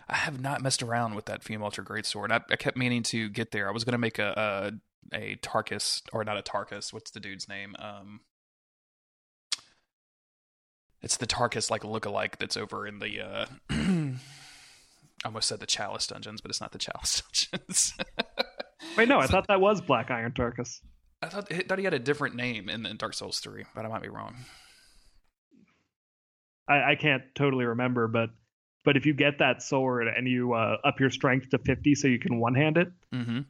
I 0.08 0.16
have 0.16 0.40
not 0.40 0.60
messed 0.60 0.82
around 0.82 1.14
with 1.14 1.26
that 1.26 1.44
Fume 1.44 1.62
Ultra 1.62 1.84
Greatsword. 1.84 2.32
I, 2.32 2.40
I 2.50 2.56
kept 2.56 2.76
meaning 2.76 3.04
to 3.04 3.28
get 3.28 3.52
there. 3.52 3.68
I 3.68 3.70
was 3.70 3.84
going 3.84 3.92
to 3.92 3.98
make 3.98 4.18
a, 4.18 4.72
a 5.12 5.16
a 5.16 5.36
Tarkus, 5.36 6.02
or 6.12 6.24
not 6.24 6.36
a 6.36 6.42
Tarkus, 6.42 6.92
what's 6.92 7.12
the 7.12 7.20
dude's 7.20 7.48
name? 7.48 7.76
Um, 7.78 8.22
it's 11.00 11.16
the 11.16 11.28
Tarkus 11.28 11.70
like 11.70 11.82
lookalike 11.82 12.38
that's 12.40 12.56
over 12.56 12.88
in 12.88 12.98
the 12.98 13.20
uh 13.20 13.46
I 13.70 14.16
almost 15.24 15.46
said 15.46 15.60
the 15.60 15.66
Chalice 15.66 16.08
dungeons, 16.08 16.40
but 16.40 16.50
it's 16.50 16.60
not 16.60 16.72
the 16.72 16.78
Chalice 16.78 17.22
dungeons. 17.52 17.94
Wait, 18.96 19.08
no, 19.08 19.20
I 19.20 19.28
thought 19.28 19.46
that 19.46 19.60
was 19.60 19.80
Black 19.80 20.10
Iron 20.10 20.32
Tarkus. 20.32 20.80
I 21.22 21.28
thought, 21.28 21.52
I 21.52 21.60
thought 21.60 21.78
he 21.78 21.84
had 21.84 21.94
a 21.94 22.00
different 22.00 22.34
name 22.34 22.68
in, 22.68 22.84
in 22.84 22.96
Dark 22.96 23.14
Souls 23.14 23.38
3, 23.38 23.62
but 23.76 23.84
I 23.84 23.88
might 23.88 24.02
be 24.02 24.08
wrong. 24.08 24.34
I, 26.68 26.92
I 26.92 26.94
can't 26.96 27.22
totally 27.34 27.64
remember, 27.64 28.08
but 28.08 28.30
but 28.84 28.96
if 28.96 29.04
you 29.06 29.14
get 29.14 29.38
that 29.40 29.62
sword 29.62 30.06
and 30.08 30.28
you 30.28 30.52
uh, 30.52 30.76
up 30.84 31.00
your 31.00 31.10
strength 31.10 31.50
to 31.50 31.58
50 31.58 31.94
so 31.96 32.06
you 32.08 32.18
can 32.18 32.38
one 32.38 32.54
hand 32.54 32.76
it, 32.78 32.88
Mm-hmm. 33.12 33.40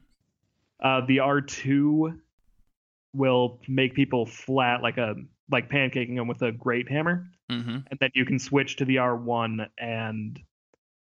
uh, 0.83 1.01
the 1.05 1.17
R2 1.17 2.19
will 3.13 3.59
make 3.67 3.93
people 3.93 4.25
flat 4.25 4.81
like 4.81 4.97
a 4.97 5.15
like 5.49 5.69
pancaking 5.69 6.15
them 6.15 6.27
with 6.27 6.41
a 6.41 6.51
great 6.51 6.89
hammer, 6.89 7.25
Mm-hmm. 7.49 7.77
and 7.89 7.99
then 7.99 8.09
you 8.13 8.25
can 8.25 8.39
switch 8.39 8.75
to 8.77 8.85
the 8.85 8.97
R1 8.97 9.67
and 9.77 10.39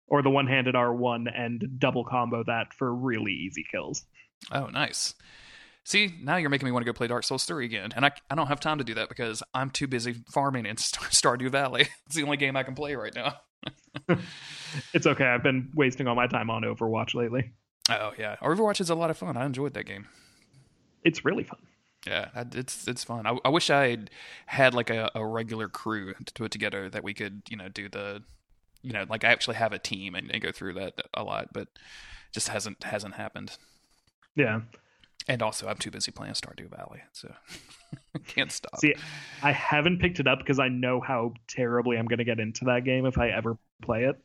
or 0.06 0.22
the 0.22 0.30
one-handed 0.30 0.74
R1 0.74 1.30
and 1.32 1.78
double 1.78 2.04
combo 2.04 2.42
that 2.44 2.74
for 2.74 2.92
really 2.94 3.32
easy 3.32 3.64
kills. 3.70 4.04
Oh, 4.50 4.66
nice. 4.66 5.14
See, 5.84 6.14
now 6.22 6.36
you're 6.36 6.50
making 6.50 6.66
me 6.66 6.72
want 6.72 6.84
to 6.84 6.92
go 6.92 6.96
play 6.96 7.06
Dark 7.06 7.24
Souls 7.24 7.44
3 7.44 7.64
again. 7.64 7.90
And 7.96 8.04
I, 8.04 8.12
I 8.30 8.34
don't 8.34 8.46
have 8.48 8.60
time 8.60 8.78
to 8.78 8.84
do 8.84 8.94
that 8.94 9.08
because 9.08 9.42
I'm 9.54 9.70
too 9.70 9.86
busy 9.86 10.14
farming 10.32 10.66
in 10.66 10.76
Star- 10.78 11.08
Stardew 11.36 11.50
Valley. 11.50 11.88
It's 12.06 12.16
the 12.16 12.22
only 12.22 12.36
game 12.36 12.56
I 12.56 12.62
can 12.62 12.74
play 12.74 12.94
right 12.94 13.14
now. 13.14 13.36
It's 14.94 15.06
okay. 15.06 15.24
I've 15.24 15.42
been 15.42 15.70
wasting 15.74 16.06
all 16.06 16.14
my 16.14 16.28
time 16.28 16.48
on 16.48 16.62
Overwatch 16.62 17.14
lately. 17.14 17.50
Oh, 17.88 18.12
yeah. 18.16 18.36
Overwatch 18.40 18.80
is 18.80 18.88
a 18.88 18.94
lot 18.94 19.10
of 19.10 19.16
fun. 19.16 19.36
I 19.36 19.44
enjoyed 19.44 19.74
that 19.74 19.84
game. 19.84 20.06
It's 21.02 21.24
really 21.24 21.42
fun. 21.42 21.58
Yeah, 22.06 22.28
it's 22.52 22.88
it's 22.88 23.04
fun. 23.04 23.26
I, 23.26 23.36
I 23.44 23.48
wish 23.50 23.68
I 23.68 23.88
had 23.88 24.10
had 24.46 24.74
like 24.74 24.90
a, 24.90 25.10
a 25.14 25.26
regular 25.26 25.68
crew 25.68 26.14
to 26.24 26.32
put 26.32 26.50
together 26.50 26.88
that 26.88 27.04
we 27.04 27.12
could, 27.12 27.42
you 27.50 27.56
know, 27.56 27.68
do 27.68 27.88
the, 27.88 28.22
you 28.80 28.92
know, 28.92 29.04
like 29.08 29.24
I 29.24 29.28
actually 29.28 29.56
have 29.56 29.72
a 29.72 29.78
team 29.78 30.14
and, 30.14 30.30
and 30.30 30.40
go 30.40 30.50
through 30.52 30.74
that 30.74 30.94
a 31.12 31.22
lot, 31.24 31.48
but 31.52 31.68
just 32.32 32.48
hasn't 32.48 32.84
hasn't 32.84 33.14
happened. 33.14 33.58
Yeah. 34.34 34.60
And 35.30 35.42
also, 35.42 35.68
I'm 35.68 35.76
too 35.76 35.92
busy 35.92 36.10
playing 36.10 36.34
Stardew 36.34 36.68
Valley, 36.76 37.02
so 37.12 37.32
I 38.16 38.18
can't 38.26 38.50
stop. 38.50 38.80
See, 38.80 38.96
I 39.44 39.52
haven't 39.52 40.00
picked 40.00 40.18
it 40.18 40.26
up 40.26 40.40
because 40.40 40.58
I 40.58 40.66
know 40.66 41.00
how 41.00 41.34
terribly 41.46 41.98
I'm 41.98 42.06
going 42.06 42.18
to 42.18 42.24
get 42.24 42.40
into 42.40 42.64
that 42.64 42.82
game 42.82 43.06
if 43.06 43.16
I 43.16 43.28
ever 43.28 43.56
play 43.80 44.06
it. 44.06 44.16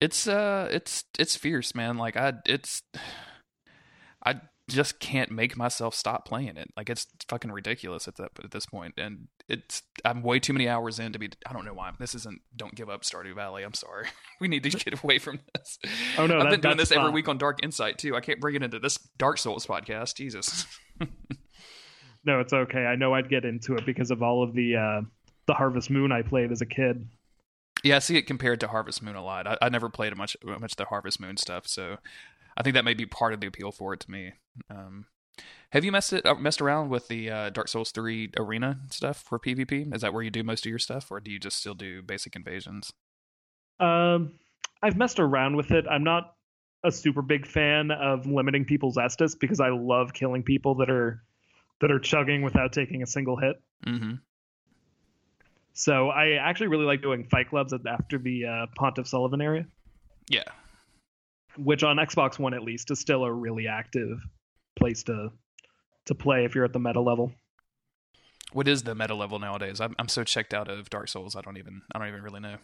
It's 0.00 0.26
uh, 0.26 0.66
it's 0.72 1.04
it's 1.16 1.36
fierce, 1.36 1.76
man. 1.76 1.96
Like 1.96 2.16
I, 2.16 2.32
it's, 2.44 2.82
I 4.26 4.40
just 4.72 4.98
can't 5.00 5.30
make 5.30 5.56
myself 5.56 5.94
stop 5.94 6.26
playing 6.26 6.56
it. 6.56 6.70
Like 6.76 6.90
it's 6.90 7.06
fucking 7.28 7.52
ridiculous 7.52 8.08
at 8.08 8.16
that 8.16 8.30
at 8.42 8.50
this 8.50 8.66
point, 8.66 8.94
and 8.96 9.28
it's 9.48 9.82
I'm 10.04 10.22
way 10.22 10.38
too 10.40 10.52
many 10.52 10.68
hours 10.68 10.98
in 10.98 11.12
to 11.12 11.18
be. 11.18 11.30
I 11.46 11.52
don't 11.52 11.64
know 11.64 11.74
why. 11.74 11.92
This 11.98 12.14
isn't. 12.14 12.40
Don't 12.56 12.74
give 12.74 12.88
up, 12.90 13.02
Stardew 13.02 13.34
Valley. 13.34 13.62
I'm 13.62 13.74
sorry. 13.74 14.06
We 14.40 14.48
need 14.48 14.64
to 14.64 14.70
get 14.70 15.04
away 15.04 15.18
from 15.20 15.38
this. 15.54 15.78
Oh, 16.18 16.26
no, 16.26 16.38
I've 16.38 16.44
that- 16.44 16.50
been 16.50 16.60
doing 16.62 16.76
this 16.76 16.90
every 16.90 17.10
week 17.12 17.28
on 17.28 17.38
Dark 17.38 17.62
Insight 17.62 17.98
too. 17.98 18.16
I 18.16 18.20
can't 18.20 18.40
bring 18.40 18.56
it 18.56 18.62
into 18.64 18.80
this 18.80 18.98
Dark 19.18 19.38
Souls 19.38 19.66
podcast. 19.66 20.16
Jesus. 20.16 20.66
No, 22.24 22.40
it's 22.40 22.52
okay. 22.52 22.86
I 22.86 22.94
know 22.96 23.14
I'd 23.14 23.28
get 23.28 23.44
into 23.44 23.74
it 23.74 23.84
because 23.84 24.10
of 24.10 24.22
all 24.22 24.42
of 24.42 24.54
the 24.54 24.76
uh, 24.76 25.00
the 25.46 25.54
Harvest 25.54 25.90
Moon 25.90 26.12
I 26.12 26.22
played 26.22 26.52
as 26.52 26.60
a 26.60 26.66
kid. 26.66 27.08
Yeah, 27.82 27.96
I 27.96 27.98
see 27.98 28.16
it 28.16 28.28
compared 28.28 28.60
to 28.60 28.68
Harvest 28.68 29.02
Moon 29.02 29.16
a 29.16 29.24
lot. 29.24 29.46
I, 29.48 29.58
I 29.60 29.68
never 29.68 29.88
played 29.88 30.16
much 30.16 30.36
much 30.44 30.76
the 30.76 30.84
Harvest 30.84 31.20
Moon 31.20 31.36
stuff, 31.36 31.66
so 31.66 31.96
I 32.56 32.62
think 32.62 32.74
that 32.74 32.84
may 32.84 32.94
be 32.94 33.06
part 33.06 33.32
of 33.32 33.40
the 33.40 33.46
appeal 33.46 33.72
for 33.72 33.94
it 33.94 34.00
to 34.00 34.10
me. 34.10 34.32
Um, 34.70 35.06
have 35.70 35.84
you 35.84 35.92
messed 35.92 36.12
it 36.12 36.26
uh, 36.26 36.34
messed 36.34 36.60
around 36.60 36.90
with 36.90 37.08
the 37.08 37.30
uh, 37.30 37.50
Dark 37.50 37.68
Souls 37.68 37.90
three 37.90 38.30
arena 38.36 38.80
stuff 38.90 39.22
for 39.22 39.38
PvP? 39.38 39.94
Is 39.94 40.02
that 40.02 40.12
where 40.12 40.22
you 40.22 40.30
do 40.30 40.42
most 40.42 40.66
of 40.66 40.70
your 40.70 40.78
stuff, 40.78 41.10
or 41.10 41.20
do 41.20 41.30
you 41.30 41.38
just 41.38 41.58
still 41.58 41.74
do 41.74 42.02
basic 42.02 42.36
invasions? 42.36 42.92
Um, 43.80 44.34
I've 44.82 44.96
messed 44.96 45.18
around 45.18 45.56
with 45.56 45.70
it. 45.70 45.86
I'm 45.90 46.04
not 46.04 46.34
a 46.84 46.90
super 46.90 47.22
big 47.22 47.46
fan 47.46 47.90
of 47.90 48.26
limiting 48.26 48.64
people's 48.64 48.96
Estus 48.96 49.38
because 49.38 49.60
I 49.60 49.70
love 49.70 50.12
killing 50.12 50.42
people 50.42 50.74
that 50.76 50.90
are 50.90 51.22
that 51.80 51.90
are 51.90 51.98
chugging 51.98 52.42
without 52.42 52.72
taking 52.72 53.02
a 53.02 53.06
single 53.06 53.36
hit. 53.36 53.56
Mm-hmm. 53.86 54.14
So 55.72 56.10
I 56.10 56.32
actually 56.32 56.68
really 56.68 56.84
like 56.84 57.00
doing 57.00 57.24
fight 57.24 57.48
clubs 57.48 57.72
after 57.72 58.18
the 58.18 58.44
uh, 58.44 58.66
Pontiff 58.76 59.06
Sulyvahn 59.06 59.42
area. 59.42 59.66
Yeah, 60.28 60.44
which 61.56 61.82
on 61.82 61.96
Xbox 61.96 62.38
One 62.38 62.54
at 62.54 62.62
least 62.62 62.90
is 62.90 62.98
still 62.98 63.24
a 63.24 63.32
really 63.32 63.66
active 63.68 64.18
place 64.76 65.02
to 65.04 65.30
to 66.06 66.14
play 66.14 66.44
if 66.44 66.54
you're 66.54 66.64
at 66.64 66.72
the 66.72 66.80
meta 66.80 67.00
level. 67.00 67.32
What 68.52 68.68
is 68.68 68.82
the 68.82 68.94
meta 68.94 69.14
level 69.14 69.38
nowadays? 69.38 69.80
I'm 69.80 69.94
I'm 69.98 70.08
so 70.08 70.24
checked 70.24 70.52
out 70.54 70.68
of 70.68 70.90
Dark 70.90 71.08
Souls. 71.08 71.36
I 71.36 71.40
don't 71.40 71.58
even 71.58 71.82
I 71.94 71.98
don't 71.98 72.08
even 72.08 72.22
really 72.22 72.40
know. 72.40 72.56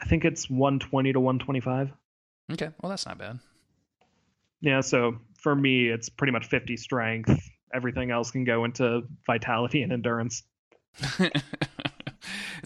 I 0.00 0.04
think 0.06 0.24
it's 0.24 0.48
120 0.48 1.12
to 1.12 1.20
125. 1.20 1.92
Okay, 2.52 2.70
well 2.80 2.90
that's 2.90 3.06
not 3.06 3.18
bad. 3.18 3.38
Yeah, 4.60 4.80
so 4.80 5.18
for 5.38 5.54
me 5.54 5.88
it's 5.88 6.08
pretty 6.08 6.32
much 6.32 6.46
50 6.46 6.76
strength. 6.76 7.50
Everything 7.74 8.10
else 8.10 8.30
can 8.30 8.44
go 8.44 8.64
into 8.64 9.02
vitality 9.26 9.82
and 9.82 9.92
endurance. 9.92 10.42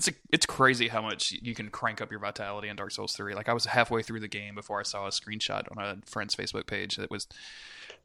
it's 0.06 0.16
a, 0.16 0.20
it's 0.32 0.46
crazy 0.46 0.88
how 0.88 1.00
much 1.00 1.32
you 1.42 1.54
can 1.54 1.68
crank 1.68 2.00
up 2.00 2.10
your 2.10 2.18
vitality 2.18 2.68
in 2.68 2.74
Dark 2.74 2.90
Souls 2.90 3.12
3. 3.12 3.34
Like 3.34 3.48
I 3.48 3.52
was 3.52 3.66
halfway 3.66 4.02
through 4.02 4.20
the 4.20 4.28
game 4.28 4.56
before 4.56 4.80
I 4.80 4.82
saw 4.82 5.06
a 5.06 5.10
screenshot 5.10 5.64
on 5.70 5.78
a 5.78 5.98
friend's 6.04 6.34
Facebook 6.34 6.66
page 6.66 6.96
that 6.96 7.10
was 7.10 7.28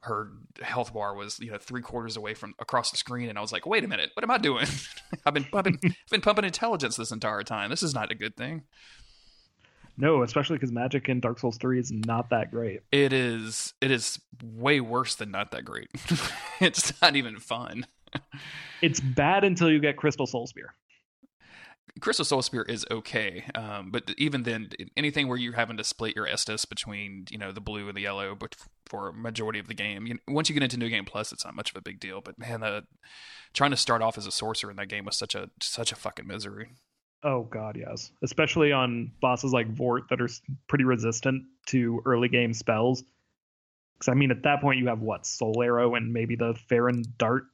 her 0.02 0.30
health 0.62 0.93
bar 0.93 1.16
was 1.16 1.39
you 1.39 1.50
know 1.50 1.58
three 1.58 1.82
quarters 1.82 2.16
away 2.16 2.36
from 2.36 2.54
across 2.60 2.91
the 2.91 2.98
screen, 2.98 3.30
and 3.30 3.38
I 3.38 3.41
was 3.41 3.52
like, 3.52 3.66
wait 3.66 3.84
a 3.84 3.88
minute, 3.88 4.12
what 4.14 4.24
am 4.24 4.30
I 4.30 4.38
doing? 4.38 4.68
I've 5.26 5.34
been 5.34 5.48
I've 5.52 5.64
been, 5.64 5.80
I've 5.84 6.10
been 6.12 6.22
pumping 6.22 6.45
intelligence 6.45 6.98
this 6.98 7.12
entire 7.12 7.41
time. 7.41 7.72
This 7.72 7.82
is 7.82 7.95
not 7.95 8.12
a 8.12 8.16
good 8.16 8.38
thing. 8.38 8.64
No, 9.98 10.22
especially 10.22 10.58
because 10.58 10.72
magic 10.72 11.10
in 11.10 11.20
Dark 11.20 11.39
Souls 11.39 11.58
3 11.58 11.80
is 11.80 11.91
not 11.91 12.30
that 12.30 12.52
great. 12.52 12.82
It 12.91 13.12
is. 13.12 13.74
It 13.82 13.89
is 13.89 14.20
way 14.43 14.80
worse 14.80 15.16
than 15.16 15.32
not 15.32 15.50
that 15.52 15.66
great. 15.66 15.89
it's 16.60 17.02
not 17.02 17.16
even 17.16 17.39
fun. 17.39 17.88
it's 18.84 19.00
bad 19.00 19.43
until 19.43 19.72
you 19.72 19.80
get 19.80 19.98
Crystal 19.98 20.28
Soul 20.28 20.45
Spear. 20.45 20.76
Crystal 22.00 22.26
Soul 22.26 22.42
Spear 22.42 22.64
is 22.64 22.86
okay, 22.92 23.46
um, 23.56 23.90
but 23.92 24.12
even 24.18 24.44
then, 24.44 24.70
anything 24.96 25.28
where 25.28 25.38
you're 25.38 25.54
having 25.56 25.78
to 25.78 25.84
split 25.84 26.16
your 26.16 26.28
Estus 26.28 26.68
between 26.68 27.26
you 27.30 27.38
know 27.38 27.52
the 27.52 27.62
blue 27.62 27.88
and 27.88 27.98
the 27.98 28.02
yellow, 28.02 28.36
but 28.36 28.56
for 28.86 29.10
a 29.10 29.14
majority 29.14 29.60
of 29.60 29.68
the 29.68 29.74
game, 29.74 30.06
you, 30.06 30.20
once 30.28 30.50
you 30.50 30.54
get 30.54 30.64
into 30.64 30.78
New 30.78 30.90
Game 30.90 31.06
Plus, 31.06 31.32
it's 31.32 31.46
not 31.46 31.56
much 31.56 31.72
of 31.72 31.78
a 31.78 31.82
big 31.82 32.00
deal. 32.00 32.22
But 32.22 32.38
man, 32.38 32.60
the, 32.62 32.84
trying 33.54 33.72
to 33.72 33.78
start 33.78 34.02
off 34.02 34.18
as 34.18 34.28
a 34.28 34.32
sorcerer 34.32 34.70
in 34.70 34.78
that 34.78 34.90
game 34.90 35.06
was 35.06 35.18
such 35.18 35.34
a 35.34 35.50
such 35.62 35.92
a 35.92 35.96
fucking 35.96 36.28
misery. 36.28 36.70
Oh 37.24 37.44
god, 37.44 37.78
yes, 37.78 38.12
especially 38.24 38.72
on 38.72 39.12
bosses 39.22 39.54
like 39.54 39.74
Vordt 39.74 40.10
that 40.10 40.22
are 40.22 40.30
pretty 40.68 40.84
resistant 40.84 41.46
to 41.68 42.02
early 42.06 42.30
game 42.30 42.54
spells. 42.54 43.04
Because 43.98 44.12
I 44.12 44.14
mean, 44.14 44.30
at 44.30 44.44
that 44.44 44.62
point, 44.62 44.80
you 44.80 44.88
have 44.88 45.02
what 45.02 45.26
Soul 45.26 45.64
Arrow 45.64 45.96
and 45.96 46.14
maybe 46.14 46.36
the 46.36 46.54
Farron 46.70 47.04
Dart 47.18 47.46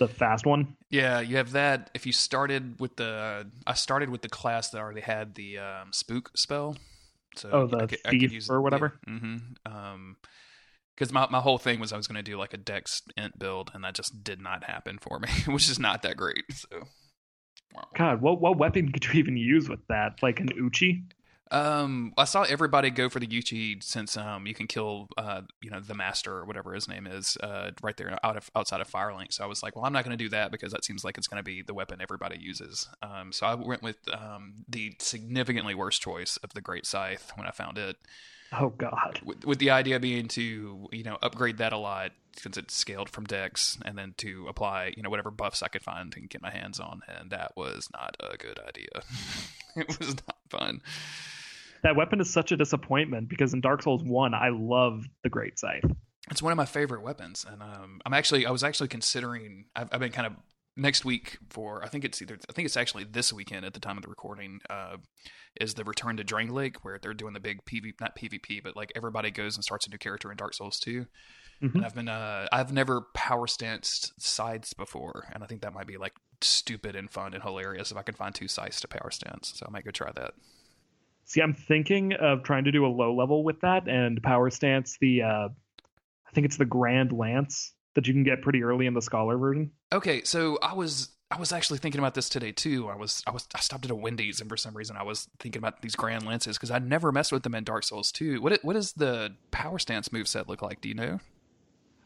the 0.00 0.08
fast 0.08 0.44
one. 0.44 0.76
Yeah, 0.90 1.20
you 1.20 1.36
have 1.36 1.52
that. 1.52 1.90
If 1.94 2.06
you 2.06 2.12
started 2.12 2.80
with 2.80 2.96
the, 2.96 3.46
I 3.66 3.74
started 3.74 4.10
with 4.10 4.22
the 4.22 4.28
class 4.28 4.70
that 4.70 4.78
already 4.78 5.02
had 5.02 5.36
the 5.36 5.58
um, 5.58 5.92
spook 5.92 6.36
spell. 6.36 6.76
So 7.36 7.50
oh, 7.52 7.66
the 7.68 7.76
I 7.76 7.86
could, 7.86 7.98
I 8.04 8.10
could 8.10 8.32
use, 8.32 8.50
or 8.50 8.60
whatever. 8.60 8.98
Yeah, 9.06 9.12
mm-hmm. 9.14 9.72
Um, 9.72 10.16
because 10.96 11.12
my, 11.14 11.26
my 11.30 11.40
whole 11.40 11.56
thing 11.56 11.80
was 11.80 11.92
I 11.92 11.96
was 11.96 12.06
going 12.06 12.22
to 12.22 12.30
do 12.30 12.36
like 12.36 12.52
a 12.52 12.58
Dex 12.58 13.02
int 13.16 13.38
build, 13.38 13.70
and 13.72 13.84
that 13.84 13.94
just 13.94 14.22
did 14.22 14.40
not 14.40 14.64
happen 14.64 14.98
for 15.00 15.18
me, 15.18 15.28
which 15.46 15.70
is 15.70 15.78
not 15.78 16.02
that 16.02 16.16
great. 16.16 16.44
So, 16.50 16.82
wow. 17.74 17.88
God, 17.96 18.20
what 18.20 18.40
what 18.40 18.58
weapon 18.58 18.90
could 18.90 19.06
you 19.06 19.12
even 19.12 19.36
use 19.36 19.68
with 19.68 19.86
that? 19.88 20.22
Like 20.22 20.40
an 20.40 20.50
Uchi? 20.58 21.04
Um, 21.52 22.14
I 22.16 22.24
saw 22.24 22.42
everybody 22.42 22.90
go 22.90 23.08
for 23.08 23.18
the 23.18 23.26
Uchi 23.26 23.78
since 23.80 24.16
um 24.16 24.46
you 24.46 24.54
can 24.54 24.68
kill 24.68 25.08
uh 25.18 25.42
you 25.60 25.70
know 25.70 25.80
the 25.80 25.94
master 25.94 26.32
or 26.32 26.44
whatever 26.44 26.74
his 26.74 26.86
name 26.86 27.08
is 27.08 27.36
uh 27.42 27.72
right 27.82 27.96
there 27.96 28.16
out 28.22 28.36
of 28.36 28.50
outside 28.54 28.80
of 28.80 28.88
Firelink. 28.88 29.32
So 29.32 29.42
I 29.42 29.46
was 29.46 29.62
like, 29.62 29.74
well, 29.74 29.84
I'm 29.84 29.92
not 29.92 30.04
going 30.04 30.16
to 30.16 30.22
do 30.22 30.28
that 30.30 30.52
because 30.52 30.72
that 30.72 30.84
seems 30.84 31.04
like 31.04 31.18
it's 31.18 31.26
going 31.26 31.40
to 31.40 31.44
be 31.44 31.62
the 31.62 31.74
weapon 31.74 32.00
everybody 32.00 32.38
uses. 32.38 32.88
Um, 33.02 33.32
so 33.32 33.46
I 33.46 33.54
went 33.54 33.82
with 33.82 33.98
um 34.12 34.64
the 34.68 34.94
significantly 35.00 35.74
worse 35.74 35.98
choice 35.98 36.36
of 36.38 36.54
the 36.54 36.60
Great 36.60 36.86
Scythe 36.86 37.32
when 37.34 37.48
I 37.48 37.50
found 37.50 37.78
it. 37.78 37.96
Oh 38.52 38.70
God! 38.70 39.20
With, 39.24 39.44
with 39.44 39.58
the 39.58 39.70
idea 39.70 39.98
being 40.00 40.28
to 40.28 40.88
you 40.92 41.02
know 41.02 41.18
upgrade 41.20 41.58
that 41.58 41.72
a 41.72 41.78
lot 41.78 42.12
since 42.36 42.56
it's 42.56 42.74
scaled 42.74 43.08
from 43.08 43.24
Dex, 43.24 43.76
and 43.84 43.98
then 43.98 44.14
to 44.18 44.46
apply 44.48 44.92
you 44.96 45.02
know 45.02 45.10
whatever 45.10 45.32
buffs 45.32 45.62
I 45.62 45.68
could 45.68 45.82
find 45.82 46.14
and 46.16 46.30
get 46.30 46.42
my 46.42 46.50
hands 46.50 46.78
on, 46.78 47.02
and 47.08 47.30
that 47.30 47.56
was 47.56 47.88
not 47.92 48.16
a 48.20 48.36
good 48.36 48.60
idea. 48.60 49.02
it 49.76 49.98
was 49.98 50.14
not 50.14 50.36
fun 50.48 50.80
that 51.82 51.96
weapon 51.96 52.20
is 52.20 52.32
such 52.32 52.52
a 52.52 52.56
disappointment 52.56 53.28
because 53.28 53.54
in 53.54 53.60
Dark 53.60 53.82
Souls 53.82 54.02
One, 54.02 54.34
I 54.34 54.50
love 54.50 55.06
the 55.22 55.28
Great 55.28 55.58
Scythe. 55.58 55.84
It's 56.30 56.42
one 56.42 56.52
of 56.52 56.56
my 56.56 56.66
favorite 56.66 57.02
weapons, 57.02 57.44
and 57.50 57.62
um, 57.62 58.00
I'm 58.04 58.14
actually 58.14 58.46
I 58.46 58.50
was 58.50 58.62
actually 58.62 58.88
considering. 58.88 59.66
I've, 59.74 59.88
I've, 59.92 60.00
been 60.00 60.12
kind 60.12 60.26
of 60.26 60.34
next 60.76 61.04
week 61.04 61.38
for 61.48 61.84
I 61.84 61.88
think 61.88 62.04
it's 62.04 62.22
either 62.22 62.38
I 62.48 62.52
think 62.52 62.66
it's 62.66 62.76
actually 62.76 63.04
this 63.04 63.32
weekend 63.32 63.64
at 63.64 63.74
the 63.74 63.80
time 63.80 63.96
of 63.96 64.02
the 64.02 64.08
recording 64.08 64.60
uh, 64.68 64.96
is 65.60 65.74
the 65.74 65.84
Return 65.84 66.16
to 66.18 66.24
Drangleic 66.24 66.76
where 66.82 66.98
they're 67.00 67.14
doing 67.14 67.34
the 67.34 67.40
big 67.40 67.64
PV 67.64 67.94
not 68.00 68.16
PvP 68.16 68.62
but 68.62 68.76
like 68.76 68.92
everybody 68.94 69.30
goes 69.30 69.56
and 69.56 69.64
starts 69.64 69.86
a 69.86 69.90
new 69.90 69.98
character 69.98 70.30
in 70.30 70.36
Dark 70.36 70.54
Souls 70.54 70.78
2. 70.80 71.06
Mm-hmm. 71.62 71.76
And 71.76 71.84
I've 71.84 71.94
been 71.94 72.08
uh, 72.08 72.46
I've 72.52 72.72
never 72.72 73.02
power 73.14 73.46
stanced 73.46 74.12
scythes 74.20 74.72
before, 74.72 75.28
and 75.32 75.44
I 75.44 75.46
think 75.46 75.60
that 75.62 75.74
might 75.74 75.86
be 75.86 75.98
like 75.98 76.14
stupid 76.40 76.96
and 76.96 77.10
fun 77.10 77.34
and 77.34 77.42
hilarious 77.42 77.90
if 77.90 77.96
I 77.98 78.02
can 78.02 78.14
find 78.14 78.34
two 78.34 78.48
scythes 78.48 78.80
to 78.80 78.88
power 78.88 79.10
stance. 79.10 79.52
So 79.56 79.66
I 79.68 79.70
might 79.70 79.84
go 79.84 79.90
try 79.90 80.10
that. 80.12 80.32
See, 81.30 81.40
I'm 81.40 81.54
thinking 81.54 82.12
of 82.14 82.42
trying 82.42 82.64
to 82.64 82.72
do 82.72 82.84
a 82.84 82.88
low 82.88 83.14
level 83.14 83.44
with 83.44 83.60
that 83.60 83.86
and 83.86 84.20
power 84.20 84.50
stance 84.50 84.98
the 85.00 85.22
uh 85.22 85.48
I 85.48 86.32
think 86.32 86.44
it's 86.44 86.56
the 86.56 86.64
Grand 86.64 87.12
Lance 87.12 87.72
that 87.94 88.08
you 88.08 88.12
can 88.12 88.24
get 88.24 88.42
pretty 88.42 88.64
early 88.64 88.86
in 88.86 88.94
the 88.94 89.02
scholar 89.02 89.38
version. 89.38 89.70
Okay, 89.92 90.24
so 90.24 90.58
I 90.60 90.74
was 90.74 91.10
I 91.30 91.38
was 91.38 91.52
actually 91.52 91.78
thinking 91.78 92.00
about 92.00 92.14
this 92.14 92.28
today 92.28 92.50
too. 92.50 92.88
I 92.88 92.96
was 92.96 93.22
I 93.28 93.30
was 93.30 93.46
I 93.54 93.60
stopped 93.60 93.84
at 93.84 93.92
a 93.92 93.94
Wendy's 93.94 94.40
and 94.40 94.50
for 94.50 94.56
some 94.56 94.76
reason 94.76 94.96
I 94.96 95.04
was 95.04 95.28
thinking 95.38 95.60
about 95.60 95.82
these 95.82 95.94
Grand 95.94 96.26
Lances 96.26 96.56
because 96.58 96.72
I'd 96.72 96.88
never 96.88 97.12
messed 97.12 97.30
with 97.30 97.44
them 97.44 97.54
in 97.54 97.62
Dark 97.62 97.84
Souls 97.84 98.10
2. 98.10 98.42
What 98.42 98.58
what 98.62 98.72
does 98.72 98.94
the 98.94 99.36
power 99.52 99.78
stance 99.78 100.12
move 100.12 100.26
set 100.26 100.48
look 100.48 100.62
like? 100.62 100.80
Do 100.80 100.88
you 100.88 100.96
know? 100.96 101.20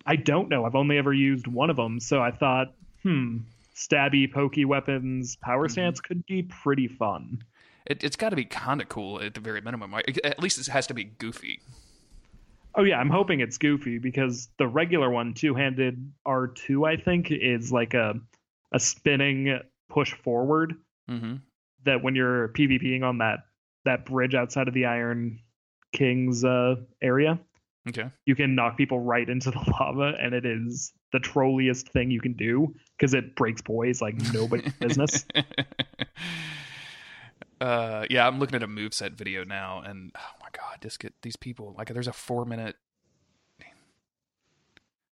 I 0.04 0.16
don't 0.16 0.50
know. 0.50 0.66
I've 0.66 0.74
only 0.74 0.98
ever 0.98 1.14
used 1.14 1.46
one 1.46 1.70
of 1.70 1.76
them, 1.76 1.98
so 1.98 2.20
I 2.20 2.30
thought, 2.30 2.74
hmm, 3.02 3.38
stabby, 3.74 4.30
pokey 4.30 4.66
weapons, 4.66 5.36
power 5.36 5.64
mm-hmm. 5.64 5.72
stance 5.72 6.02
could 6.02 6.26
be 6.26 6.42
pretty 6.42 6.88
fun 6.88 7.42
it, 7.86 8.02
has 8.02 8.16
got 8.16 8.30
to 8.30 8.36
be 8.36 8.44
kind 8.44 8.80
of 8.80 8.88
cool 8.88 9.20
at 9.20 9.34
the 9.34 9.40
very 9.40 9.60
minimum. 9.60 9.94
At 9.94 10.40
least 10.40 10.58
it 10.58 10.66
has 10.68 10.86
to 10.88 10.94
be 10.94 11.04
goofy. 11.04 11.60
Oh 12.76 12.82
yeah, 12.82 12.98
I'm 12.98 13.10
hoping 13.10 13.40
it's 13.40 13.58
goofy 13.58 13.98
because 13.98 14.48
the 14.58 14.66
regular 14.66 15.10
one, 15.10 15.34
two-handed 15.34 16.12
R2, 16.26 16.88
I 16.88 17.00
think, 17.00 17.30
is 17.30 17.70
like 17.72 17.94
a 17.94 18.14
a 18.72 18.80
spinning 18.80 19.60
push 19.88 20.12
forward. 20.12 20.74
Mm-hmm. 21.08 21.36
That 21.84 22.02
when 22.02 22.14
you're 22.14 22.48
PvPing 22.48 23.04
on 23.04 23.18
that 23.18 23.40
that 23.84 24.06
bridge 24.06 24.34
outside 24.34 24.66
of 24.66 24.74
the 24.74 24.86
Iron 24.86 25.38
King's 25.92 26.44
uh, 26.44 26.76
area, 27.02 27.38
okay, 27.88 28.10
you 28.26 28.34
can 28.34 28.54
knock 28.56 28.76
people 28.76 28.98
right 28.98 29.28
into 29.28 29.50
the 29.50 29.74
lava, 29.80 30.14
and 30.20 30.34
it 30.34 30.44
is 30.44 30.92
the 31.12 31.20
trolliest 31.20 31.90
thing 31.90 32.10
you 32.10 32.20
can 32.20 32.32
do 32.32 32.74
because 32.98 33.14
it 33.14 33.36
breaks 33.36 33.62
boys 33.62 34.02
like 34.02 34.16
nobody's 34.32 34.72
business. 34.74 35.26
Uh, 37.60 38.04
yeah, 38.10 38.26
I'm 38.26 38.38
looking 38.38 38.56
at 38.56 38.62
a 38.62 38.68
moveset 38.68 39.12
video 39.12 39.44
now, 39.44 39.80
and 39.80 40.12
oh 40.16 40.32
my 40.40 40.48
god, 40.52 40.78
just 40.82 40.98
get 40.98 41.14
these 41.22 41.36
people. 41.36 41.74
Like, 41.76 41.92
there's 41.92 42.08
a 42.08 42.12
four 42.12 42.44
minute. 42.44 42.76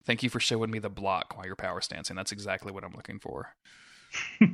Thank 0.05 0.23
you 0.23 0.31
for 0.31 0.41
showing 0.41 0.71
me 0.71 0.79
the 0.79 0.89
block 0.89 1.37
while 1.37 1.45
you're 1.45 1.55
power 1.55 1.83
stancing. 1.83 2.17
That's 2.17 2.33
exactly 2.33 2.73
what 2.73 2.83
I'm 2.83 2.95
looking 2.95 3.19
for. 3.19 3.55
it 4.41 4.51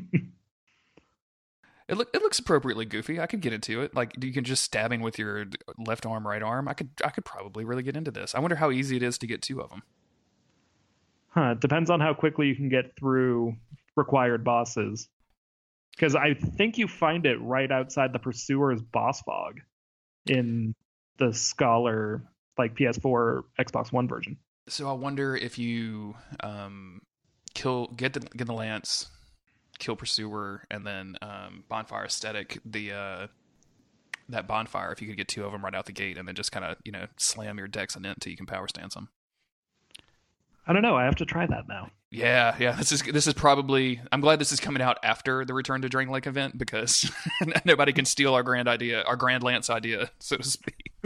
look 1.97 2.09
it 2.13 2.23
looks 2.23 2.41
appropriately 2.41 2.87
goofy. 2.87 3.21
I 3.21 3.27
could 3.27 3.41
get 3.41 3.53
into 3.53 3.81
it. 3.83 3.95
Like 3.95 4.15
you 4.21 4.33
can 4.33 4.43
just 4.43 4.65
stabbing 4.65 5.01
with 5.01 5.17
your 5.17 5.45
left 5.79 6.07
arm, 6.07 6.27
right 6.27 6.43
arm. 6.43 6.67
I 6.67 6.75
could 6.75 6.91
I 7.05 7.11
could 7.11 7.25
probably 7.25 7.65
really 7.65 7.85
get 7.85 7.97
into 7.97 8.11
this. 8.11 8.35
I 8.35 8.41
wonder 8.41 8.57
how 8.57 8.73
easy 8.73 8.97
it 8.97 9.05
is 9.05 9.17
to 9.19 9.29
get 9.29 9.43
two 9.43 9.61
of 9.61 9.71
them. 9.71 9.85
Huh. 11.29 11.53
It 11.53 11.61
depends 11.61 11.89
on 11.89 12.01
how 12.01 12.15
quickly 12.15 12.49
you 12.49 12.57
can 12.57 12.69
get 12.69 12.97
through 12.97 13.55
required 13.97 14.43
bosses 14.43 15.09
because 15.97 16.15
I 16.15 16.35
think 16.35 16.79
you 16.79 16.89
find 16.89 17.27
it 17.27 17.41
right 17.41 17.71
outside 17.71 18.13
the 18.13 18.19
Pursuer's 18.19 18.83
boss 18.83 19.23
fog 19.23 19.61
in 20.27 20.75
the 21.19 21.33
Scholar 21.33 22.23
like 22.59 22.75
PS4 22.75 23.43
Xbox 23.59 23.93
One 23.93 24.09
version. 24.09 24.37
So 24.69 24.89
I 24.89 24.93
wonder 24.93 25.37
if 25.37 25.59
you 25.59 26.15
um 26.41 27.03
kill 27.55 27.89
get 27.89 28.13
the 28.13 28.21
get 28.21 28.47
the 28.47 28.53
lance, 28.53 29.09
kill 29.79 29.97
pursuer, 29.97 30.65
and 30.71 30.87
then 30.87 31.17
um, 31.23 31.65
bonfire 31.69 32.05
ascetic. 32.05 32.59
The 32.65 32.93
uh, 32.93 33.27
that 34.29 34.47
bonfire, 34.47 34.93
if 34.93 35.01
you 35.01 35.09
could 35.09 35.17
get 35.17 35.29
two 35.29 35.45
of 35.45 35.53
them 35.53 35.65
right 35.65 35.75
out 35.75 35.87
the 35.87 35.93
gate, 35.93 36.19
and 36.19 36.27
then 36.27 36.35
just 36.35 36.53
kind 36.53 36.65
of 36.65 36.77
you 36.85 36.93
know 36.93 37.07
slam 37.17 37.59
your 37.59 37.69
Dex 37.69 37.97
and 37.97 38.05
until 38.05 38.31
you 38.31 38.37
can 38.37 38.47
power 38.47 38.69
stance 38.69 38.95
them. 38.95 39.09
I 40.67 40.73
don't 40.73 40.83
know. 40.83 40.97
I 40.97 41.05
have 41.05 41.17
to 41.17 41.27
try 41.27 41.47
that 41.47 41.69
now. 41.69 41.91
Yeah, 42.11 42.55
yeah. 42.61 42.73
This 42.73 42.93
is 42.93 43.03
this 43.03 43.27
is 43.27 43.35
probably. 43.35 44.01
I'm 44.13 44.21
glad 44.21 44.39
this 44.39 44.53
is 44.53 44.61
coming 44.61 44.81
out 44.81 44.99
after 45.03 45.45
the 45.45 45.53
Return 45.53 45.83
to 45.83 45.89
Drangleic 45.89 46.27
event 46.27 46.57
because 46.57 47.11
nobody 47.65 47.93
can 47.93 48.05
steal 48.05 48.35
our 48.35 48.43
grand 48.43 48.69
idea, 48.69 49.03
our 49.03 49.17
grand 49.17 49.43
lance 49.43 49.69
idea, 49.69 50.11
so 50.21 50.37
to 50.37 50.45
speak. 50.45 50.93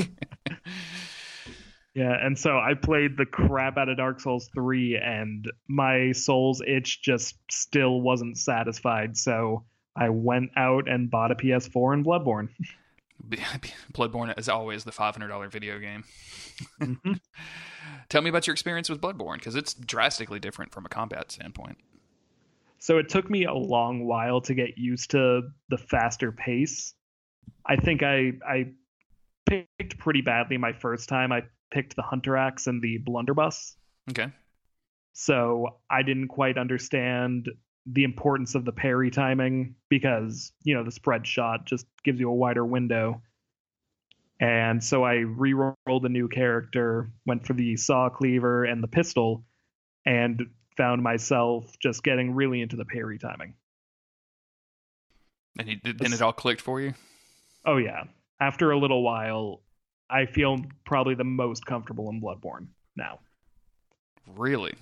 yeah, 1.94 2.14
and 2.22 2.38
so 2.38 2.58
I 2.58 2.74
played 2.74 3.16
the 3.16 3.24
crap 3.24 3.78
out 3.78 3.88
of 3.88 3.96
Dark 3.96 4.20
Souls 4.20 4.50
three, 4.54 5.00
and 5.02 5.50
my 5.66 6.12
soul's 6.12 6.60
itch 6.66 7.00
just 7.02 7.36
still 7.50 8.02
wasn't 8.02 8.36
satisfied. 8.36 9.16
So 9.16 9.64
I 9.96 10.10
went 10.10 10.50
out 10.56 10.88
and 10.88 11.10
bought 11.10 11.32
a 11.32 11.36
PS4 11.36 11.94
and 11.94 12.04
Bloodborne. 12.04 12.50
Bloodborne 13.94 14.38
is 14.38 14.48
always 14.48 14.84
the 14.84 14.92
five 14.92 15.14
hundred 15.14 15.28
dollar 15.28 15.48
video 15.48 15.78
game. 15.78 16.04
Mm-hmm. 16.80 17.12
Tell 18.08 18.22
me 18.22 18.30
about 18.30 18.46
your 18.46 18.54
experience 18.54 18.88
with 18.88 19.00
Bloodborne 19.00 19.34
because 19.34 19.54
it's 19.54 19.74
drastically 19.74 20.40
different 20.40 20.72
from 20.72 20.86
a 20.86 20.88
combat 20.88 21.30
standpoint. 21.30 21.76
So 22.78 22.98
it 22.98 23.08
took 23.08 23.28
me 23.28 23.44
a 23.44 23.52
long 23.52 24.06
while 24.06 24.40
to 24.42 24.54
get 24.54 24.78
used 24.78 25.10
to 25.10 25.42
the 25.68 25.78
faster 25.78 26.32
pace. 26.32 26.94
I 27.66 27.76
think 27.76 28.02
I 28.02 28.32
I 28.48 28.72
picked 29.46 29.98
pretty 29.98 30.22
badly 30.22 30.56
my 30.56 30.72
first 30.72 31.08
time. 31.08 31.32
I 31.32 31.42
picked 31.70 31.96
the 31.96 32.02
hunter 32.02 32.36
axe 32.36 32.66
and 32.66 32.80
the 32.80 32.98
blunderbuss. 32.98 33.76
Okay. 34.10 34.32
So 35.12 35.80
I 35.90 36.02
didn't 36.02 36.28
quite 36.28 36.56
understand 36.56 37.48
the 37.84 38.04
importance 38.04 38.54
of 38.54 38.64
the 38.64 38.72
parry 38.72 39.10
timing 39.10 39.74
because 39.88 40.52
you 40.62 40.74
know 40.74 40.84
the 40.84 40.92
spread 40.92 41.26
shot 41.26 41.66
just 41.66 41.86
gives 42.04 42.20
you 42.20 42.30
a 42.30 42.34
wider 42.34 42.64
window 42.64 43.20
and 44.40 44.82
so 44.82 45.04
I 45.04 45.14
re-rolled 45.14 46.04
a 46.04 46.08
new 46.08 46.28
character, 46.28 47.10
went 47.26 47.46
for 47.46 47.54
the 47.54 47.76
saw 47.76 48.08
cleaver 48.08 48.64
and 48.64 48.82
the 48.82 48.88
pistol, 48.88 49.44
and 50.06 50.46
found 50.76 51.02
myself 51.02 51.76
just 51.80 52.04
getting 52.04 52.34
really 52.34 52.60
into 52.60 52.76
the 52.76 52.84
parry 52.84 53.18
timing. 53.18 53.54
And 55.58 55.68
you, 55.68 55.76
then 55.82 56.12
it 56.12 56.22
all 56.22 56.32
clicked 56.32 56.60
for 56.60 56.80
you. 56.80 56.94
Oh 57.66 57.78
yeah. 57.78 58.04
After 58.40 58.70
a 58.70 58.78
little 58.78 59.02
while, 59.02 59.60
I 60.08 60.26
feel 60.26 60.58
probably 60.86 61.16
the 61.16 61.24
most 61.24 61.66
comfortable 61.66 62.08
in 62.08 62.20
Bloodborne 62.20 62.68
now. 62.94 63.18
Really? 64.36 64.74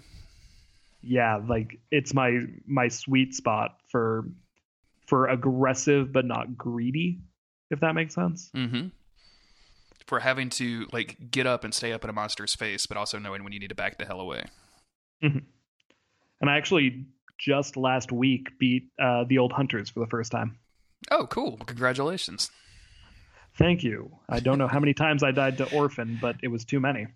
Yeah, 1.03 1.41
like 1.49 1.79
it's 1.91 2.13
my 2.13 2.41
my 2.67 2.89
sweet 2.89 3.35
spot 3.35 3.79
for 3.89 4.27
for 5.07 5.29
aggressive 5.29 6.13
but 6.13 6.27
not 6.27 6.59
greedy, 6.59 7.21
if 7.71 7.81
that 7.81 7.95
makes 7.95 8.15
sense. 8.15 8.51
Mm-hmm 8.55 8.89
for 10.07 10.21
having 10.21 10.51
to 10.51 10.87
like 10.93 11.31
get 11.31 11.47
up 11.47 11.65
and 11.65 11.75
stay 11.75 11.93
up 11.93 12.05
in 12.05 12.11
a 12.11 12.13
monster's 12.13 12.55
face, 12.55 12.87
but 12.87 12.97
also 12.97 13.19
knowing 13.19 13.45
when 13.45 13.53
you 13.53 13.59
need 13.59 13.69
to 13.69 13.75
back 13.75 13.99
the 13.99 14.05
hell 14.05 14.21
away. 14.21 14.45
Mm-hmm. 15.23 15.39
And 16.41 16.51
I 16.51 16.57
actually 16.57 17.07
just 17.39 17.77
last 17.77 18.13
week 18.13 18.49
beat 18.59 18.89
uh, 19.01 19.25
the 19.29 19.39
old 19.39 19.53
hunters 19.53 19.91
for 19.91 20.01
the 20.01 20.07
first 20.07 20.33
time. 20.33 20.59
Oh, 21.11 21.27
cool! 21.27 21.59
Congratulations. 21.59 22.51
Thank 23.59 23.83
you. 23.83 24.11
I 24.29 24.41
don't 24.41 24.59
know 24.59 24.69
how 24.69 24.81
many 24.81 24.93
times 24.93 25.23
I 25.23 25.31
died 25.31 25.59
to 25.59 25.75
orphan, 25.75 26.19
but 26.21 26.37
it 26.43 26.49
was 26.49 26.65
too 26.65 26.81
many. 26.81 27.07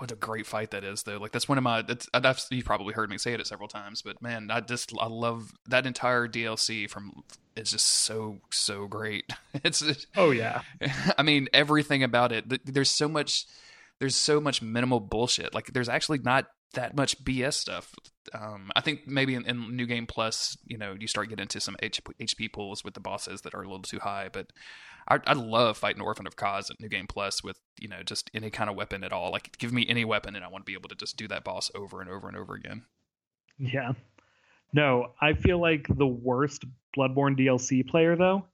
What 0.00 0.10
a 0.10 0.16
great 0.16 0.46
fight 0.46 0.70
that 0.70 0.82
is, 0.82 1.02
though. 1.02 1.18
Like 1.18 1.30
that's 1.30 1.46
one 1.46 1.58
of 1.58 1.64
my. 1.64 1.82
That's, 1.82 2.08
that's 2.10 2.46
you've 2.50 2.64
probably 2.64 2.94
heard 2.94 3.10
me 3.10 3.18
say 3.18 3.34
it 3.34 3.46
several 3.46 3.68
times, 3.68 4.00
but 4.00 4.22
man, 4.22 4.50
I 4.50 4.60
just 4.60 4.94
I 4.98 5.08
love 5.08 5.52
that 5.68 5.84
entire 5.84 6.26
DLC 6.26 6.88
from. 6.88 7.22
It's 7.54 7.72
just 7.72 7.84
so 7.84 8.38
so 8.50 8.86
great. 8.86 9.30
It's 9.62 9.84
oh 10.16 10.30
yeah. 10.30 10.62
I 11.18 11.22
mean 11.22 11.48
everything 11.52 12.02
about 12.02 12.32
it. 12.32 12.64
There's 12.64 12.90
so 12.90 13.08
much. 13.08 13.44
There's 13.98 14.16
so 14.16 14.40
much 14.40 14.62
minimal 14.62 15.00
bullshit. 15.00 15.52
Like 15.52 15.66
there's 15.74 15.90
actually 15.90 16.20
not 16.20 16.46
that 16.72 16.96
much 16.96 17.22
BS 17.22 17.54
stuff. 17.54 17.94
Um, 18.32 18.70
I 18.74 18.80
think 18.80 19.06
maybe 19.06 19.34
in, 19.34 19.44
in, 19.44 19.76
New 19.76 19.86
Game 19.86 20.06
Plus, 20.06 20.56
you 20.64 20.78
know, 20.78 20.96
you 20.98 21.08
start 21.08 21.28
getting 21.28 21.42
into 21.42 21.60
some 21.60 21.76
HP 21.82 22.52
pools 22.52 22.84
with 22.84 22.94
the 22.94 23.00
bosses 23.00 23.42
that 23.42 23.54
are 23.54 23.62
a 23.62 23.66
little 23.66 23.82
too 23.82 23.98
high. 23.98 24.30
But 24.32 24.46
I, 25.10 25.18
I 25.26 25.32
love 25.32 25.76
fighting 25.76 26.00
Orphan 26.00 26.26
of 26.26 26.36
Kos 26.36 26.70
at 26.70 26.80
New 26.80 26.88
Game 26.88 27.06
Plus 27.08 27.42
with 27.42 27.58
you 27.78 27.88
know 27.88 28.02
just 28.04 28.30
any 28.32 28.50
kind 28.50 28.70
of 28.70 28.76
weapon 28.76 29.02
at 29.04 29.12
all. 29.12 29.32
Like 29.32 29.58
give 29.58 29.72
me 29.72 29.84
any 29.88 30.04
weapon, 30.04 30.36
and 30.36 30.44
I 30.44 30.48
want 30.48 30.64
to 30.64 30.70
be 30.70 30.74
able 30.74 30.88
to 30.88 30.94
just 30.94 31.16
do 31.16 31.26
that 31.28 31.44
boss 31.44 31.70
over 31.74 32.00
and 32.00 32.08
over 32.08 32.28
and 32.28 32.36
over 32.36 32.54
again. 32.54 32.84
Yeah. 33.58 33.92
No, 34.72 35.12
I 35.20 35.32
feel 35.32 35.60
like 35.60 35.86
the 35.88 36.06
worst 36.06 36.64
Bloodborne 36.96 37.38
DLC 37.38 37.86
player 37.86 38.16
though, 38.16 38.44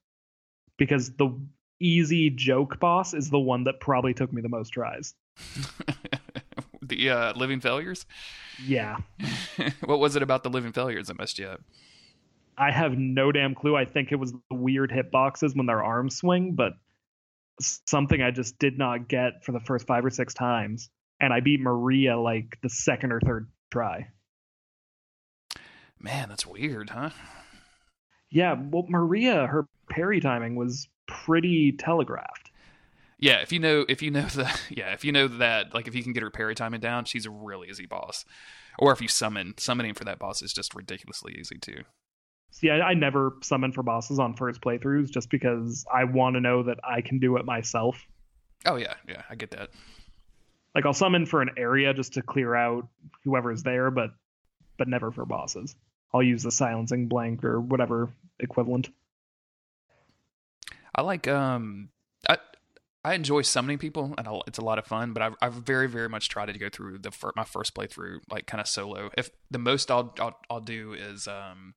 because 0.78 1.11
the 1.12 1.38
easy 1.78 2.30
joke 2.30 2.80
boss 2.80 3.12
is 3.12 3.28
the 3.28 3.38
one 3.38 3.64
that 3.64 3.80
probably 3.80 4.14
took 4.14 4.32
me 4.32 4.40
the 4.40 4.48
most 4.48 4.70
tries. 4.70 5.14
the 6.82 7.11
uh, 7.11 7.32
living 7.34 7.61
failures. 7.61 8.07
Yeah. 8.64 8.96
what 9.84 9.98
was 9.98 10.16
it 10.16 10.22
about 10.22 10.42
the 10.42 10.50
living 10.50 10.72
failures 10.72 11.09
that 11.09 11.18
messed 11.18 11.38
you 11.38 11.46
up? 11.46 11.61
I 12.59 12.70
have 12.70 12.96
no 12.96 13.32
damn 13.32 13.54
clue. 13.54 13.76
I 13.76 13.84
think 13.84 14.12
it 14.12 14.16
was 14.16 14.32
the 14.32 14.57
weird 14.57 14.90
hitboxes 14.90 15.57
when 15.57 15.66
their 15.66 15.82
arms 15.82 16.16
swing, 16.16 16.54
but 16.54 16.72
something 17.61 18.22
I 18.22 18.30
just 18.30 18.59
did 18.59 18.78
not 18.78 19.09
get 19.09 19.44
for 19.44 19.52
the 19.52 19.61
first 19.61 19.86
five 19.86 20.04
or 20.04 20.11
six 20.11 20.34
times. 20.34 20.90
And 21.20 21.32
I 21.32 21.40
beat 21.40 21.61
Maria 21.61 22.18
like 22.18 22.59
the 22.62 22.68
second 22.68 23.12
or 23.12 23.20
third 23.20 23.48
try. 23.70 24.09
Man, 25.98 26.28
that's 26.28 26.46
weird, 26.46 26.90
huh? 26.90 27.11
Yeah, 28.30 28.54
well, 28.59 28.84
Maria, 28.88 29.46
her 29.46 29.66
parry 29.88 30.20
timing 30.20 30.57
was 30.57 30.88
pretty 31.07 31.72
telegraphed. 31.72 32.50
Yeah, 33.18 33.40
if 33.40 33.50
you 33.50 33.59
know 33.59 33.86
if 33.88 34.02
you 34.02 34.11
know 34.11 34.22
the 34.26 34.61
yeah, 34.68 34.92
if 34.92 35.04
you 35.04 35.12
know 35.12 35.28
that 35.28 35.74
like 35.74 35.88
if 35.88 35.94
you 35.94 36.02
can 36.02 36.12
get 36.12 36.22
her 36.22 36.30
parry 36.30 36.54
timing 36.54 36.80
down, 36.80 37.04
she's 37.04 37.26
a 37.26 37.30
really 37.30 37.68
easy 37.68 37.86
boss. 37.86 38.24
Or 38.78 38.92
if 38.92 39.00
you 39.00 39.09
summon 39.09 39.54
summoning 39.57 39.94
for 39.94 40.04
that 40.04 40.18
boss 40.18 40.42
is 40.42 40.52
just 40.52 40.74
ridiculously 40.74 41.34
easy 41.38 41.57
too. 41.59 41.84
See, 42.51 42.70
I, 42.70 42.80
I 42.80 42.94
never 42.94 43.34
summon 43.42 43.72
for 43.72 43.82
bosses 43.82 44.18
on 44.18 44.34
first 44.34 44.61
playthroughs 44.61 45.11
just 45.11 45.30
because 45.30 45.84
I 45.92 46.05
want 46.05 46.34
to 46.34 46.40
know 46.40 46.62
that 46.62 46.78
I 46.84 47.01
can 47.03 47.18
do 47.18 47.36
it 47.36 47.44
myself. 47.44 48.07
Oh 48.64 48.76
yeah, 48.76 48.94
yeah, 49.09 49.22
I 49.28 49.34
get 49.34 49.51
that. 49.51 49.70
Like 50.74 50.86
I'll 50.86 50.94
summon 50.94 51.26
for 51.26 51.42
an 51.42 51.51
area 51.57 51.92
just 51.94 52.14
to 52.14 52.22
clear 52.22 52.55
out 52.55 52.88
whoever's 53.24 53.62
there, 53.62 53.90
but 53.90 54.11
but 54.78 54.88
never 54.88 55.11
for 55.11 55.24
bosses. 55.24 55.74
I'll 56.12 56.22
use 56.22 56.42
the 56.42 56.51
silencing 56.51 57.09
blank 57.09 57.44
or 57.44 57.61
whatever 57.61 58.11
equivalent. 58.40 58.88
I 60.94 61.03
like 61.03 61.28
um 61.28 61.90
I 62.28 62.38
I 63.07 63.14
enjoy 63.14 63.42
summoning 63.42 63.78
people, 63.78 64.14
and 64.18 64.26
it's 64.49 64.59
a 64.59 64.64
lot 64.64 64.80
of 64.80 64.86
fun. 64.86 65.12
But 65.12 65.22
I've, 65.22 65.36
I've 65.40 65.53
very, 65.55 65.86
very 65.88 66.09
much 66.09 66.28
tried 66.28 66.47
to 66.47 66.59
go 66.59 66.68
through 66.68 66.99
the 66.99 67.12
my 67.36 67.44
first 67.44 67.72
playthrough 67.72 68.18
like 68.28 68.47
kind 68.47 68.61
of 68.61 68.66
solo. 68.66 69.11
If 69.16 69.30
the 69.49 69.59
most 69.59 69.92
I'll, 69.92 70.12
I'll 70.18 70.36
I'll 70.51 70.61
do 70.61 70.92
is 70.92 71.28
um, 71.28 71.74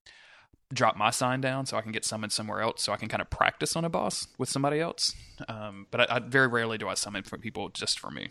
drop 0.74 0.95
my 0.95 1.09
sign 1.09 1.41
down 1.41 1.65
so 1.65 1.78
I 1.78 1.82
can 1.82 1.91
get 1.91 2.05
summoned 2.05 2.32
somewhere 2.32 2.61
else, 2.61 2.84
so 2.84 2.93
I 2.93 2.97
can 2.97 3.09
kind 3.09 3.22
of 3.22 3.30
practice 3.30 3.76
on 3.76 3.86
a 3.86 3.89
boss 3.89 4.28
with 4.38 4.49
somebody 4.49 4.80
else. 4.80 5.15
Um, 5.47 5.88
but 5.91 6.01
I, 6.01 6.17
I, 6.17 6.20
very 6.20 6.47
rarely 6.47 6.78
do 6.78 6.88
I 6.88 6.93
summon 6.93 7.24
for 7.24 7.38
people 7.38 7.70
just 7.70 7.99
for 7.99 8.11
me. 8.11 8.30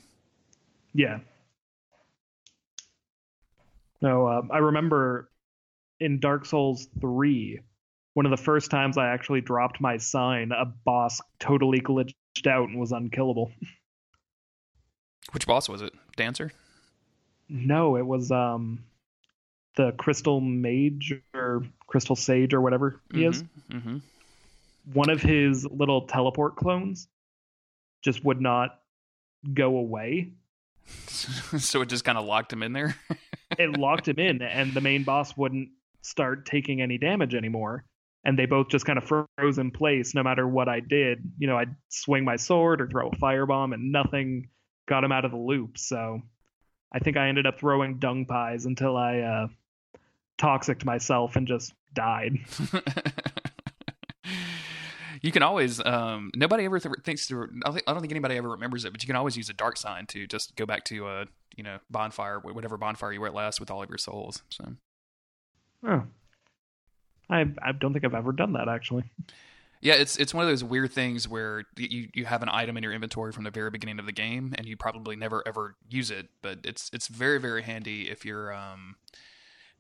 Yeah. 0.94 1.18
No, 4.00 4.28
um, 4.28 4.50
I 4.52 4.58
remember 4.58 5.28
in 5.98 6.20
Dark 6.20 6.46
Souls 6.46 6.86
three, 7.00 7.60
one 8.14 8.24
of 8.24 8.30
the 8.30 8.36
first 8.36 8.70
times 8.70 8.96
I 8.96 9.08
actually 9.08 9.40
dropped 9.40 9.80
my 9.80 9.96
sign, 9.96 10.52
a 10.52 10.64
boss 10.64 11.20
totally 11.40 11.80
glitched 11.80 12.46
out 12.46 12.68
and 12.68 12.78
was 12.78 12.92
unkillable. 12.92 13.50
Which 15.32 15.46
boss 15.46 15.68
was 15.68 15.82
it? 15.82 15.92
Dancer? 16.16 16.52
No, 17.48 17.96
it 17.96 18.06
was 18.06 18.30
um 18.30 18.84
the 19.76 19.92
Crystal 19.92 20.40
Mage 20.40 21.14
or 21.34 21.64
Crystal 21.86 22.16
Sage 22.16 22.54
or 22.54 22.60
whatever 22.60 23.00
he 23.12 23.20
mm-hmm, 23.20 23.30
is. 23.30 23.44
Mm-hmm. 23.70 23.98
One 24.92 25.10
of 25.10 25.20
his 25.20 25.66
little 25.66 26.02
teleport 26.02 26.56
clones 26.56 27.08
just 28.02 28.24
would 28.24 28.40
not 28.40 28.80
go 29.52 29.76
away. 29.76 30.32
so 31.06 31.82
it 31.82 31.88
just 31.88 32.04
kind 32.04 32.18
of 32.18 32.24
locked 32.24 32.52
him 32.52 32.62
in 32.62 32.72
there. 32.72 32.96
it 33.58 33.76
locked 33.78 34.08
him 34.08 34.18
in, 34.18 34.42
and 34.42 34.72
the 34.72 34.80
main 34.80 35.04
boss 35.04 35.36
wouldn't 35.36 35.68
start 36.02 36.46
taking 36.46 36.80
any 36.80 36.96
damage 36.96 37.34
anymore 37.34 37.84
and 38.24 38.38
they 38.38 38.46
both 38.46 38.68
just 38.68 38.84
kind 38.84 38.98
of 38.98 39.04
froze 39.04 39.58
in 39.58 39.70
place 39.70 40.14
no 40.14 40.22
matter 40.22 40.46
what 40.46 40.68
I 40.68 40.80
did. 40.80 41.32
You 41.38 41.46
know, 41.46 41.56
I'd 41.56 41.74
swing 41.88 42.24
my 42.24 42.36
sword 42.36 42.80
or 42.80 42.86
throw 42.86 43.08
a 43.08 43.16
firebomb 43.16 43.72
and 43.72 43.92
nothing 43.92 44.48
got 44.86 45.04
him 45.04 45.12
out 45.12 45.24
of 45.24 45.30
the 45.30 45.38
loop. 45.38 45.78
So 45.78 46.20
I 46.92 46.98
think 46.98 47.16
I 47.16 47.28
ended 47.28 47.46
up 47.46 47.58
throwing 47.58 47.98
dung 47.98 48.24
pies 48.26 48.66
until 48.66 48.96
I 48.96 49.18
uh, 49.18 49.48
toxicked 50.38 50.84
myself 50.84 51.36
and 51.36 51.46
just 51.46 51.74
died. 51.94 52.38
you 55.22 55.32
can 55.32 55.42
always 55.42 55.84
um, 55.84 56.30
nobody 56.34 56.64
ever 56.64 56.78
th- 56.78 56.94
thinks 57.04 57.26
to 57.28 57.48
I 57.66 57.70
don't 57.70 58.00
think 58.00 58.12
anybody 58.12 58.36
ever 58.36 58.48
remembers 58.50 58.84
it 58.84 58.92
but 58.92 59.02
you 59.02 59.06
can 59.06 59.16
always 59.16 59.36
use 59.36 59.48
a 59.48 59.54
dark 59.54 59.76
sign 59.76 60.06
to 60.06 60.26
just 60.26 60.54
go 60.56 60.66
back 60.66 60.84
to 60.84 61.06
a 61.06 61.20
uh, 61.22 61.24
you 61.56 61.64
know 61.64 61.78
bonfire 61.90 62.38
whatever 62.40 62.76
bonfire 62.76 63.12
you 63.12 63.20
were 63.20 63.26
at 63.26 63.34
last 63.34 63.58
with 63.58 63.70
all 63.70 63.82
of 63.82 63.88
your 63.88 63.98
souls 63.98 64.42
so 64.50 64.64
Oh. 65.86 66.04
I 67.30 67.46
I 67.62 67.72
don't 67.72 67.92
think 67.92 68.04
I've 68.04 68.14
ever 68.14 68.32
done 68.32 68.54
that 68.54 68.68
actually. 68.68 69.04
Yeah, 69.80 69.94
it's 69.94 70.16
it's 70.16 70.34
one 70.34 70.44
of 70.44 70.50
those 70.50 70.64
weird 70.64 70.92
things 70.92 71.28
where 71.28 71.64
you 71.76 72.08
you 72.14 72.24
have 72.24 72.42
an 72.42 72.48
item 72.50 72.76
in 72.76 72.82
your 72.82 72.92
inventory 72.92 73.32
from 73.32 73.44
the 73.44 73.50
very 73.50 73.70
beginning 73.70 73.98
of 73.98 74.06
the 74.06 74.12
game, 74.12 74.54
and 74.56 74.66
you 74.66 74.76
probably 74.76 75.16
never 75.16 75.42
ever 75.46 75.76
use 75.88 76.10
it. 76.10 76.28
But 76.42 76.58
it's 76.64 76.90
it's 76.92 77.06
very 77.08 77.38
very 77.38 77.62
handy 77.62 78.10
if 78.10 78.24
you're 78.24 78.52
um 78.52 78.96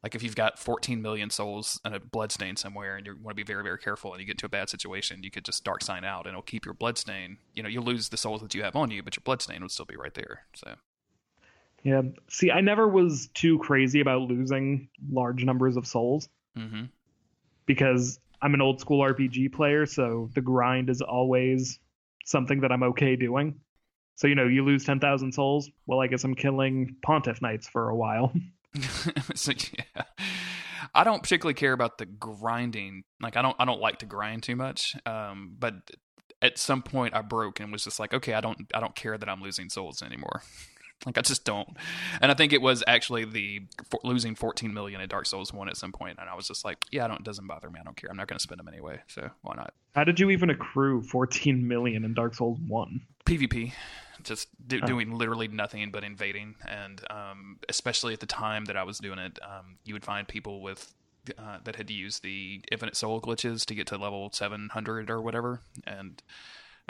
like 0.02 0.14
if 0.14 0.22
you've 0.22 0.36
got 0.36 0.60
14 0.60 1.02
million 1.02 1.28
souls 1.28 1.80
and 1.84 1.94
a 1.94 1.98
bloodstain 1.98 2.54
somewhere, 2.54 2.96
and 2.96 3.04
you 3.06 3.16
want 3.20 3.30
to 3.30 3.34
be 3.34 3.42
very 3.42 3.64
very 3.64 3.78
careful, 3.78 4.12
and 4.12 4.20
you 4.20 4.26
get 4.26 4.34
into 4.34 4.46
a 4.46 4.48
bad 4.48 4.70
situation, 4.70 5.24
you 5.24 5.30
could 5.32 5.44
just 5.44 5.64
dark 5.64 5.82
sign 5.82 6.04
out, 6.04 6.26
and 6.26 6.28
it'll 6.28 6.42
keep 6.42 6.64
your 6.64 6.74
bloodstain. 6.74 7.38
You 7.54 7.64
know, 7.64 7.68
you'll 7.68 7.84
lose 7.84 8.08
the 8.10 8.16
souls 8.16 8.40
that 8.42 8.54
you 8.54 8.62
have 8.62 8.76
on 8.76 8.92
you, 8.92 9.02
but 9.02 9.16
your 9.16 9.22
bloodstain 9.24 9.60
would 9.62 9.72
still 9.72 9.86
be 9.86 9.96
right 9.96 10.14
there. 10.14 10.42
So. 10.54 10.74
Yeah. 11.82 12.02
See, 12.28 12.50
I 12.50 12.60
never 12.60 12.86
was 12.88 13.28
too 13.34 13.58
crazy 13.60 14.00
about 14.00 14.22
losing 14.22 14.88
large 15.10 15.44
numbers 15.44 15.76
of 15.76 15.86
souls 15.86 16.28
Mm-hmm. 16.56 16.84
because 17.66 18.18
I'm 18.40 18.54
an 18.54 18.60
old 18.60 18.80
school 18.80 19.00
RPG 19.00 19.52
player, 19.52 19.86
so 19.86 20.30
the 20.34 20.40
grind 20.40 20.90
is 20.90 21.02
always 21.02 21.78
something 22.24 22.60
that 22.60 22.72
I'm 22.72 22.82
okay 22.84 23.16
doing. 23.16 23.60
So, 24.16 24.26
you 24.26 24.34
know, 24.34 24.46
you 24.46 24.64
lose 24.64 24.84
10,000 24.84 25.32
souls. 25.32 25.70
Well, 25.86 26.00
I 26.00 26.08
guess 26.08 26.24
I'm 26.24 26.34
killing 26.34 26.96
Pontiff 27.02 27.40
Knights 27.40 27.68
for 27.68 27.88
a 27.88 27.96
while. 27.96 28.32
so 29.34 29.52
yeah, 29.52 30.02
I 30.94 31.04
don't 31.04 31.22
particularly 31.22 31.54
care 31.54 31.72
about 31.72 31.98
the 31.98 32.06
grinding. 32.06 33.04
Like 33.20 33.36
I 33.36 33.42
don't 33.42 33.56
I 33.58 33.64
don't 33.64 33.80
like 33.80 33.98
to 34.00 34.06
grind 34.06 34.42
too 34.42 34.56
much. 34.56 34.94
Um, 35.06 35.56
but 35.58 35.74
at 36.42 36.58
some 36.58 36.82
point 36.82 37.14
I 37.14 37.22
broke 37.22 37.60
and 37.60 37.72
was 37.72 37.84
just 37.84 37.98
like, 37.98 38.14
okay, 38.14 38.34
I 38.34 38.40
don't 38.40 38.70
I 38.74 38.80
don't 38.80 38.94
care 38.94 39.16
that 39.16 39.28
I'm 39.28 39.40
losing 39.40 39.68
souls 39.68 40.02
anymore. 40.02 40.42
Like 41.06 41.16
I 41.16 41.20
just 41.20 41.44
don't. 41.44 41.68
And 42.20 42.30
I 42.30 42.34
think 42.34 42.52
it 42.52 42.60
was 42.60 42.82
actually 42.86 43.24
the 43.24 43.62
for, 43.90 44.00
losing 44.04 44.34
14 44.34 44.72
million 44.74 45.00
in 45.00 45.08
Dark 45.08 45.26
Souls 45.26 45.52
one 45.52 45.68
at 45.68 45.76
some 45.76 45.92
point, 45.92 46.18
and 46.20 46.28
I 46.28 46.34
was 46.34 46.48
just 46.48 46.64
like, 46.64 46.84
yeah, 46.90 47.04
I 47.04 47.08
don't. 47.08 47.20
It 47.20 47.24
doesn't 47.24 47.46
bother 47.46 47.70
me. 47.70 47.78
I 47.80 47.84
don't 47.84 47.96
care. 47.96 48.10
I'm 48.10 48.16
not 48.16 48.26
going 48.28 48.38
to 48.38 48.42
spend 48.42 48.58
them 48.58 48.68
anyway. 48.68 49.00
So 49.06 49.30
why 49.42 49.54
not? 49.56 49.74
How 49.94 50.04
did 50.04 50.18
you 50.20 50.30
even 50.30 50.50
accrue 50.50 51.02
14 51.02 51.66
million 51.66 52.04
in 52.04 52.14
Dark 52.14 52.34
Souls 52.34 52.58
1? 52.66 53.00
PvP, 53.24 53.72
just 54.22 54.48
do, 54.66 54.80
Oh. 54.82 54.86
doing 54.86 55.12
literally 55.12 55.48
nothing 55.48 55.90
but 55.90 56.02
invading, 56.04 56.54
and 56.66 57.00
um, 57.10 57.58
especially 57.68 58.12
at 58.14 58.20
the 58.20 58.26
time 58.26 58.64
that 58.66 58.76
I 58.76 58.82
was 58.82 58.98
doing 58.98 59.18
it, 59.18 59.38
um, 59.42 59.76
you 59.84 59.94
would 59.94 60.04
find 60.04 60.26
people 60.26 60.62
with 60.62 60.94
uh, 61.38 61.58
that 61.64 61.76
had 61.76 61.90
used 61.90 62.22
the 62.22 62.62
infinite 62.72 62.96
soul 62.96 63.20
glitches 63.20 63.66
to 63.66 63.74
get 63.74 63.86
to 63.88 63.98
level 63.98 64.30
700 64.32 65.10
or 65.10 65.20
whatever, 65.20 65.60
and 65.86 66.22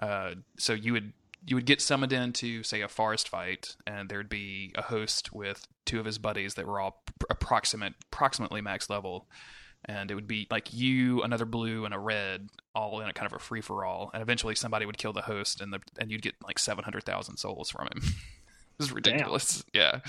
uh, 0.00 0.34
so 0.58 0.72
you 0.74 0.92
would 0.92 1.12
you 1.46 1.56
would 1.56 1.66
get 1.66 1.80
summoned 1.80 2.12
into 2.12 2.62
say 2.62 2.82
a 2.82 2.88
forest 2.88 3.28
fight, 3.28 3.76
and 3.86 4.08
there'd 4.08 4.28
be 4.28 4.72
a 4.76 4.82
host 4.82 5.32
with 5.32 5.66
two 5.86 6.00
of 6.00 6.06
his 6.06 6.18
buddies 6.18 6.54
that 6.54 6.66
were 6.66 6.80
all 6.80 7.02
pr- 7.18 7.26
approximate 7.30 7.94
approximately 8.12 8.60
max 8.60 8.90
level. 8.90 9.28
And 9.84 10.10
it 10.10 10.14
would 10.16 10.26
be 10.26 10.48
like 10.50 10.74
you, 10.74 11.22
another 11.22 11.44
blue, 11.44 11.84
and 11.84 11.94
a 11.94 11.98
red, 11.98 12.48
all 12.74 13.00
in 13.00 13.08
a 13.08 13.12
kind 13.12 13.26
of 13.26 13.32
a 13.32 13.38
free 13.38 13.60
for 13.60 13.84
all. 13.84 14.10
And 14.12 14.20
eventually, 14.22 14.56
somebody 14.56 14.86
would 14.86 14.98
kill 14.98 15.12
the 15.12 15.22
host, 15.22 15.60
and 15.60 15.72
the 15.72 15.80
and 15.98 16.10
you'd 16.10 16.22
get 16.22 16.34
like 16.44 16.58
seven 16.58 16.82
hundred 16.84 17.04
thousand 17.04 17.36
souls 17.36 17.70
from 17.70 17.86
him. 17.86 17.98
it 18.02 18.78
was 18.78 18.92
ridiculous. 18.92 19.64
Yeah. 19.72 20.00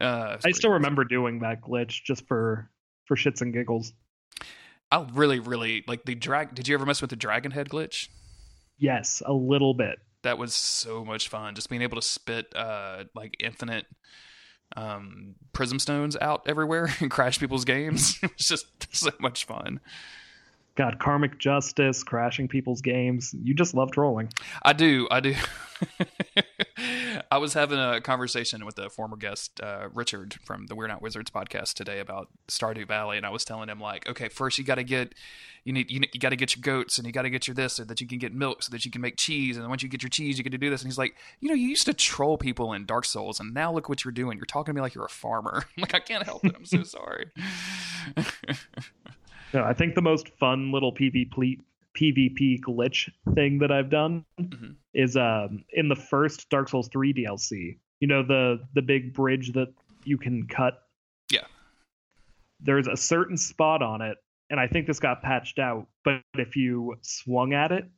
Uh, 0.00 0.34
it's 0.34 0.44
I 0.44 0.50
still 0.50 0.70
crazy. 0.70 0.74
remember 0.74 1.04
doing 1.04 1.40
that 1.40 1.62
glitch 1.62 2.02
just 2.04 2.26
for 2.28 2.70
for 3.06 3.16
shits 3.16 3.40
and 3.40 3.52
giggles. 3.52 3.92
I 4.90 5.06
really, 5.12 5.40
really 5.40 5.84
like 5.86 6.04
the 6.04 6.14
drag. 6.14 6.54
Did 6.54 6.68
you 6.68 6.74
ever 6.74 6.86
mess 6.86 7.00
with 7.00 7.10
the 7.10 7.16
dragon 7.16 7.50
head 7.50 7.68
glitch? 7.68 8.08
Yes, 8.78 9.22
a 9.24 9.32
little 9.32 9.74
bit. 9.74 9.98
That 10.28 10.36
was 10.36 10.52
so 10.52 11.06
much 11.06 11.30
fun. 11.30 11.54
Just 11.54 11.70
being 11.70 11.80
able 11.80 11.96
to 11.96 12.06
spit 12.06 12.54
uh 12.54 13.04
like 13.14 13.34
infinite 13.42 13.86
um 14.76 15.36
prism 15.54 15.78
stones 15.78 16.18
out 16.20 16.42
everywhere 16.46 16.90
and 17.00 17.10
crash 17.10 17.40
people's 17.40 17.64
games. 17.64 18.18
it 18.22 18.30
was 18.36 18.46
just 18.46 18.66
so 18.94 19.10
much 19.20 19.46
fun. 19.46 19.80
God, 20.74 20.98
karmic 20.98 21.38
justice, 21.38 22.02
crashing 22.02 22.46
people's 22.46 22.82
games. 22.82 23.34
You 23.42 23.54
just 23.54 23.72
love 23.72 23.90
trolling. 23.90 24.28
I 24.62 24.74
do. 24.74 25.08
I 25.10 25.20
do. 25.20 25.34
I 27.30 27.38
was 27.38 27.52
having 27.54 27.78
a 27.78 28.00
conversation 28.00 28.64
with 28.64 28.78
a 28.78 28.88
former 28.88 29.16
guest, 29.16 29.60
uh, 29.62 29.88
Richard 29.92 30.36
from 30.44 30.66
the 30.66 30.74
We're 30.74 30.86
Not 30.86 31.02
Wizards 31.02 31.30
podcast 31.30 31.74
today 31.74 32.00
about 32.00 32.28
Stardew 32.48 32.86
Valley, 32.86 33.18
and 33.18 33.26
I 33.26 33.30
was 33.30 33.44
telling 33.44 33.68
him 33.68 33.80
like, 33.80 34.08
okay, 34.08 34.28
first 34.28 34.56
you 34.56 34.64
got 34.64 34.76
to 34.76 34.84
get 34.84 35.14
you 35.64 35.72
need 35.72 35.90
you, 35.90 36.00
you 36.12 36.20
got 36.20 36.30
to 36.30 36.36
get 36.36 36.56
your 36.56 36.62
goats, 36.62 36.96
and 36.96 37.06
you 37.06 37.12
got 37.12 37.22
to 37.22 37.30
get 37.30 37.46
your 37.46 37.54
this, 37.54 37.74
so 37.74 37.84
that 37.84 38.00
you 38.00 38.06
can 38.06 38.18
get 38.18 38.34
milk, 38.34 38.62
so 38.62 38.70
that 38.70 38.84
you 38.84 38.90
can 38.90 39.02
make 39.02 39.16
cheese, 39.16 39.56
and 39.56 39.68
once 39.68 39.82
you 39.82 39.88
get 39.88 40.02
your 40.02 40.10
cheese, 40.10 40.38
you 40.38 40.44
get 40.44 40.52
to 40.52 40.58
do 40.58 40.70
this. 40.70 40.80
And 40.82 40.88
he's 40.88 40.98
like, 40.98 41.16
you 41.40 41.48
know, 41.48 41.54
you 41.54 41.68
used 41.68 41.86
to 41.86 41.94
troll 41.94 42.38
people 42.38 42.72
in 42.72 42.86
Dark 42.86 43.04
Souls, 43.04 43.40
and 43.40 43.52
now 43.52 43.72
look 43.72 43.88
what 43.88 44.04
you're 44.04 44.12
doing. 44.12 44.38
You're 44.38 44.46
talking 44.46 44.72
to 44.72 44.76
me 44.76 44.80
like 44.80 44.94
you're 44.94 45.04
a 45.04 45.10
farmer. 45.10 45.64
I'm 45.76 45.82
like, 45.82 45.94
I 45.94 46.00
can't 46.00 46.24
help 46.24 46.44
it. 46.44 46.54
I'm 46.56 46.64
so 46.64 46.82
sorry. 46.82 47.26
No, 49.54 49.64
I 49.64 49.72
think 49.72 49.94
the 49.94 50.02
most 50.02 50.28
fun 50.38 50.72
little 50.72 50.92
PvP 50.94 51.60
PvP 51.96 52.60
glitch 52.60 53.10
thing 53.34 53.58
that 53.58 53.70
I've 53.72 53.90
done 53.90 54.24
Mhm. 54.38 54.76
is 54.94 55.16
um, 55.16 55.64
in 55.72 55.88
the 55.88 55.96
first 55.96 56.48
Dark 56.50 56.68
Souls 56.68 56.88
3 56.88 57.12
DLC. 57.12 57.78
You 58.00 58.08
know 58.08 58.22
the 58.22 58.66
the 58.74 58.82
big 58.82 59.14
bridge 59.14 59.52
that 59.52 59.72
you 60.04 60.18
can 60.18 60.46
cut. 60.46 60.82
Yeah. 61.30 61.46
There's 62.60 62.86
a 62.86 62.96
certain 62.96 63.36
spot 63.36 63.82
on 63.82 64.00
it, 64.02 64.18
and 64.50 64.58
I 64.60 64.66
think 64.68 64.86
this 64.86 65.00
got 65.00 65.22
patched 65.22 65.58
out. 65.58 65.88
But 66.04 66.22
if 66.34 66.56
you 66.56 66.96
swung 67.02 67.52
at 67.54 67.72
it, 67.72 67.88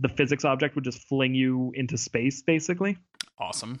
the 0.00 0.08
physics 0.08 0.44
object 0.44 0.74
would 0.74 0.84
just 0.84 1.06
fling 1.08 1.34
you 1.34 1.72
into 1.74 1.96
space, 1.96 2.42
basically. 2.42 2.96
awesome. 3.38 3.78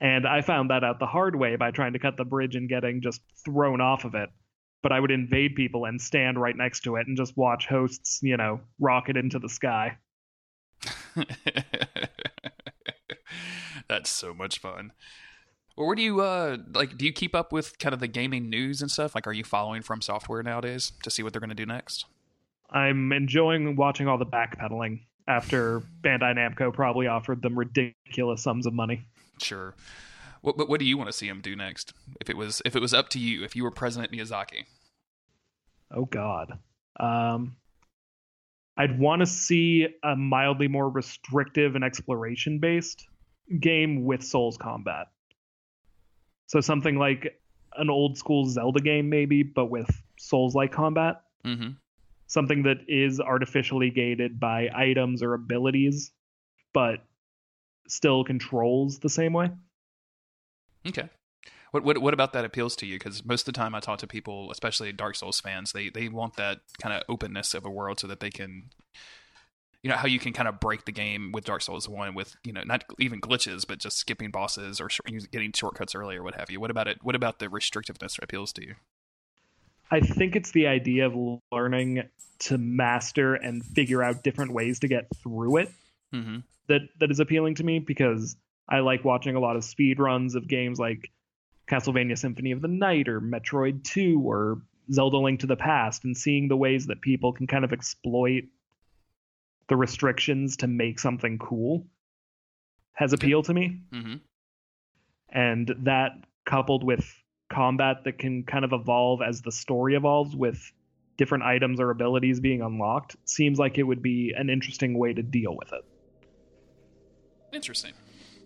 And 0.00 0.26
I 0.26 0.42
found 0.42 0.70
that 0.70 0.84
out 0.84 0.98
the 1.00 1.06
hard 1.06 1.34
way 1.36 1.56
by 1.56 1.70
trying 1.72 1.92
to 1.94 1.98
cut 1.98 2.16
the 2.16 2.24
bridge 2.24 2.54
and 2.56 2.68
getting 2.68 3.00
just 3.00 3.20
thrown 3.44 3.80
off 3.80 4.04
of 4.04 4.14
it. 4.14 4.30
But 4.82 4.92
I 4.92 5.00
would 5.00 5.10
invade 5.10 5.56
people 5.56 5.86
and 5.86 6.00
stand 6.00 6.40
right 6.40 6.56
next 6.56 6.80
to 6.80 6.96
it 6.96 7.06
and 7.06 7.16
just 7.16 7.36
watch 7.36 7.66
hosts, 7.66 8.20
you 8.22 8.36
know, 8.36 8.60
rocket 8.78 9.16
into 9.16 9.38
the 9.38 9.48
sky. 9.48 9.98
That's 13.88 14.10
so 14.10 14.32
much 14.32 14.58
fun. 14.60 14.92
Well, 15.76 15.86
where 15.86 15.96
do 15.96 16.02
you 16.02 16.20
uh 16.20 16.58
like? 16.74 16.96
Do 16.96 17.04
you 17.04 17.12
keep 17.12 17.34
up 17.34 17.52
with 17.52 17.78
kind 17.78 17.92
of 17.92 18.00
the 18.00 18.08
gaming 18.08 18.50
news 18.50 18.82
and 18.82 18.90
stuff? 18.90 19.14
Like, 19.14 19.26
are 19.26 19.32
you 19.32 19.44
following 19.44 19.82
FromSoftware 19.82 20.44
nowadays 20.44 20.92
to 21.02 21.10
see 21.10 21.22
what 21.22 21.32
they're 21.32 21.40
going 21.40 21.50
to 21.50 21.56
do 21.56 21.66
next? 21.66 22.04
I'm 22.70 23.12
enjoying 23.12 23.76
watching 23.76 24.08
all 24.08 24.18
the 24.18 24.26
backpedaling 24.26 25.00
after 25.26 25.80
Bandai 26.02 26.34
Namco 26.36 26.72
probably 26.72 27.06
offered 27.06 27.42
them 27.42 27.58
ridiculous 27.58 28.42
sums 28.42 28.66
of 28.66 28.74
money. 28.74 29.04
Sure. 29.40 29.74
What, 30.42 30.56
but 30.56 30.68
what 30.68 30.80
do 30.80 30.86
you 30.86 30.96
want 30.96 31.08
to 31.08 31.12
see 31.12 31.28
him 31.28 31.40
do 31.40 31.56
next? 31.56 31.92
If 32.20 32.30
it 32.30 32.36
was 32.36 32.62
if 32.64 32.76
it 32.76 32.80
was 32.80 32.94
up 32.94 33.08
to 33.10 33.18
you, 33.18 33.44
if 33.44 33.56
you 33.56 33.64
were 33.64 33.70
President 33.70 34.12
Miyazaki, 34.12 34.64
Oh 35.94 36.04
God. 36.04 36.58
Um, 37.00 37.56
I'd 38.76 38.98
want 38.98 39.20
to 39.20 39.26
see 39.26 39.88
a 40.02 40.14
mildly 40.14 40.68
more 40.68 40.88
restrictive 40.88 41.74
and 41.74 41.84
exploration 41.84 42.58
based 42.58 43.06
game 43.60 44.04
with 44.04 44.22
Souls 44.22 44.56
combat. 44.56 45.06
So 46.46 46.60
something 46.60 46.96
like 46.96 47.40
an 47.76 47.90
old 47.90 48.18
school 48.18 48.46
Zelda 48.46 48.80
game, 48.80 49.08
maybe, 49.08 49.42
but 49.42 49.66
with 49.66 49.90
Souls 50.18 50.54
like 50.54 50.72
combat. 50.72 51.22
mm-hmm. 51.44 51.70
Something 52.26 52.64
that 52.64 52.78
is 52.88 53.20
artificially 53.20 53.90
gated 53.90 54.38
by 54.38 54.68
items 54.74 55.22
or 55.22 55.32
abilities, 55.32 56.12
but 56.74 56.98
still 57.86 58.22
controls 58.22 58.98
the 58.98 59.08
same 59.08 59.32
way. 59.32 59.50
Okay. 60.88 61.08
What 61.70 61.84
what 61.84 61.98
what 61.98 62.14
about 62.14 62.32
that 62.32 62.44
appeals 62.44 62.76
to 62.76 62.86
you? 62.86 62.98
Because 62.98 63.24
most 63.24 63.46
of 63.46 63.52
the 63.54 63.58
time 63.58 63.74
I 63.74 63.80
talk 63.80 63.98
to 63.98 64.06
people, 64.06 64.50
especially 64.50 64.92
Dark 64.92 65.16
Souls 65.16 65.40
fans, 65.40 65.72
they 65.72 65.90
they 65.90 66.08
want 66.08 66.36
that 66.36 66.60
kind 66.80 66.94
of 66.94 67.02
openness 67.08 67.54
of 67.54 67.66
a 67.66 67.70
world 67.70 68.00
so 68.00 68.06
that 68.06 68.20
they 68.20 68.30
can, 68.30 68.70
you 69.82 69.90
know, 69.90 69.96
how 69.96 70.06
you 70.06 70.18
can 70.18 70.32
kind 70.32 70.48
of 70.48 70.60
break 70.60 70.86
the 70.86 70.92
game 70.92 71.30
with 71.32 71.44
Dark 71.44 71.60
Souls 71.62 71.88
One 71.88 72.14
with 72.14 72.36
you 72.42 72.52
know 72.52 72.62
not 72.64 72.84
even 72.98 73.20
glitches, 73.20 73.66
but 73.66 73.78
just 73.78 73.98
skipping 73.98 74.30
bosses 74.30 74.80
or 74.80 74.88
sh- 74.88 75.00
getting 75.30 75.52
shortcuts 75.52 75.94
early 75.94 76.16
or 76.16 76.22
what 76.22 76.36
have 76.36 76.50
you. 76.50 76.58
What 76.58 76.70
about 76.70 76.88
it? 76.88 76.98
What 77.02 77.14
about 77.14 77.38
the 77.38 77.48
restrictiveness 77.48 78.16
that 78.16 78.24
appeals 78.24 78.52
to 78.54 78.66
you? 78.66 78.74
I 79.90 80.00
think 80.00 80.36
it's 80.36 80.50
the 80.52 80.66
idea 80.66 81.06
of 81.06 81.40
learning 81.50 82.08
to 82.40 82.58
master 82.58 83.34
and 83.34 83.64
figure 83.64 84.02
out 84.02 84.22
different 84.22 84.52
ways 84.52 84.80
to 84.80 84.88
get 84.88 85.08
through 85.22 85.58
it 85.58 85.72
Mm-hmm. 86.14 86.38
that 86.68 86.82
that 87.00 87.10
is 87.10 87.20
appealing 87.20 87.54
to 87.56 87.64
me 87.64 87.78
because 87.78 88.36
I 88.68 88.80
like 88.80 89.04
watching 89.04 89.34
a 89.34 89.40
lot 89.40 89.56
of 89.56 89.64
speed 89.64 89.98
runs 89.98 90.34
of 90.34 90.46
games 90.46 90.78
like 90.78 91.10
Castlevania 91.70 92.18
Symphony 92.18 92.52
of 92.52 92.60
the 92.60 92.68
Night 92.68 93.08
or 93.08 93.20
Metroid 93.20 93.84
2 93.84 94.20
or 94.24 94.62
Zelda 94.92 95.18
Link 95.18 95.40
to 95.40 95.46
the 95.46 95.56
Past 95.56 96.04
and 96.04 96.16
seeing 96.16 96.48
the 96.48 96.56
ways 96.56 96.86
that 96.86 97.00
people 97.00 97.32
can 97.32 97.46
kind 97.46 97.64
of 97.64 97.72
exploit 97.72 98.44
the 99.68 99.76
restrictions 99.76 100.58
to 100.58 100.66
make 100.66 100.98
something 100.98 101.38
cool 101.38 101.86
has 102.94 103.12
appeal 103.12 103.42
to 103.42 103.54
me 103.54 103.80
Mm-hmm. 103.92 104.14
and 105.30 105.74
that 105.80 106.12
coupled 106.46 106.82
with 106.82 107.14
combat 107.50 108.04
that 108.04 108.18
can 108.18 108.44
kind 108.44 108.64
of 108.64 108.72
evolve 108.72 109.20
as 109.22 109.42
the 109.42 109.52
story 109.52 109.94
evolves 109.94 110.34
with 110.34 110.72
different 111.18 111.44
items 111.44 111.80
or 111.80 111.90
abilities 111.90 112.40
being 112.40 112.62
unlocked 112.62 113.16
seems 113.24 113.58
like 113.58 113.76
it 113.76 113.82
would 113.82 114.02
be 114.02 114.32
an 114.36 114.48
interesting 114.48 114.96
way 114.98 115.12
to 115.12 115.22
deal 115.22 115.54
with 115.54 115.72
it. 115.72 115.84
Interesting. 117.52 117.92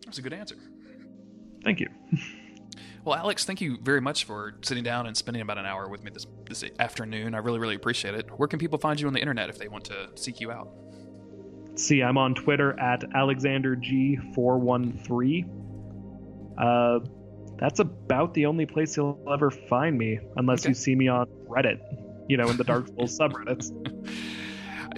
That's 0.05 0.19
a 0.19 0.23
good 0.23 0.33
answer. 0.33 0.57
Thank 1.65 1.81
you. 1.81 1.89
Well, 3.05 3.17
Alex, 3.17 3.45
thank 3.45 3.61
you 3.61 3.79
very 3.83 4.01
much 4.01 4.25
for 4.25 4.55
sitting 4.63 4.85
down 4.85 5.07
and 5.07 5.17
spending 5.17 5.43
about 5.43 5.59
an 5.59 5.67
hour 5.67 5.89
with 5.89 6.05
me 6.05 6.11
this 6.13 6.27
this 6.49 6.65
afternoon. 6.79 7.35
I 7.35 7.39
really, 7.39 7.59
really 7.59 7.75
appreciate 7.75 8.15
it. 8.15 8.29
Where 8.39 8.47
can 8.49 8.59
people 8.61 8.79
find 8.79 9.01
you 9.01 9.07
on 9.09 9.13
the 9.13 9.19
internet 9.21 9.49
if 9.49 9.59
they 9.59 9.67
want 9.69 9.85
to 9.87 10.11
seek 10.15 10.41
you 10.41 10.53
out? 10.53 10.69
See, 11.75 12.03
I'm 12.03 12.19
on 12.19 12.35
Twitter 12.35 12.79
at 12.79 13.01
AlexanderG413. 13.13 15.49
Uh, 16.59 17.01
that's 17.59 17.81
about 17.81 18.35
the 18.35 18.47
only 18.47 18.67
place 18.67 18.97
you'll 18.97 19.19
ever 19.33 19.51
find 19.51 19.97
me, 19.99 20.19
unless 20.37 20.61
Okay. 20.63 20.69
you 20.71 20.75
see 20.75 20.95
me 20.95 21.09
on 21.09 21.27
Reddit, 21.49 21.81
you 22.29 22.37
know, 22.37 22.49
in 22.49 22.57
the 22.57 22.65
Dark 22.65 22.87
Souls 22.89 23.19
subreddits. 23.19 23.71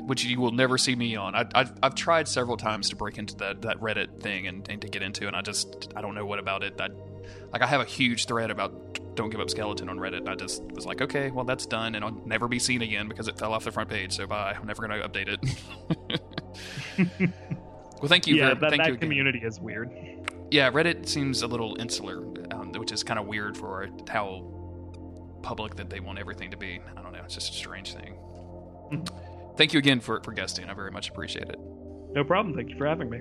Which 0.06 0.24
you 0.24 0.38
will 0.40 0.52
never 0.52 0.76
see 0.76 0.94
me 0.94 1.16
on. 1.16 1.34
I, 1.34 1.46
I've, 1.54 1.72
I've 1.82 1.94
tried 1.94 2.28
several 2.28 2.56
times 2.56 2.90
to 2.90 2.96
break 2.96 3.16
into 3.16 3.34
that, 3.36 3.62
that 3.62 3.78
Reddit 3.80 4.20
thing 4.20 4.46
and, 4.46 4.68
and 4.68 4.80
to 4.82 4.88
get 4.88 5.02
into, 5.02 5.26
and 5.26 5.34
I 5.34 5.40
just 5.40 5.92
I 5.96 6.02
don't 6.02 6.14
know 6.14 6.26
what 6.26 6.38
about 6.38 6.62
it. 6.62 6.78
I, 6.80 6.88
like 7.52 7.62
I 7.62 7.66
have 7.66 7.80
a 7.80 7.86
huge 7.86 8.26
thread 8.26 8.50
about 8.50 9.14
don't 9.14 9.30
give 9.30 9.40
up 9.40 9.48
skeleton 9.48 9.88
on 9.88 9.98
Reddit. 9.98 10.18
And 10.18 10.28
I 10.28 10.34
just 10.34 10.62
was 10.72 10.86
like, 10.86 11.00
okay, 11.00 11.30
well 11.30 11.44
that's 11.44 11.66
done, 11.66 11.94
and 11.94 12.04
I'll 12.04 12.12
never 12.26 12.48
be 12.48 12.58
seen 12.58 12.82
again 12.82 13.08
because 13.08 13.28
it 13.28 13.38
fell 13.38 13.52
off 13.52 13.64
the 13.64 13.72
front 13.72 13.88
page. 13.88 14.12
So 14.12 14.26
bye. 14.26 14.54
I'm 14.58 14.66
never 14.66 14.86
gonna 14.86 15.08
update 15.08 15.28
it. 15.28 15.40
well, 18.00 18.08
thank 18.08 18.26
you. 18.26 18.36
yeah, 18.36 18.50
for, 18.50 18.60
that, 18.60 18.70
thank 18.70 18.82
that 18.82 18.88
you 18.88 18.94
again. 18.94 19.08
community 19.08 19.40
is 19.40 19.60
weird. 19.60 19.90
Yeah, 20.50 20.70
Reddit 20.70 21.08
seems 21.08 21.42
a 21.42 21.46
little 21.46 21.76
insular, 21.80 22.18
um, 22.52 22.72
which 22.72 22.92
is 22.92 23.02
kind 23.02 23.18
of 23.18 23.26
weird 23.26 23.56
for 23.56 23.88
how 24.08 24.50
public 25.42 25.76
that 25.76 25.90
they 25.90 26.00
want 26.00 26.18
everything 26.18 26.50
to 26.50 26.56
be. 26.56 26.80
I 26.96 27.02
don't 27.02 27.12
know. 27.12 27.22
It's 27.24 27.34
just 27.34 27.50
a 27.52 27.56
strange 27.56 27.94
thing. 27.94 28.16
Thank 29.56 29.72
you 29.72 29.78
again 29.78 30.00
for, 30.00 30.20
for 30.22 30.32
guesting. 30.32 30.68
I 30.68 30.74
very 30.74 30.90
much 30.90 31.08
appreciate 31.08 31.48
it. 31.48 31.58
No 32.12 32.24
problem. 32.24 32.54
Thank 32.54 32.70
you 32.70 32.78
for 32.78 32.86
having 32.86 33.10
me. 33.10 33.20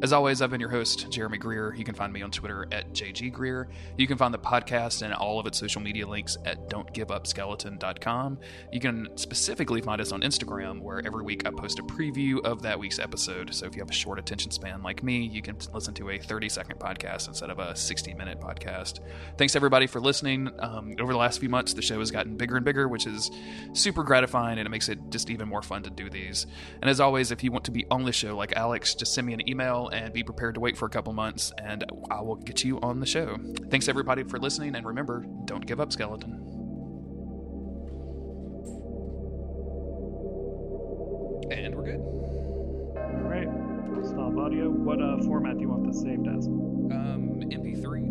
As 0.00 0.12
always, 0.12 0.40
I've 0.40 0.50
been 0.50 0.60
your 0.60 0.70
host, 0.70 1.10
Jeremy 1.10 1.38
Greer. 1.38 1.74
You 1.74 1.82
can 1.82 1.96
find 1.96 2.12
me 2.12 2.22
on 2.22 2.30
Twitter 2.30 2.68
at 2.70 2.92
JGGreer. 2.92 3.66
You 3.96 4.06
can 4.06 4.16
find 4.16 4.32
the 4.32 4.38
podcast 4.38 5.02
and 5.02 5.12
all 5.12 5.40
of 5.40 5.46
its 5.48 5.58
social 5.58 5.82
media 5.82 6.06
links 6.06 6.36
at 6.44 6.70
don'tgiveupskeleton.com. 6.70 8.38
You 8.72 8.78
can 8.78 9.08
specifically 9.16 9.80
find 9.80 10.00
us 10.00 10.12
on 10.12 10.20
Instagram, 10.20 10.82
where 10.82 11.04
every 11.04 11.24
week 11.24 11.48
I 11.48 11.50
post 11.50 11.80
a 11.80 11.82
preview 11.82 12.40
of 12.44 12.62
that 12.62 12.78
week's 12.78 13.00
episode. 13.00 13.52
So 13.52 13.66
if 13.66 13.74
you 13.74 13.82
have 13.82 13.90
a 13.90 13.92
short 13.92 14.20
attention 14.20 14.52
span 14.52 14.84
like 14.84 15.02
me, 15.02 15.26
you 15.26 15.42
can 15.42 15.58
listen 15.74 15.94
to 15.94 16.10
a 16.10 16.18
30 16.18 16.48
second 16.48 16.78
podcast 16.78 17.26
instead 17.26 17.50
of 17.50 17.58
a 17.58 17.74
60 17.74 18.14
minute 18.14 18.40
podcast. 18.40 19.00
Thanks 19.36 19.56
everybody 19.56 19.88
for 19.88 20.00
listening. 20.00 20.48
Um, 20.60 20.94
over 21.00 21.12
the 21.12 21.18
last 21.18 21.40
few 21.40 21.48
months, 21.48 21.74
the 21.74 21.82
show 21.82 21.98
has 21.98 22.12
gotten 22.12 22.36
bigger 22.36 22.54
and 22.54 22.64
bigger, 22.64 22.86
which 22.86 23.08
is 23.08 23.32
super 23.72 24.04
gratifying 24.04 24.58
and 24.58 24.66
it 24.66 24.70
makes 24.70 24.88
it 24.88 25.00
just 25.10 25.28
even 25.28 25.48
more 25.48 25.62
fun 25.62 25.82
to 25.82 25.90
do 25.90 26.08
these. 26.08 26.46
And 26.80 26.88
as 26.88 27.00
always, 27.00 27.32
if 27.32 27.42
you 27.42 27.50
want 27.50 27.64
to 27.64 27.72
be 27.72 27.84
on 27.90 28.04
the 28.04 28.12
show 28.12 28.36
like 28.36 28.52
Alex, 28.52 28.94
just 28.94 29.12
send 29.12 29.26
me 29.26 29.32
an 29.32 29.48
email 29.48 29.87
and 29.88 30.12
be 30.12 30.22
prepared 30.22 30.54
to 30.54 30.60
wait 30.60 30.76
for 30.76 30.86
a 30.86 30.90
couple 30.90 31.12
months 31.12 31.52
and 31.58 31.84
I 32.10 32.20
will 32.20 32.36
get 32.36 32.64
you 32.64 32.80
on 32.80 33.00
the 33.00 33.06
show. 33.06 33.38
Thanks 33.70 33.88
everybody 33.88 34.24
for 34.24 34.38
listening 34.38 34.74
and 34.74 34.86
remember, 34.86 35.24
don't 35.44 35.66
give 35.66 35.80
up, 35.80 35.92
skeleton. 35.92 36.32
And 41.50 41.74
we're 41.74 41.84
good. 41.84 42.00
All 42.98 43.28
right. 43.28 43.48
Stop 44.06 44.36
audio. 44.38 44.68
What 44.70 45.02
uh, 45.02 45.18
format 45.24 45.56
do 45.56 45.62
you 45.62 45.68
want 45.68 45.86
this 45.86 46.00
saved 46.00 46.28
as? 46.28 46.46
Um, 46.46 47.40
MP3 47.42 48.07